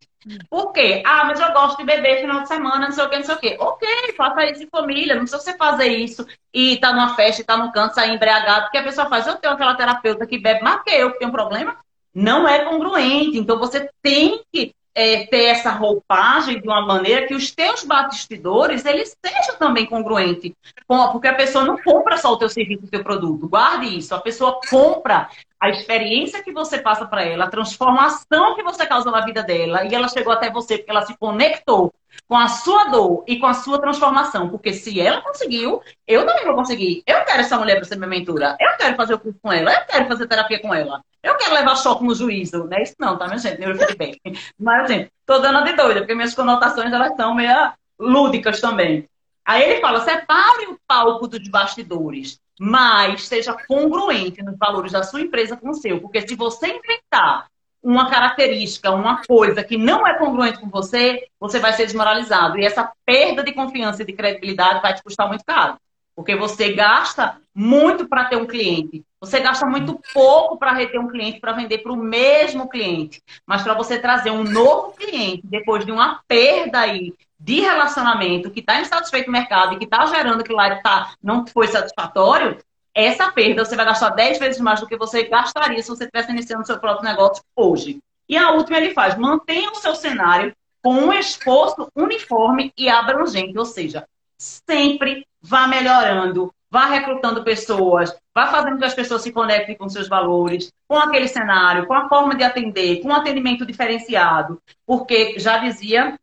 Por 0.50 0.74
quê? 0.74 1.04
Ah, 1.06 1.24
mas 1.26 1.40
eu 1.40 1.54
gosto 1.54 1.78
de 1.78 1.84
beber 1.84 2.22
final 2.22 2.42
de 2.42 2.48
semana, 2.48 2.88
não 2.88 2.92
sei 2.92 3.04
o 3.06 3.10
que, 3.10 3.18
não 3.18 3.24
sei 3.24 3.36
o 3.36 3.40
quê. 3.40 3.58
Ok, 3.60 3.88
faça 4.18 4.44
isso 4.46 4.64
em 4.64 4.70
família, 4.70 5.14
não 5.14 5.22
precisa 5.22 5.40
você 5.40 5.56
fazer 5.56 5.90
isso 5.90 6.26
e 6.52 6.78
tá 6.78 6.92
numa 6.92 7.16
festa 7.16 7.44
tá 7.44 7.58
no 7.58 7.72
canto, 7.72 7.94
sair 7.94 8.16
embriagado, 8.16 8.64
porque 8.64 8.80
a 8.80 8.84
pessoa 8.84 9.08
faz, 9.08 9.28
eu 9.28 9.36
tenho 9.36 9.54
aquela 9.54 9.76
terapeuta 9.76 10.26
que 10.26 10.40
bebe 10.40 10.64
mais 10.64 10.82
que 10.82 10.90
eu, 10.90 11.12
que 11.12 11.20
tem 11.20 11.28
um 11.28 11.32
problema. 11.32 11.78
Não 12.12 12.48
é 12.48 12.66
congruente. 12.66 13.38
Então 13.38 13.60
você 13.60 13.88
tem 14.02 14.42
que 14.52 14.74
é, 14.96 15.26
ter 15.28 15.46
essa 15.46 15.72
roupagem 15.72 16.62
de 16.62 16.68
uma 16.68 16.82
maneira 16.82 17.28
que 17.28 17.36
os 17.36 17.52
teus 17.52 17.84
bastidores 17.84 18.86
eles 18.86 19.16
sejam 19.24 19.58
também 19.58 19.86
congruentes. 19.86 20.54
Porque 20.88 21.28
a 21.28 21.36
pessoa 21.36 21.66
não 21.66 21.78
compra 21.78 22.18
só 22.18 22.32
o 22.32 22.38
teu 22.38 22.48
serviço, 22.48 22.86
o 22.86 22.90
teu 22.90 23.04
produto. 23.04 23.50
Guarde 23.50 23.98
isso. 23.98 24.16
A 24.16 24.22
pessoa 24.22 24.60
compra 24.70 25.30
a 25.60 25.70
experiência 25.70 26.44
que 26.44 26.52
você 26.52 26.78
passa 26.78 27.06
para 27.06 27.24
ela, 27.24 27.46
a 27.46 27.50
transformação 27.50 28.56
que 28.56 28.64
você 28.64 28.86
causa 28.86 29.10
na 29.10 29.22
vida 29.26 29.42
dela. 29.42 29.86
E 29.86 29.96
ela 29.96 30.08
chegou 30.08 30.34
até 30.34 30.50
você 30.50 30.78
porque 30.78 30.92
ela 30.92 31.06
se 31.06 31.18
conectou 31.18 31.94
com 32.28 32.38
a 32.38 32.48
sua 32.48 32.86
dor 32.86 33.24
e 33.28 33.40
com 33.40 33.46
a 33.46 33.54
sua 33.54 33.80
transformação. 33.80 34.50
Porque 34.50 34.74
se 34.74 35.00
ela 35.00 35.22
conseguiu, 35.22 35.82
eu 36.08 36.26
também 36.26 36.46
vou 36.46 36.56
conseguir. 36.56 37.04
Eu 37.06 37.24
quero 37.24 37.40
essa 37.40 37.58
mulher 37.58 37.76
para 37.76 37.86
ser 37.86 37.96
minha 37.96 38.08
mentora. 38.08 38.56
Eu 38.60 38.78
quero 38.78 38.96
fazer 38.96 39.14
o 39.14 39.20
curso 39.20 39.40
com 39.42 39.52
ela. 39.52 39.74
Eu 39.74 39.86
quero 39.86 40.08
fazer 40.08 40.28
terapia 40.28 40.62
com 40.62 40.74
ela. 40.74 41.02
Eu 41.24 41.36
quero 41.38 41.56
levar 41.56 41.76
choque 41.76 42.04
no 42.04 42.14
juízo. 42.14 42.66
Não 42.66 42.78
é 42.78 42.84
isso 42.84 42.96
não, 43.00 43.18
tá, 43.18 43.26
minha 43.26 43.40
gente? 43.40 43.60
Neurofeedback. 43.60 44.20
Mas, 44.60 44.84
assim, 44.84 45.08
tô 45.26 45.40
dando 45.40 45.64
de 45.64 45.74
doida, 45.74 46.02
porque 46.02 46.16
minhas 46.16 46.36
conotações, 46.36 46.94
elas 46.94 47.16
são 47.16 47.34
meio 47.34 47.74
lúdicas 48.00 48.62
também. 48.62 49.08
Aí 49.46 49.64
ele 49.64 49.82
fala, 49.82 50.02
separe 50.02 50.68
o 50.68 50.80
palco 50.88 51.28
dos 51.28 51.48
bastidores, 51.48 52.40
mas 52.60 53.28
seja 53.28 53.56
congruente 53.68 54.42
nos 54.42 54.58
valores 54.58 54.92
da 54.92 55.04
sua 55.04 55.22
empresa 55.22 55.58
com 55.58 55.70
o 55.70 55.74
seu. 55.74 56.00
Porque 56.00 56.28
se 56.28 56.36
você 56.36 56.68
inventar 56.68 57.48
uma 57.84 58.10
característica, 58.10 58.90
uma 58.90 59.24
coisa 59.24 59.64
que 59.64 59.78
não 59.78 60.08
é 60.08 60.18
congruente 60.18 60.60
com 60.60 60.70
você, 60.70 61.28
você 61.40 61.60
vai 61.60 61.74
ser 61.74 61.86
desmoralizado. 61.86 62.58
E 62.58 62.66
essa 62.66 62.92
perda 63.06 63.44
de 63.44 63.54
confiança 63.54 64.02
e 64.02 64.06
de 64.06 64.14
credibilidade 64.14 64.82
vai 64.82 64.94
te 64.94 65.04
custar 65.04 65.28
muito 65.28 65.46
caro. 65.46 65.78
Porque 66.16 66.36
você 66.36 66.74
gasta 66.74 67.38
muito 67.54 68.08
para 68.08 68.26
ter 68.26 68.38
um 68.38 68.48
cliente. 68.48 69.04
Você 69.26 69.40
gasta 69.40 69.66
muito 69.66 70.00
pouco 70.14 70.58
para 70.58 70.72
reter 70.72 71.00
um 71.00 71.08
cliente, 71.08 71.40
para 71.40 71.54
vender 71.54 71.80
para 71.80 71.92
o 71.92 71.98
mesmo 71.98 72.70
cliente. 72.70 73.22
Mas 73.46 73.64
para 73.64 73.74
você 73.74 73.98
trazer 73.98 74.32
um 74.32 74.44
novo 74.44 74.92
cliente, 74.92 75.42
depois 75.46 75.86
de 75.86 75.92
uma 75.92 76.22
perda 76.28 76.80
aí 76.82 77.14
de 77.40 77.60
relacionamento, 77.62 78.50
que 78.50 78.60
está 78.60 78.80
insatisfeito 78.80 79.28
no 79.28 79.34
mercado 79.34 79.74
e 79.74 79.78
que 79.78 79.86
está 79.86 80.06
gerando 80.06 80.44
que 80.44 80.54
lá 80.54 80.76
tá, 80.82 81.14
não 81.22 81.46
foi 81.46 81.68
satisfatório, 81.68 82.58
essa 82.94 83.32
perda 83.32 83.66
você 83.66 83.76
vai 83.76 83.86
gastar 83.86 84.10
10 84.12 84.40
vezes 84.40 84.62
mais 84.62 84.80
do 84.80 84.88
que 84.88 84.96
você 84.96 85.24
gastaria 85.24 85.82
se 85.82 85.90
você 85.90 86.06
estivesse 86.06 86.32
iniciando 86.32 86.66
seu 86.66 86.80
próprio 86.80 87.08
negócio 87.08 87.44
hoje. 87.56 88.00
E 88.28 88.38
a 88.38 88.52
última 88.52 88.78
ele 88.78 88.94
faz, 88.94 89.18
mantenha 89.18 89.70
o 89.72 89.76
seu 89.76 89.96
cenário 89.96 90.56
com 90.82 90.94
um 90.94 91.14
esforço 91.14 91.90
uniforme 91.96 92.72
e 92.78 92.88
abrangente, 92.88 93.58
ou 93.58 93.66
seja, 93.66 94.08
sempre 94.38 95.26
vá 95.42 95.68
melhorando, 95.68 96.54
vá 96.76 96.88
recrutando 96.88 97.42
pessoas, 97.42 98.14
vá 98.34 98.48
fazendo 98.48 98.78
que 98.78 98.84
as 98.84 98.94
pessoas 98.94 99.22
se 99.22 99.32
conectem 99.32 99.78
com 99.78 99.88
seus 99.88 100.10
valores, 100.10 100.74
com 100.90 100.98
aquele 100.98 101.30
cenário, 101.30 101.88
com 101.88 101.94
a 101.94 102.10
forma 102.10 102.36
de 102.36 102.44
atender, 102.44 103.02
com 103.02 103.08
um 103.08 103.16
atendimento 103.16 103.66
diferenciado. 103.66 104.62
Porque 104.86 105.40
já 105.40 105.58
dizia 105.60 106.20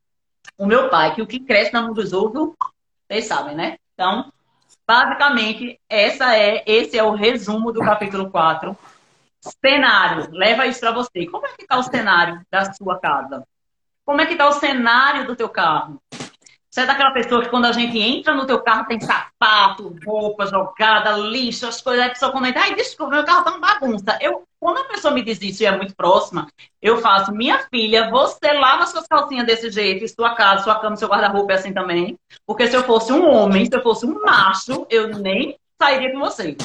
o 0.58 0.66
meu 0.66 0.90
pai 0.90 1.14
que 1.14 1.22
o 1.22 1.26
que 1.26 1.40
cresce 1.40 1.72
na 1.72 1.80
mão 1.80 1.94
dos 1.94 2.12
outros, 2.12 2.50
vocês 3.08 3.24
sabem, 3.24 3.54
né? 3.54 3.78
Então, 3.94 4.30
Basicamente, 4.86 5.80
essa 5.88 6.36
é, 6.36 6.62
esse 6.66 6.98
é 6.98 7.02
o 7.02 7.14
resumo 7.14 7.72
do 7.72 7.80
capítulo 7.80 8.30
4. 8.30 8.76
Cenário, 9.40 10.28
leva 10.32 10.66
isso 10.66 10.80
para 10.80 10.92
você. 10.92 11.24
Como 11.30 11.46
é 11.46 11.50
que 11.50 11.62
está 11.62 11.78
o 11.78 11.82
cenário 11.82 12.44
da 12.50 12.74
sua 12.74 12.98
casa? 12.98 13.42
Como 14.04 14.20
é 14.20 14.26
que 14.26 14.32
está 14.32 14.46
o 14.48 14.52
cenário 14.52 15.26
do 15.26 15.36
teu 15.36 15.48
carro? 15.48 16.02
Você 16.72 16.80
é 16.80 16.86
daquela 16.86 17.10
pessoa 17.10 17.42
que 17.42 17.50
quando 17.50 17.66
a 17.66 17.72
gente 17.72 17.98
entra 17.98 18.32
no 18.32 18.46
teu 18.46 18.58
carro 18.58 18.86
tem 18.86 18.98
sapato, 18.98 19.94
roupa 20.06 20.46
jogada, 20.46 21.12
lixo, 21.18 21.66
as 21.66 21.82
coisas, 21.82 22.06
a 22.06 22.08
pessoa 22.08 22.32
comenta, 22.32 22.60
ai, 22.60 22.74
desculpa, 22.74 23.14
meu 23.14 23.24
carro 23.24 23.44
tá 23.44 23.50
uma 23.50 23.58
bagunça. 23.58 24.18
Eu, 24.22 24.44
quando 24.58 24.78
a 24.78 24.84
pessoa 24.84 25.12
me 25.12 25.22
diz 25.22 25.38
isso 25.42 25.62
e 25.62 25.66
é 25.66 25.76
muito 25.76 25.94
próxima, 25.94 26.48
eu 26.80 26.96
faço, 26.96 27.30
minha 27.30 27.58
filha, 27.68 28.08
você 28.08 28.54
lava 28.54 28.86
suas 28.86 29.06
calcinhas 29.06 29.44
desse 29.44 29.70
jeito, 29.70 30.08
sua 30.08 30.34
casa, 30.34 30.64
sua 30.64 30.76
cama, 30.76 30.96
seu 30.96 31.08
guarda-roupa 31.08 31.52
é 31.52 31.56
assim 31.56 31.74
também. 31.74 32.18
Porque 32.46 32.66
se 32.66 32.74
eu 32.74 32.84
fosse 32.84 33.12
um 33.12 33.28
homem, 33.28 33.66
se 33.66 33.76
eu 33.76 33.82
fosse 33.82 34.06
um 34.06 34.22
macho, 34.22 34.86
eu 34.88 35.08
nem 35.08 35.58
sairia 35.78 36.10
com 36.10 36.20
você. 36.20 36.56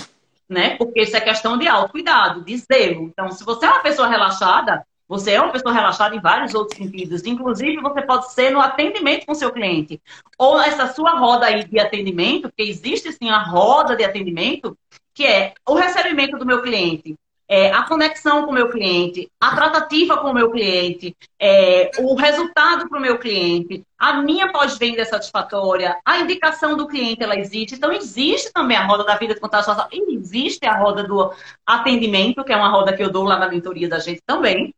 Né? 0.48 0.78
Porque 0.78 1.02
isso 1.02 1.18
é 1.18 1.20
questão 1.20 1.58
de 1.58 1.68
autocuidado, 1.68 2.46
de 2.46 2.56
zelo. 2.60 3.04
Então, 3.04 3.30
se 3.30 3.44
você 3.44 3.66
é 3.66 3.70
uma 3.70 3.82
pessoa 3.82 4.08
relaxada, 4.08 4.88
você 5.08 5.32
é 5.32 5.42
uma 5.42 5.52
pessoa 5.52 5.74
relaxada 5.74 6.16
em 6.16 6.20
vários 6.20 6.54
outros 6.54 6.78
sentidos. 6.78 7.24
Inclusive, 7.24 7.82
você 7.82 8.02
pode 8.02 8.34
ser 8.34 8.50
no 8.50 8.60
atendimento 8.60 9.26
com 9.26 9.34
seu 9.34 9.52
cliente. 9.52 10.02
Ou 10.38 10.60
essa 10.60 10.94
sua 10.94 11.12
roda 11.18 11.46
aí 11.46 11.64
de 11.64 11.80
atendimento, 11.80 12.50
porque 12.50 12.64
existe 12.64 13.12
sim 13.14 13.30
a 13.30 13.42
roda 13.42 13.96
de 13.96 14.04
atendimento, 14.04 14.78
que 15.14 15.26
é 15.26 15.54
o 15.66 15.76
recebimento 15.76 16.38
do 16.38 16.46
meu 16.46 16.62
cliente. 16.62 17.16
É, 17.50 17.72
a 17.72 17.84
conexão 17.84 18.44
com 18.44 18.52
o 18.52 18.54
meu 18.54 18.70
cliente, 18.70 19.32
a 19.40 19.56
tratativa 19.56 20.18
com 20.18 20.32
o 20.32 20.34
meu 20.34 20.52
cliente, 20.52 21.16
é, 21.40 21.90
o 22.00 22.14
resultado 22.14 22.90
para 22.90 23.00
o 23.00 23.02
meu 23.02 23.18
cliente, 23.18 23.86
a 23.98 24.22
minha 24.22 24.52
pós-venda 24.52 25.02
é 25.02 25.06
satisfatória, 25.06 25.98
a 26.04 26.20
indicação 26.20 26.76
do 26.76 26.86
cliente 26.86 27.24
ela 27.24 27.40
existe. 27.40 27.76
Então, 27.76 27.94
existe 27.94 28.52
também 28.52 28.76
a 28.76 28.86
roda 28.86 29.06
da 29.06 29.16
vida 29.16 29.34
de 29.34 29.40
contato 29.40 29.72
e 29.94 30.16
existe 30.16 30.68
a 30.68 30.78
roda 30.78 31.06
do 31.06 31.32
atendimento, 31.66 32.44
que 32.44 32.52
é 32.52 32.58
uma 32.58 32.70
roda 32.70 32.94
que 32.94 33.02
eu 33.02 33.10
dou 33.10 33.24
lá 33.24 33.40
na 33.40 33.48
mentoria 33.48 33.88
da 33.88 34.00
gente 34.00 34.20
também 34.26 34.74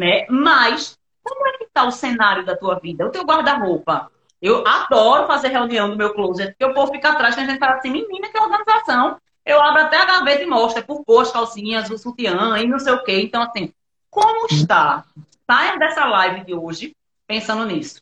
né? 0.00 0.26
Mas 0.30 0.98
como 1.22 1.46
é 1.46 1.58
que 1.58 1.64
está 1.64 1.84
o 1.84 1.92
cenário 1.92 2.44
da 2.44 2.56
tua 2.56 2.78
vida? 2.80 3.06
O 3.06 3.10
teu 3.10 3.22
guarda-roupa. 3.22 4.10
Eu 4.40 4.66
adoro 4.66 5.26
fazer 5.26 5.48
reunião 5.48 5.90
do 5.90 5.96
meu 5.96 6.14
closet, 6.14 6.52
porque 6.52 6.64
o 6.64 6.74
povo 6.74 6.90
fica 6.92 7.10
atrás 7.10 7.36
a 7.36 7.44
gente 7.44 7.58
fala 7.58 7.74
assim, 7.74 7.90
menina, 7.90 8.28
que 8.28 8.38
organização. 8.38 9.18
Eu 9.44 9.60
abro 9.60 9.82
até 9.82 9.98
a 9.98 10.06
gaveta 10.06 10.42
e 10.42 10.46
mostro, 10.46 10.80
é 10.80 10.82
por 10.82 11.04
cor, 11.04 11.22
as 11.22 11.30
calcinhas, 11.30 11.90
o 11.90 11.98
sutiã 11.98 12.58
e 12.58 12.66
não 12.66 12.78
sei 12.78 12.94
o 12.94 13.04
quê. 13.04 13.20
Então, 13.20 13.42
assim, 13.42 13.72
como 14.08 14.46
está? 14.46 15.04
Saia 15.46 15.78
dessa 15.78 16.06
live 16.06 16.44
de 16.44 16.54
hoje 16.54 16.96
pensando 17.26 17.66
nisso. 17.66 18.00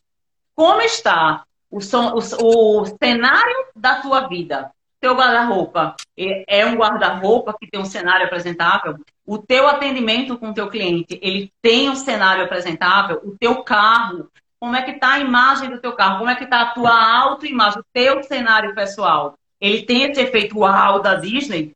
Como 0.55 0.81
está 0.81 1.43
o, 1.69 1.81
som, 1.81 2.13
o, 2.13 2.81
o 2.81 2.85
cenário 2.85 3.65
da 3.75 4.01
tua 4.01 4.27
vida? 4.27 4.71
Teu 4.99 5.15
guarda-roupa 5.15 5.95
é 6.17 6.65
um 6.65 6.75
guarda-roupa 6.75 7.55
que 7.57 7.67
tem 7.67 7.79
um 7.79 7.85
cenário 7.85 8.25
apresentável? 8.25 8.97
O 9.25 9.37
teu 9.37 9.67
atendimento 9.67 10.37
com 10.37 10.49
o 10.49 10.53
teu 10.53 10.69
cliente, 10.69 11.17
ele 11.21 11.51
tem 11.61 11.89
um 11.89 11.95
cenário 11.95 12.43
apresentável? 12.43 13.21
O 13.23 13.37
teu 13.37 13.63
carro, 13.63 14.29
como 14.59 14.75
é 14.75 14.81
que 14.81 14.91
está 14.91 15.13
a 15.13 15.19
imagem 15.19 15.69
do 15.69 15.79
teu 15.79 15.93
carro? 15.93 16.17
Como 16.17 16.29
é 16.29 16.35
que 16.35 16.43
está 16.43 16.61
a 16.61 16.71
tua 16.71 17.19
autoimagem, 17.21 17.79
o 17.79 17.85
teu 17.93 18.21
cenário 18.23 18.75
pessoal? 18.75 19.35
Ele 19.61 19.83
tem 19.83 20.03
esse 20.03 20.19
efeito 20.19 20.59
uau 20.59 21.01
da 21.01 21.15
Disney? 21.15 21.73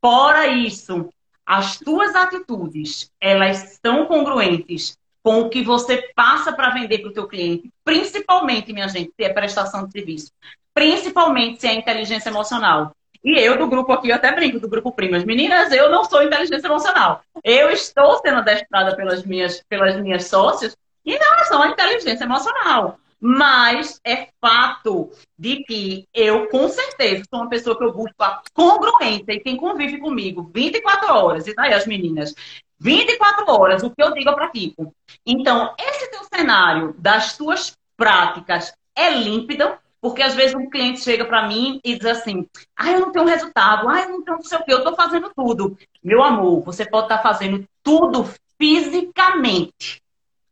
Fora 0.00 0.46
isso, 0.46 1.10
as 1.44 1.78
tuas 1.78 2.14
atitudes, 2.14 3.10
elas 3.20 3.72
estão 3.72 4.06
congruentes 4.06 4.96
com 5.22 5.40
o 5.40 5.50
que 5.50 5.62
você 5.62 6.10
passa 6.14 6.50
para 6.52 6.70
vender 6.70 7.00
para 7.00 7.10
o 7.10 7.12
teu 7.12 7.28
cliente, 7.28 7.70
principalmente, 7.84 8.72
minha 8.72 8.88
gente, 8.88 9.12
é 9.18 9.28
prestação 9.28 9.84
de 9.84 9.92
serviço 9.92 10.32
principalmente 10.78 11.60
se 11.60 11.66
é 11.66 11.74
inteligência 11.74 12.28
emocional. 12.28 12.92
E 13.24 13.36
eu 13.36 13.58
do 13.58 13.66
grupo 13.66 13.92
aqui, 13.92 14.10
eu 14.10 14.14
até 14.14 14.30
brinco 14.30 14.60
do 14.60 14.68
grupo 14.68 14.92
Primas. 14.92 15.24
Meninas, 15.24 15.72
eu 15.72 15.90
não 15.90 16.04
sou 16.04 16.22
inteligência 16.22 16.68
emocional. 16.68 17.20
Eu 17.42 17.70
estou 17.70 18.16
sendo 18.18 18.38
adestrada 18.38 18.94
pelas 18.94 19.24
minhas, 19.24 19.60
pelas 19.68 20.00
minhas 20.00 20.26
sócias 20.26 20.76
em 21.04 21.16
relação 21.16 21.62
à 21.62 21.66
inteligência 21.66 22.22
emocional. 22.22 22.96
Mas 23.20 24.00
é 24.04 24.28
fato 24.40 25.10
de 25.36 25.64
que 25.64 26.06
eu, 26.14 26.46
com 26.46 26.68
certeza, 26.68 27.24
sou 27.28 27.40
uma 27.40 27.48
pessoa 27.48 27.76
que 27.76 27.82
eu 27.82 27.92
busco 27.92 28.22
a 28.22 28.40
congruência 28.54 29.32
e 29.32 29.40
quem 29.40 29.56
convive 29.56 29.98
comigo 29.98 30.48
24 30.54 31.12
horas, 31.12 31.48
e 31.48 31.54
daí 31.56 31.74
as 31.74 31.88
meninas, 31.88 32.32
24 32.78 33.50
horas, 33.50 33.82
o 33.82 33.90
que 33.90 34.00
eu 34.00 34.14
digo 34.14 34.32
para 34.32 34.48
Kiko. 34.50 34.94
Então, 35.26 35.74
esse 35.76 36.08
teu 36.12 36.20
cenário 36.32 36.94
das 36.96 37.36
tuas 37.36 37.76
práticas 37.96 38.72
é 38.94 39.10
límpido, 39.10 39.76
porque 40.00 40.22
às 40.22 40.34
vezes 40.34 40.54
um 40.54 40.68
cliente 40.68 41.00
chega 41.00 41.24
para 41.24 41.46
mim 41.48 41.80
e 41.84 41.96
diz 41.96 42.06
assim: 42.06 42.46
ah, 42.76 42.90
eu 42.90 43.00
não 43.00 43.12
tenho 43.12 43.24
resultado, 43.24 43.88
ah, 43.88 44.02
eu 44.02 44.10
não 44.10 44.22
tenho 44.22 44.36
não 44.38 44.44
sei 44.44 44.58
o 44.58 44.64
quê, 44.64 44.72
eu 44.72 44.78
estou 44.78 44.94
fazendo 44.94 45.30
tudo. 45.34 45.76
Meu 46.02 46.22
amor, 46.22 46.62
você 46.62 46.84
pode 46.84 47.06
estar 47.06 47.18
tá 47.18 47.22
fazendo 47.22 47.66
tudo 47.82 48.28
fisicamente 48.58 50.02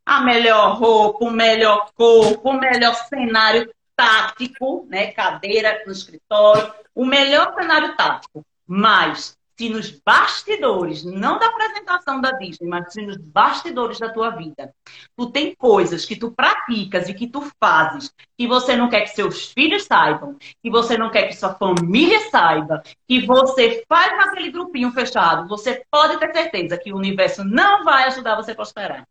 a 0.05 0.21
melhor 0.21 0.79
roupa, 0.79 1.25
o 1.25 1.31
melhor 1.31 1.91
corpo, 1.95 2.51
o 2.51 2.61
melhor 2.61 2.95
cenário 2.95 3.69
tático, 3.97 4.87
né? 4.89 5.11
Cadeira 5.13 5.83
no 5.85 5.93
escritório, 5.93 6.73
o 6.95 7.05
melhor 7.05 7.55
cenário 7.55 7.97
tático. 7.97 8.45
Mas 8.67 9.36
se 9.59 9.69
nos 9.69 9.91
bastidores, 9.91 11.05
não 11.05 11.39
da 11.39 11.47
apresentação 11.47 12.21
da 12.21 12.33
Disney, 12.33 12.69
mas 12.69 12.93
se 12.93 13.03
nos 13.03 13.17
bastidores 13.17 13.99
da 13.99 14.11
tua 14.11 14.31
vida, 14.31 14.75
tu 15.17 15.31
tem 15.31 15.55
coisas 15.55 16.05
que 16.05 16.15
tu 16.17 16.31
praticas 16.31 17.09
e 17.09 17.15
que 17.15 17.27
tu 17.27 17.43
fazes 17.59 18.13
que 18.37 18.47
você 18.47 18.77
não 18.77 18.89
quer 18.89 19.03
que 19.03 19.09
seus 19.09 19.53
filhos 19.53 19.85
saibam, 19.85 20.37
que 20.63 20.71
você 20.71 20.99
não 20.99 21.11
quer 21.11 21.29
que 21.29 21.37
sua 21.37 21.55
família 21.55 22.29
saiba, 22.31 22.83
que 23.09 23.25
você 23.27 23.85
faz 23.89 24.17
naquele 24.17 24.51
grupinho 24.51 24.93
fechado, 24.93 25.49
você 25.49 25.83
pode 25.91 26.19
ter 26.19 26.33
certeza 26.33 26.79
que 26.79 26.93
o 26.93 26.97
universo 26.97 27.45
não 27.45 27.85
vai 27.85 28.05
ajudar 28.05 28.37
você 28.37 28.53
a 28.53 28.55
prosperar 28.55 29.07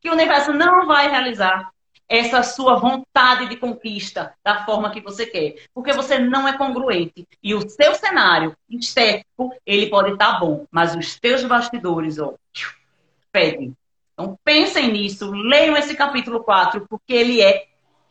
que 0.00 0.08
o 0.08 0.12
universo 0.12 0.52
não 0.52 0.86
vai 0.86 1.08
realizar 1.10 1.70
essa 2.10 2.42
sua 2.42 2.74
vontade 2.74 3.48
de 3.48 3.56
conquista 3.56 4.34
da 4.44 4.64
forma 4.64 4.90
que 4.90 5.00
você 5.00 5.24
quer, 5.24 5.54
porque 5.72 5.92
você 5.92 6.18
não 6.18 6.48
é 6.48 6.58
congruente 6.58 7.24
e 7.40 7.54
o 7.54 7.70
seu 7.70 7.94
cenário 7.94 8.56
estético 8.68 9.54
ele 9.64 9.88
pode 9.88 10.14
estar 10.14 10.32
tá 10.32 10.40
bom, 10.40 10.66
mas 10.72 10.96
os 10.96 11.20
teus 11.20 11.44
bastidores, 11.44 12.18
ó, 12.18 12.34
pedem. 13.30 13.76
Então 14.12 14.36
pensem 14.42 14.90
nisso, 14.92 15.30
leiam 15.30 15.76
esse 15.76 15.94
capítulo 15.94 16.42
4, 16.42 16.84
porque 16.90 17.12
ele 17.12 17.40
é 17.40 17.68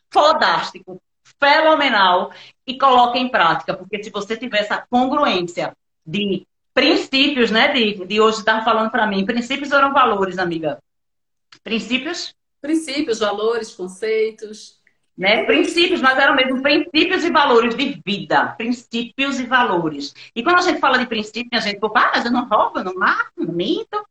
fodástico, 0.09 1.01
fenomenal 1.37 2.31
e 2.65 2.77
coloquem 2.77 3.23
em 3.23 3.29
prática, 3.29 3.73
porque 3.73 4.01
se 4.01 4.09
você 4.09 4.37
tiver 4.37 4.59
essa 4.59 4.77
congruência 4.89 5.75
de 6.05 6.47
princípios, 6.73 7.51
né, 7.51 7.73
de, 7.73 8.05
de 8.05 8.21
hoje 8.21 8.39
estar 8.39 8.63
falando 8.63 8.89
para 8.89 9.05
mim, 9.05 9.25
princípios 9.25 9.73
eram 9.73 9.91
valores, 9.91 10.37
amiga. 10.37 10.81
Princípios? 11.61 12.33
Princípios, 12.62 13.20
valores, 13.20 13.74
conceitos. 13.74 14.80
Né? 15.18 15.43
Princípios, 15.43 16.01
mas 16.01 16.18
eram 16.18 16.36
mesmo 16.36 16.62
princípios 16.62 17.24
e 17.26 17.30
valores 17.30 17.76
de 17.76 18.01
vida. 18.05 18.53
Princípios 18.57 19.39
e 19.39 19.45
valores. 19.45 20.14
E 20.34 20.41
quando 20.41 20.60
a 20.60 20.62
gente 20.62 20.80
fala 20.80 20.97
de 20.97 21.05
princípios, 21.05 21.62
a 21.62 21.68
gente 21.68 21.80
fala, 21.80 22.12
ah, 22.14 22.22
eu 22.24 22.32
não 22.32 22.47
roubo, 22.47 22.80
eu 22.80 22.86
não 22.86 22.95
mato, 22.95 23.32
não 23.38 23.53
minto. 23.53 24.05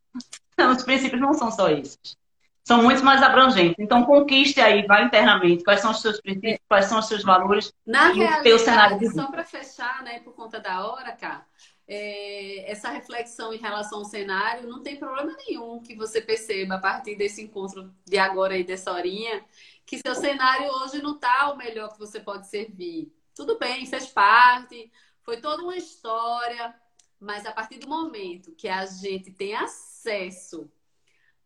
Não, 0.56 0.72
os 0.72 0.82
princípios 0.82 1.20
não 1.20 1.32
são 1.32 1.50
só 1.50 1.70
esses. 1.70 2.16
São 2.62 2.82
muito 2.82 3.02
mais 3.02 3.22
abrangentes. 3.22 3.76
Então, 3.78 4.04
conquiste 4.04 4.60
aí, 4.60 4.86
vá 4.86 5.00
internamente. 5.00 5.64
Quais 5.64 5.80
são 5.80 5.90
os 5.90 6.02
seus 6.02 6.20
princípios, 6.20 6.60
quais 6.68 6.84
são 6.84 6.98
os 6.98 7.08
seus 7.08 7.22
valores. 7.22 7.72
Na 7.86 8.12
realidade, 8.12 9.10
só 9.14 9.30
para 9.30 9.44
fechar, 9.44 10.02
né, 10.02 10.18
por 10.18 10.34
conta 10.34 10.60
da 10.60 10.86
hora, 10.86 11.12
cara, 11.12 11.46
é, 11.88 12.70
essa 12.70 12.90
reflexão 12.90 13.52
em 13.54 13.58
relação 13.58 14.00
ao 14.00 14.04
cenário, 14.04 14.68
não 14.68 14.82
tem 14.82 14.96
problema 14.96 15.34
nenhum 15.46 15.82
que 15.82 15.96
você 15.96 16.20
perceba 16.20 16.74
a 16.74 16.78
partir 16.78 17.16
desse 17.16 17.42
encontro 17.42 17.90
de 18.04 18.18
agora 18.18 18.58
e 18.58 18.62
dessa 18.62 18.92
horinha, 18.92 19.42
que 19.86 19.98
seu 19.98 20.14
cenário 20.14 20.70
hoje 20.70 21.00
não 21.00 21.14
está 21.14 21.50
o 21.50 21.56
melhor 21.56 21.90
que 21.90 21.98
você 21.98 22.20
pode 22.20 22.46
servir. 22.46 23.10
Tudo 23.34 23.58
bem, 23.58 23.86
fez 23.86 24.06
parte, 24.08 24.92
foi 25.22 25.40
toda 25.40 25.62
uma 25.62 25.76
história, 25.76 26.74
mas 27.18 27.46
a 27.46 27.52
partir 27.52 27.78
do 27.78 27.88
momento 27.88 28.52
que 28.52 28.68
a 28.68 28.84
gente 28.84 29.30
tem 29.32 29.54
acesso 29.54 30.70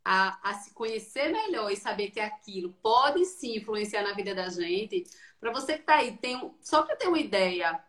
a, 0.04 0.50
a 0.50 0.54
se 0.54 0.74
conhecer 0.74 1.28
melhor 1.30 1.70
e 1.70 1.76
saber 1.76 2.10
que 2.10 2.18
aquilo 2.18 2.72
pode 2.82 3.24
sim 3.26 3.58
influenciar 3.58 4.02
na 4.02 4.12
vida 4.12 4.34
da 4.34 4.48
gente, 4.48 5.04
para 5.38 5.52
você 5.52 5.74
que 5.74 5.80
está 5.82 5.96
aí, 5.96 6.16
tem, 6.16 6.52
só 6.60 6.82
para 6.82 6.96
ter 6.96 7.06
uma 7.06 7.18
ideia, 7.18 7.80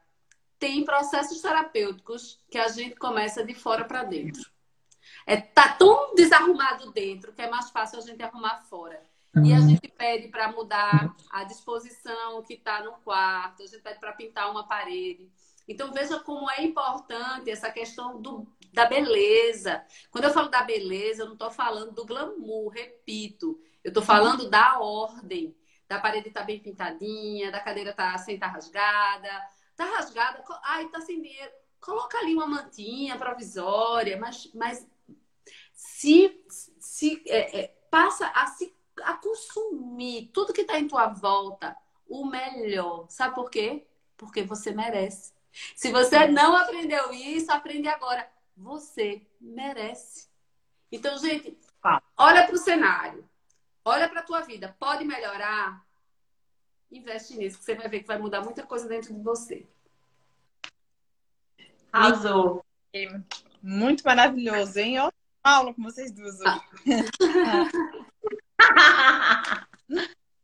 tem 0.63 0.85
processos 0.85 1.41
terapêuticos 1.41 2.39
que 2.49 2.57
a 2.57 2.69
gente 2.69 2.95
começa 2.95 3.43
de 3.43 3.53
fora 3.53 3.83
para 3.83 4.01
dentro. 4.05 4.49
É, 5.27 5.35
tá 5.35 5.67
tão 5.73 6.15
desarrumado 6.15 6.89
dentro 6.93 7.33
que 7.33 7.41
é 7.41 7.49
mais 7.49 7.69
fácil 7.69 7.99
a 7.99 8.01
gente 8.01 8.23
arrumar 8.23 8.61
fora. 8.69 9.03
E 9.43 9.51
a 9.51 9.57
uhum. 9.57 9.67
gente 9.67 9.89
pede 9.89 10.29
para 10.29 10.53
mudar 10.53 11.13
a 11.29 11.43
disposição 11.43 12.41
que 12.43 12.53
está 12.53 12.81
no 12.81 12.93
quarto, 13.03 13.61
a 13.61 13.65
gente 13.65 13.81
pede 13.81 13.99
para 13.99 14.13
pintar 14.13 14.49
uma 14.49 14.65
parede. 14.65 15.29
Então 15.67 15.91
veja 15.91 16.17
como 16.21 16.49
é 16.49 16.63
importante 16.63 17.51
essa 17.51 17.69
questão 17.69 18.21
do, 18.21 18.47
da 18.71 18.85
beleza. 18.85 19.83
Quando 20.11 20.23
eu 20.23 20.31
falo 20.31 20.47
da 20.47 20.63
beleza, 20.63 21.23
eu 21.23 21.25
não 21.25 21.33
estou 21.33 21.51
falando 21.51 21.91
do 21.91 22.05
glamour, 22.05 22.69
repito. 22.69 23.59
Eu 23.83 23.89
estou 23.89 24.03
falando 24.03 24.49
da 24.49 24.79
ordem. 24.79 25.53
Da 25.89 25.99
parede 25.99 26.29
estar 26.29 26.39
tá 26.39 26.45
bem 26.45 26.59
pintadinha, 26.59 27.51
da 27.51 27.59
cadeira 27.59 27.89
estar 27.89 28.13
tá 28.13 28.17
sem 28.17 28.35
estar 28.35 28.47
tá 28.47 28.53
rasgada, 28.53 29.29
Tá 29.83 29.97
rasgada, 29.97 30.43
ai, 30.63 30.87
tá 30.87 31.01
sem 31.01 31.21
dinheiro. 31.21 31.51
Coloca 31.81 32.17
ali 32.17 32.33
uma 32.33 32.47
mantinha 32.47 33.17
provisória, 33.17 34.17
mas, 34.17 34.49
mas 34.53 34.87
se, 35.73 36.41
se 36.79 37.21
é, 37.27 37.59
é, 37.59 37.67
passa 37.91 38.27
a 38.27 38.47
se 38.47 38.73
a 39.03 39.15
consumir 39.15 40.29
tudo 40.31 40.53
que 40.53 40.61
está 40.61 40.79
em 40.79 40.87
tua 40.87 41.07
volta, 41.07 41.75
o 42.07 42.25
melhor. 42.25 43.07
Sabe 43.09 43.35
por 43.35 43.49
quê? 43.49 43.85
Porque 44.15 44.43
você 44.43 44.71
merece. 44.71 45.33
Se 45.75 45.91
você 45.91 46.27
não 46.27 46.55
aprendeu 46.55 47.11
isso, 47.11 47.51
aprende 47.51 47.89
agora. 47.89 48.31
Você 48.55 49.27
merece. 49.41 50.29
Então, 50.89 51.17
gente, 51.17 51.57
olha 52.15 52.45
para 52.45 52.55
o 52.55 52.59
cenário. 52.59 53.27
Olha 53.83 54.07
para 54.07 54.21
a 54.21 54.23
tua 54.23 54.41
vida. 54.41 54.73
Pode 54.79 55.03
melhorar? 55.03 55.85
investe 56.95 57.35
nisso, 57.37 57.57
que 57.57 57.65
você 57.65 57.75
vai 57.75 57.87
ver 57.87 58.01
que 58.01 58.07
vai 58.07 58.17
mudar 58.17 58.41
muita 58.41 58.63
coisa 58.63 58.87
dentro 58.87 59.13
de 59.13 59.21
você. 59.21 59.67
Arrasou. 61.93 62.65
Muito 63.61 64.03
maravilhoso, 64.03 64.79
hein? 64.79 64.99
Ó, 64.99 65.11
aula 65.43 65.71
com 65.75 65.83
vocês 65.83 66.11
duas 66.11 66.39
hoje. 66.41 66.61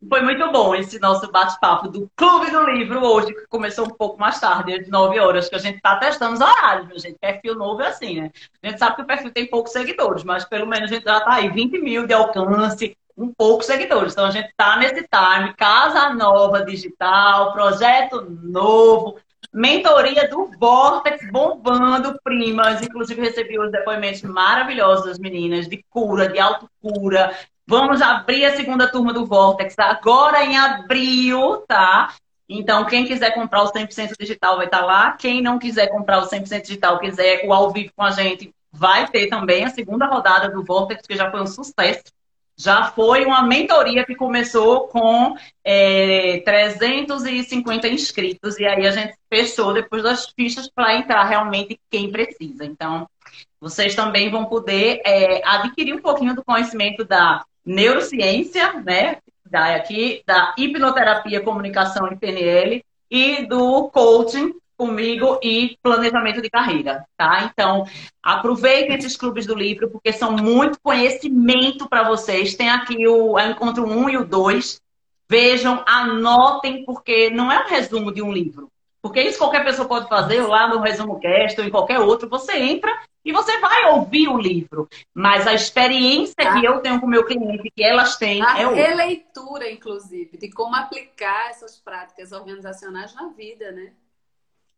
Foi 0.07 0.21
muito 0.21 0.49
bom 0.51 0.75
esse 0.75 0.99
nosso 0.99 1.29
bate-papo 1.29 1.89
do 1.89 2.09
Clube 2.15 2.51
do 2.51 2.63
Livro 2.69 3.03
hoje, 3.03 3.33
que 3.33 3.47
começou 3.47 3.85
um 3.85 3.89
pouco 3.89 4.17
mais 4.17 4.39
tarde, 4.39 4.73
às 4.73 4.87
9 4.87 5.19
horas, 5.19 5.49
que 5.49 5.55
a 5.55 5.59
gente 5.59 5.75
está 5.75 5.97
testando 5.97 6.35
os 6.35 6.39
horários, 6.39 6.87
meu 6.87 6.97
gente. 6.97 7.19
Perfil 7.19 7.55
novo 7.55 7.81
é 7.81 7.87
assim, 7.87 8.21
né? 8.21 8.31
A 8.63 8.69
gente 8.69 8.79
sabe 8.79 8.95
que 8.95 9.01
o 9.01 9.05
perfil 9.05 9.31
tem 9.31 9.49
poucos 9.49 9.73
seguidores, 9.73 10.23
mas 10.23 10.45
pelo 10.45 10.65
menos 10.65 10.89
a 10.89 10.93
gente 10.93 11.03
já 11.03 11.17
está 11.17 11.33
aí 11.33 11.49
20 11.49 11.79
mil 11.79 12.07
de 12.07 12.13
alcance, 12.13 12.97
um 13.17 13.33
pouco 13.33 13.61
seguidores. 13.63 14.13
Então 14.13 14.25
a 14.25 14.31
gente 14.31 14.49
está 14.49 14.77
nesse 14.77 15.05
time, 15.07 15.53
casa 15.55 16.13
nova 16.13 16.63
digital, 16.63 17.51
projeto 17.51 18.21
novo, 18.21 19.19
mentoria 19.53 20.27
do 20.27 20.51
Vortex 20.59 21.29
bombando, 21.31 22.19
primas. 22.23 22.81
Inclusive 22.81 23.21
recebi 23.21 23.59
os 23.59 23.71
depoimentos 23.71 24.21
maravilhosos 24.23 25.05
das 25.05 25.19
meninas 25.19 25.67
de 25.67 25.83
cura, 25.89 26.27
de 26.27 26.39
autocura. 26.39 27.35
Vamos 27.65 28.01
abrir 28.01 28.45
a 28.45 28.55
segunda 28.55 28.91
turma 28.91 29.13
do 29.13 29.25
Vortex 29.25 29.77
agora 29.77 30.43
em 30.43 30.57
abril, 30.57 31.63
tá? 31.67 32.13
Então, 32.47 32.85
quem 32.85 33.05
quiser 33.05 33.31
comprar 33.31 33.61
o 33.61 33.71
100% 33.71 34.13
digital 34.19 34.57
vai 34.57 34.65
estar 34.65 34.79
tá 34.79 34.85
lá. 34.85 35.11
Quem 35.11 35.41
não 35.41 35.59
quiser 35.59 35.87
comprar 35.87 36.17
o 36.19 36.27
100% 36.27 36.63
digital, 36.63 36.99
quiser 36.99 37.45
o 37.45 37.53
ao 37.53 37.71
vivo 37.71 37.91
com 37.95 38.03
a 38.03 38.09
gente, 38.09 38.51
vai 38.71 39.07
ter 39.07 39.27
também 39.27 39.65
a 39.65 39.69
segunda 39.69 40.07
rodada 40.07 40.49
do 40.49 40.63
Vortex, 40.63 41.05
que 41.05 41.15
já 41.15 41.29
foi 41.29 41.41
um 41.41 41.47
sucesso 41.47 42.03
já 42.59 42.91
foi 42.91 43.25
uma 43.25 43.41
mentoria 43.41 44.05
que 44.05 44.13
começou 44.13 44.89
com 44.89 45.33
é, 45.63 46.41
350 46.41 47.87
inscritos 47.87 48.59
e 48.59 48.65
aí 48.65 48.85
a 48.85 48.91
gente 48.91 49.15
fechou 49.29 49.73
depois 49.73 50.03
das 50.03 50.27
fichas 50.31 50.69
para 50.69 50.97
entrar 50.97 51.23
realmente 51.23 51.79
quem 51.89 52.11
precisa. 52.11 52.65
Então, 52.65 53.07
vocês 53.61 53.95
também 53.95 54.29
vão 54.29 54.43
poder 54.43 55.01
é, 55.05 55.41
adquirir 55.47 55.93
um 55.95 56.01
pouquinho 56.01 56.35
do 56.35 56.43
conhecimento 56.43 57.05
da 57.05 57.45
neurociência, 57.65 58.73
né? 58.81 59.19
Da, 59.45 59.75
aqui, 59.75 60.21
da 60.27 60.53
hipnoterapia, 60.57 61.41
comunicação 61.41 62.11
e 62.11 62.17
PNL 62.17 62.83
e 63.09 63.45
do 63.45 63.89
coaching 63.89 64.53
comigo 64.79 65.37
e 65.43 65.77
planejamento 65.83 66.41
de 66.41 66.49
carreira, 66.49 67.05
tá? 67.17 67.51
Então, 67.51 67.85
aproveitem 68.23 68.95
esses 68.95 69.17
clubes 69.17 69.45
do 69.45 69.53
livro, 69.53 69.89
porque 69.89 70.13
são 70.13 70.31
muito 70.31 70.79
conhecimento 70.81 71.89
para 71.89 72.07
vocês. 72.07 72.55
Tem 72.55 72.69
aqui 72.69 73.05
o 73.05 73.37
Encontro 73.37 73.85
1 73.85 74.09
e 74.09 74.17
o 74.17 74.25
2. 74.25 74.81
Vejam, 75.27 75.83
anotem, 75.85 76.85
porque 76.85 77.29
não 77.29 77.51
é 77.51 77.61
um 77.61 77.67
resumo 77.67 78.09
de 78.09 78.21
um 78.21 78.31
livro. 78.31 78.71
Porque 79.01 79.21
isso 79.21 79.37
qualquer 79.37 79.65
pessoa 79.65 79.87
pode 79.87 80.07
fazer, 80.07 80.41
lá 80.41 80.69
no 80.69 80.79
Resumo 80.79 81.19
Cast 81.19 81.59
ou 81.59 81.67
em 81.67 81.69
qualquer 81.69 81.99
outro, 81.99 82.29
você 82.29 82.57
entra 82.57 82.97
e 83.23 83.33
você 83.33 83.59
vai 83.59 83.91
ouvir 83.91 84.29
o 84.29 84.37
livro. 84.37 84.87
Mas 85.13 85.45
a 85.45 85.53
experiência 85.53 86.35
ah. 86.39 86.53
que 86.53 86.65
eu 86.65 86.79
tenho 86.79 87.01
com 87.01 87.05
o 87.05 87.09
meu 87.09 87.25
cliente, 87.25 87.69
que 87.75 87.83
elas 87.83 88.15
têm, 88.15 88.41
a 88.41 88.59
é 88.59 88.65
outra. 88.65 88.81
A 88.81 88.87
releitura, 88.87 89.69
inclusive, 89.69 90.37
de 90.37 90.49
como 90.49 90.75
aplicar 90.75 91.49
essas 91.49 91.77
práticas 91.77 92.31
organizacionais 92.31 93.13
na 93.13 93.27
vida, 93.27 93.71
né? 93.71 93.91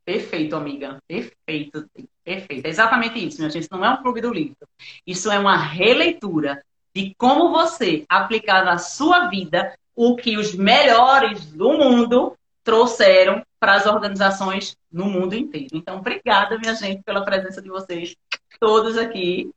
Perfeito, 0.05 0.55
amiga. 0.55 0.97
Perfeito. 1.07 1.89
Perfeito. 2.23 2.65
É 2.65 2.69
exatamente 2.69 3.25
isso, 3.25 3.37
minha 3.37 3.49
gente. 3.49 3.63
Isso 3.63 3.69
não 3.71 3.85
é 3.85 3.89
um 3.89 4.01
clube 4.01 4.21
do 4.21 4.33
livro. 4.33 4.67
Isso 5.05 5.31
é 5.31 5.39
uma 5.39 5.57
releitura 5.57 6.63
de 6.93 7.15
como 7.17 7.51
você 7.51 8.05
aplicar 8.09 8.65
na 8.65 8.77
sua 8.77 9.27
vida 9.27 9.73
o 9.95 10.15
que 10.15 10.37
os 10.37 10.53
melhores 10.53 11.45
do 11.51 11.73
mundo 11.73 12.35
trouxeram 12.63 13.43
para 13.59 13.75
as 13.75 13.85
organizações 13.85 14.75
no 14.91 15.05
mundo 15.05 15.35
inteiro. 15.35 15.69
Então, 15.73 15.97
obrigada, 15.97 16.57
minha 16.57 16.75
gente, 16.75 17.03
pela 17.03 17.23
presença 17.23 17.61
de 17.61 17.69
vocês 17.69 18.15
todos 18.59 18.97
aqui. 18.97 19.51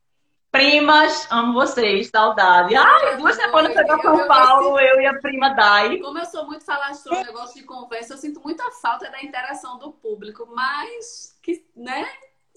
Primas, 0.55 1.27
amo 1.29 1.51
vocês, 1.51 2.07
saudade. 2.07 2.73
Ai, 2.77 3.17
duas 3.17 3.35
semanas 3.35 3.73
foi 3.73 3.83
para 3.83 4.01
São 4.01 4.25
Paulo, 4.25 4.79
eu, 4.79 4.95
eu 4.95 5.01
e 5.01 5.05
a 5.05 5.19
prima 5.19 5.49
Dai. 5.49 5.97
Como 5.97 6.17
eu 6.17 6.25
sou 6.25 6.45
muito 6.45 6.63
falastrona, 6.63 7.25
negócio 7.25 7.59
de 7.59 7.63
conversa, 7.63 8.13
eu 8.13 8.17
sinto 8.17 8.39
muita 8.41 8.63
falta 8.71 9.11
da 9.11 9.21
interação 9.21 9.77
do 9.77 9.91
público, 9.91 10.47
mas 10.55 11.37
que, 11.43 11.61
né? 11.75 12.07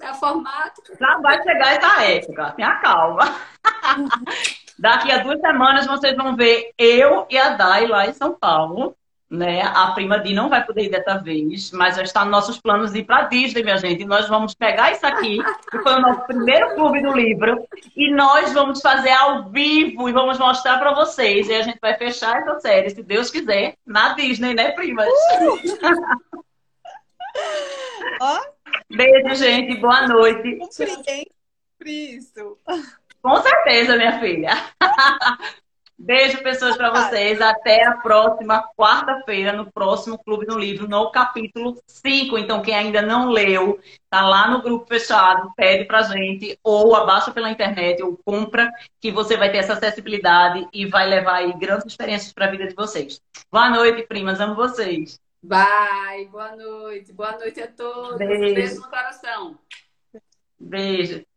É 0.01 0.13
o 0.13 0.15
formato. 0.15 0.81
Já 0.97 1.19
vai 1.19 1.43
chegar 1.43 1.75
essa 1.75 2.05
época, 2.05 2.53
tenha 2.53 2.77
calma. 2.77 3.25
Daqui 4.79 5.11
a 5.11 5.19
duas 5.19 5.41
semanas 5.41 5.85
vocês 5.85 6.17
vão 6.17 6.37
ver 6.37 6.73
eu 6.79 7.27
e 7.29 7.37
a 7.37 7.57
Dai 7.57 7.89
lá 7.89 8.07
em 8.07 8.13
São 8.13 8.33
Paulo 8.33 8.97
né? 9.31 9.63
A 9.63 9.93
prima 9.93 10.19
Di 10.19 10.33
não 10.33 10.49
vai 10.49 10.65
poder 10.65 10.85
ir 10.85 10.91
dessa 10.91 11.19
vez, 11.19 11.71
mas 11.73 11.97
já 11.97 12.03
está 12.03 12.25
nos 12.25 12.33
nossos 12.33 12.59
planos 12.59 12.93
de 12.93 13.01
ir 13.01 13.05
para 13.05 13.25
Disney, 13.25 13.63
minha 13.63 13.77
gente. 13.77 14.03
E 14.03 14.07
nós 14.07 14.29
vamos 14.29 14.55
pegar 14.55 14.93
isso 14.93 15.07
aqui, 15.07 15.39
que 15.71 15.79
foi 15.79 15.95
o 15.95 16.01
nosso 16.01 16.27
primeiro 16.27 16.75
clube 16.75 17.03
do 17.03 17.13
livro, 17.13 17.67
e 17.95 18.11
nós 18.13 18.53
vamos 18.53 18.81
fazer 18.81 19.11
ao 19.11 19.51
vivo 19.51 20.09
e 20.09 20.13
vamos 20.13 20.39
mostrar 20.39 20.79
para 20.79 20.95
vocês. 20.95 21.49
E 21.49 21.55
a 21.55 21.63
gente 21.63 21.79
vai 21.81 21.95
fechar 21.97 22.41
essa 22.41 22.61
série, 22.61 22.91
se 22.91 23.03
Deus 23.03 23.31
quiser, 23.31 23.75
na 23.87 24.15
Disney, 24.15 24.55
né, 24.55 24.71
primas? 24.73 25.09
Uh! 25.41 25.59
Beijo, 28.91 29.35
gente. 29.35 29.77
Boa 29.77 30.07
noite. 30.09 30.59
Isso. 31.85 32.59
Com 33.23 33.37
certeza, 33.37 33.97
minha 33.97 34.19
filha. 34.19 34.51
Beijo, 36.01 36.41
pessoas, 36.45 36.77
para 36.77 36.91
vocês. 36.91 37.41
Até 37.41 37.85
a 37.85 37.97
próxima 37.97 38.63
quarta-feira, 38.77 39.53
no 39.53 39.71
próximo 39.73 40.17
Clube 40.17 40.47
do 40.47 40.57
Livro, 40.57 40.89
no 40.89 41.11
capítulo 41.11 41.77
5. 41.89 42.39
Então, 42.39 42.63
quem 42.63 42.73
ainda 42.73 43.03
não 43.03 43.31
leu, 43.31 43.81
tá 44.09 44.25
lá 44.25 44.49
no 44.49 44.63
grupo 44.63 44.87
fechado, 44.87 45.53
pede 45.57 45.87
pra 45.87 46.03
gente, 46.03 46.57
ou 46.63 46.95
abaixa 46.95 47.33
pela 47.33 47.51
internet, 47.51 48.01
ou 48.01 48.17
compra, 48.25 48.71
que 49.01 49.11
você 49.11 49.37
vai 49.37 49.51
ter 49.51 49.59
essa 49.59 49.73
acessibilidade 49.73 50.69
e 50.73 50.87
vai 50.87 51.09
levar 51.09 51.39
aí 51.39 51.53
grandes 51.59 51.87
experiências 51.87 52.33
para 52.33 52.47
a 52.47 52.51
vida 52.51 52.69
de 52.69 52.77
vocês. 52.77 53.21
Boa 53.51 53.69
noite, 53.69 54.07
primas. 54.07 54.41
Amo 54.41 54.55
vocês. 54.55 55.21
Bye. 55.43 56.29
Boa 56.31 56.55
noite. 56.55 57.13
Boa 57.13 57.33
noite 57.33 57.61
a 57.61 57.67
todos. 57.67 58.19
Beijo, 58.19 58.55
Beijo 58.55 58.81
no 58.81 58.89
coração. 58.89 59.59
Beijo. 60.61 61.28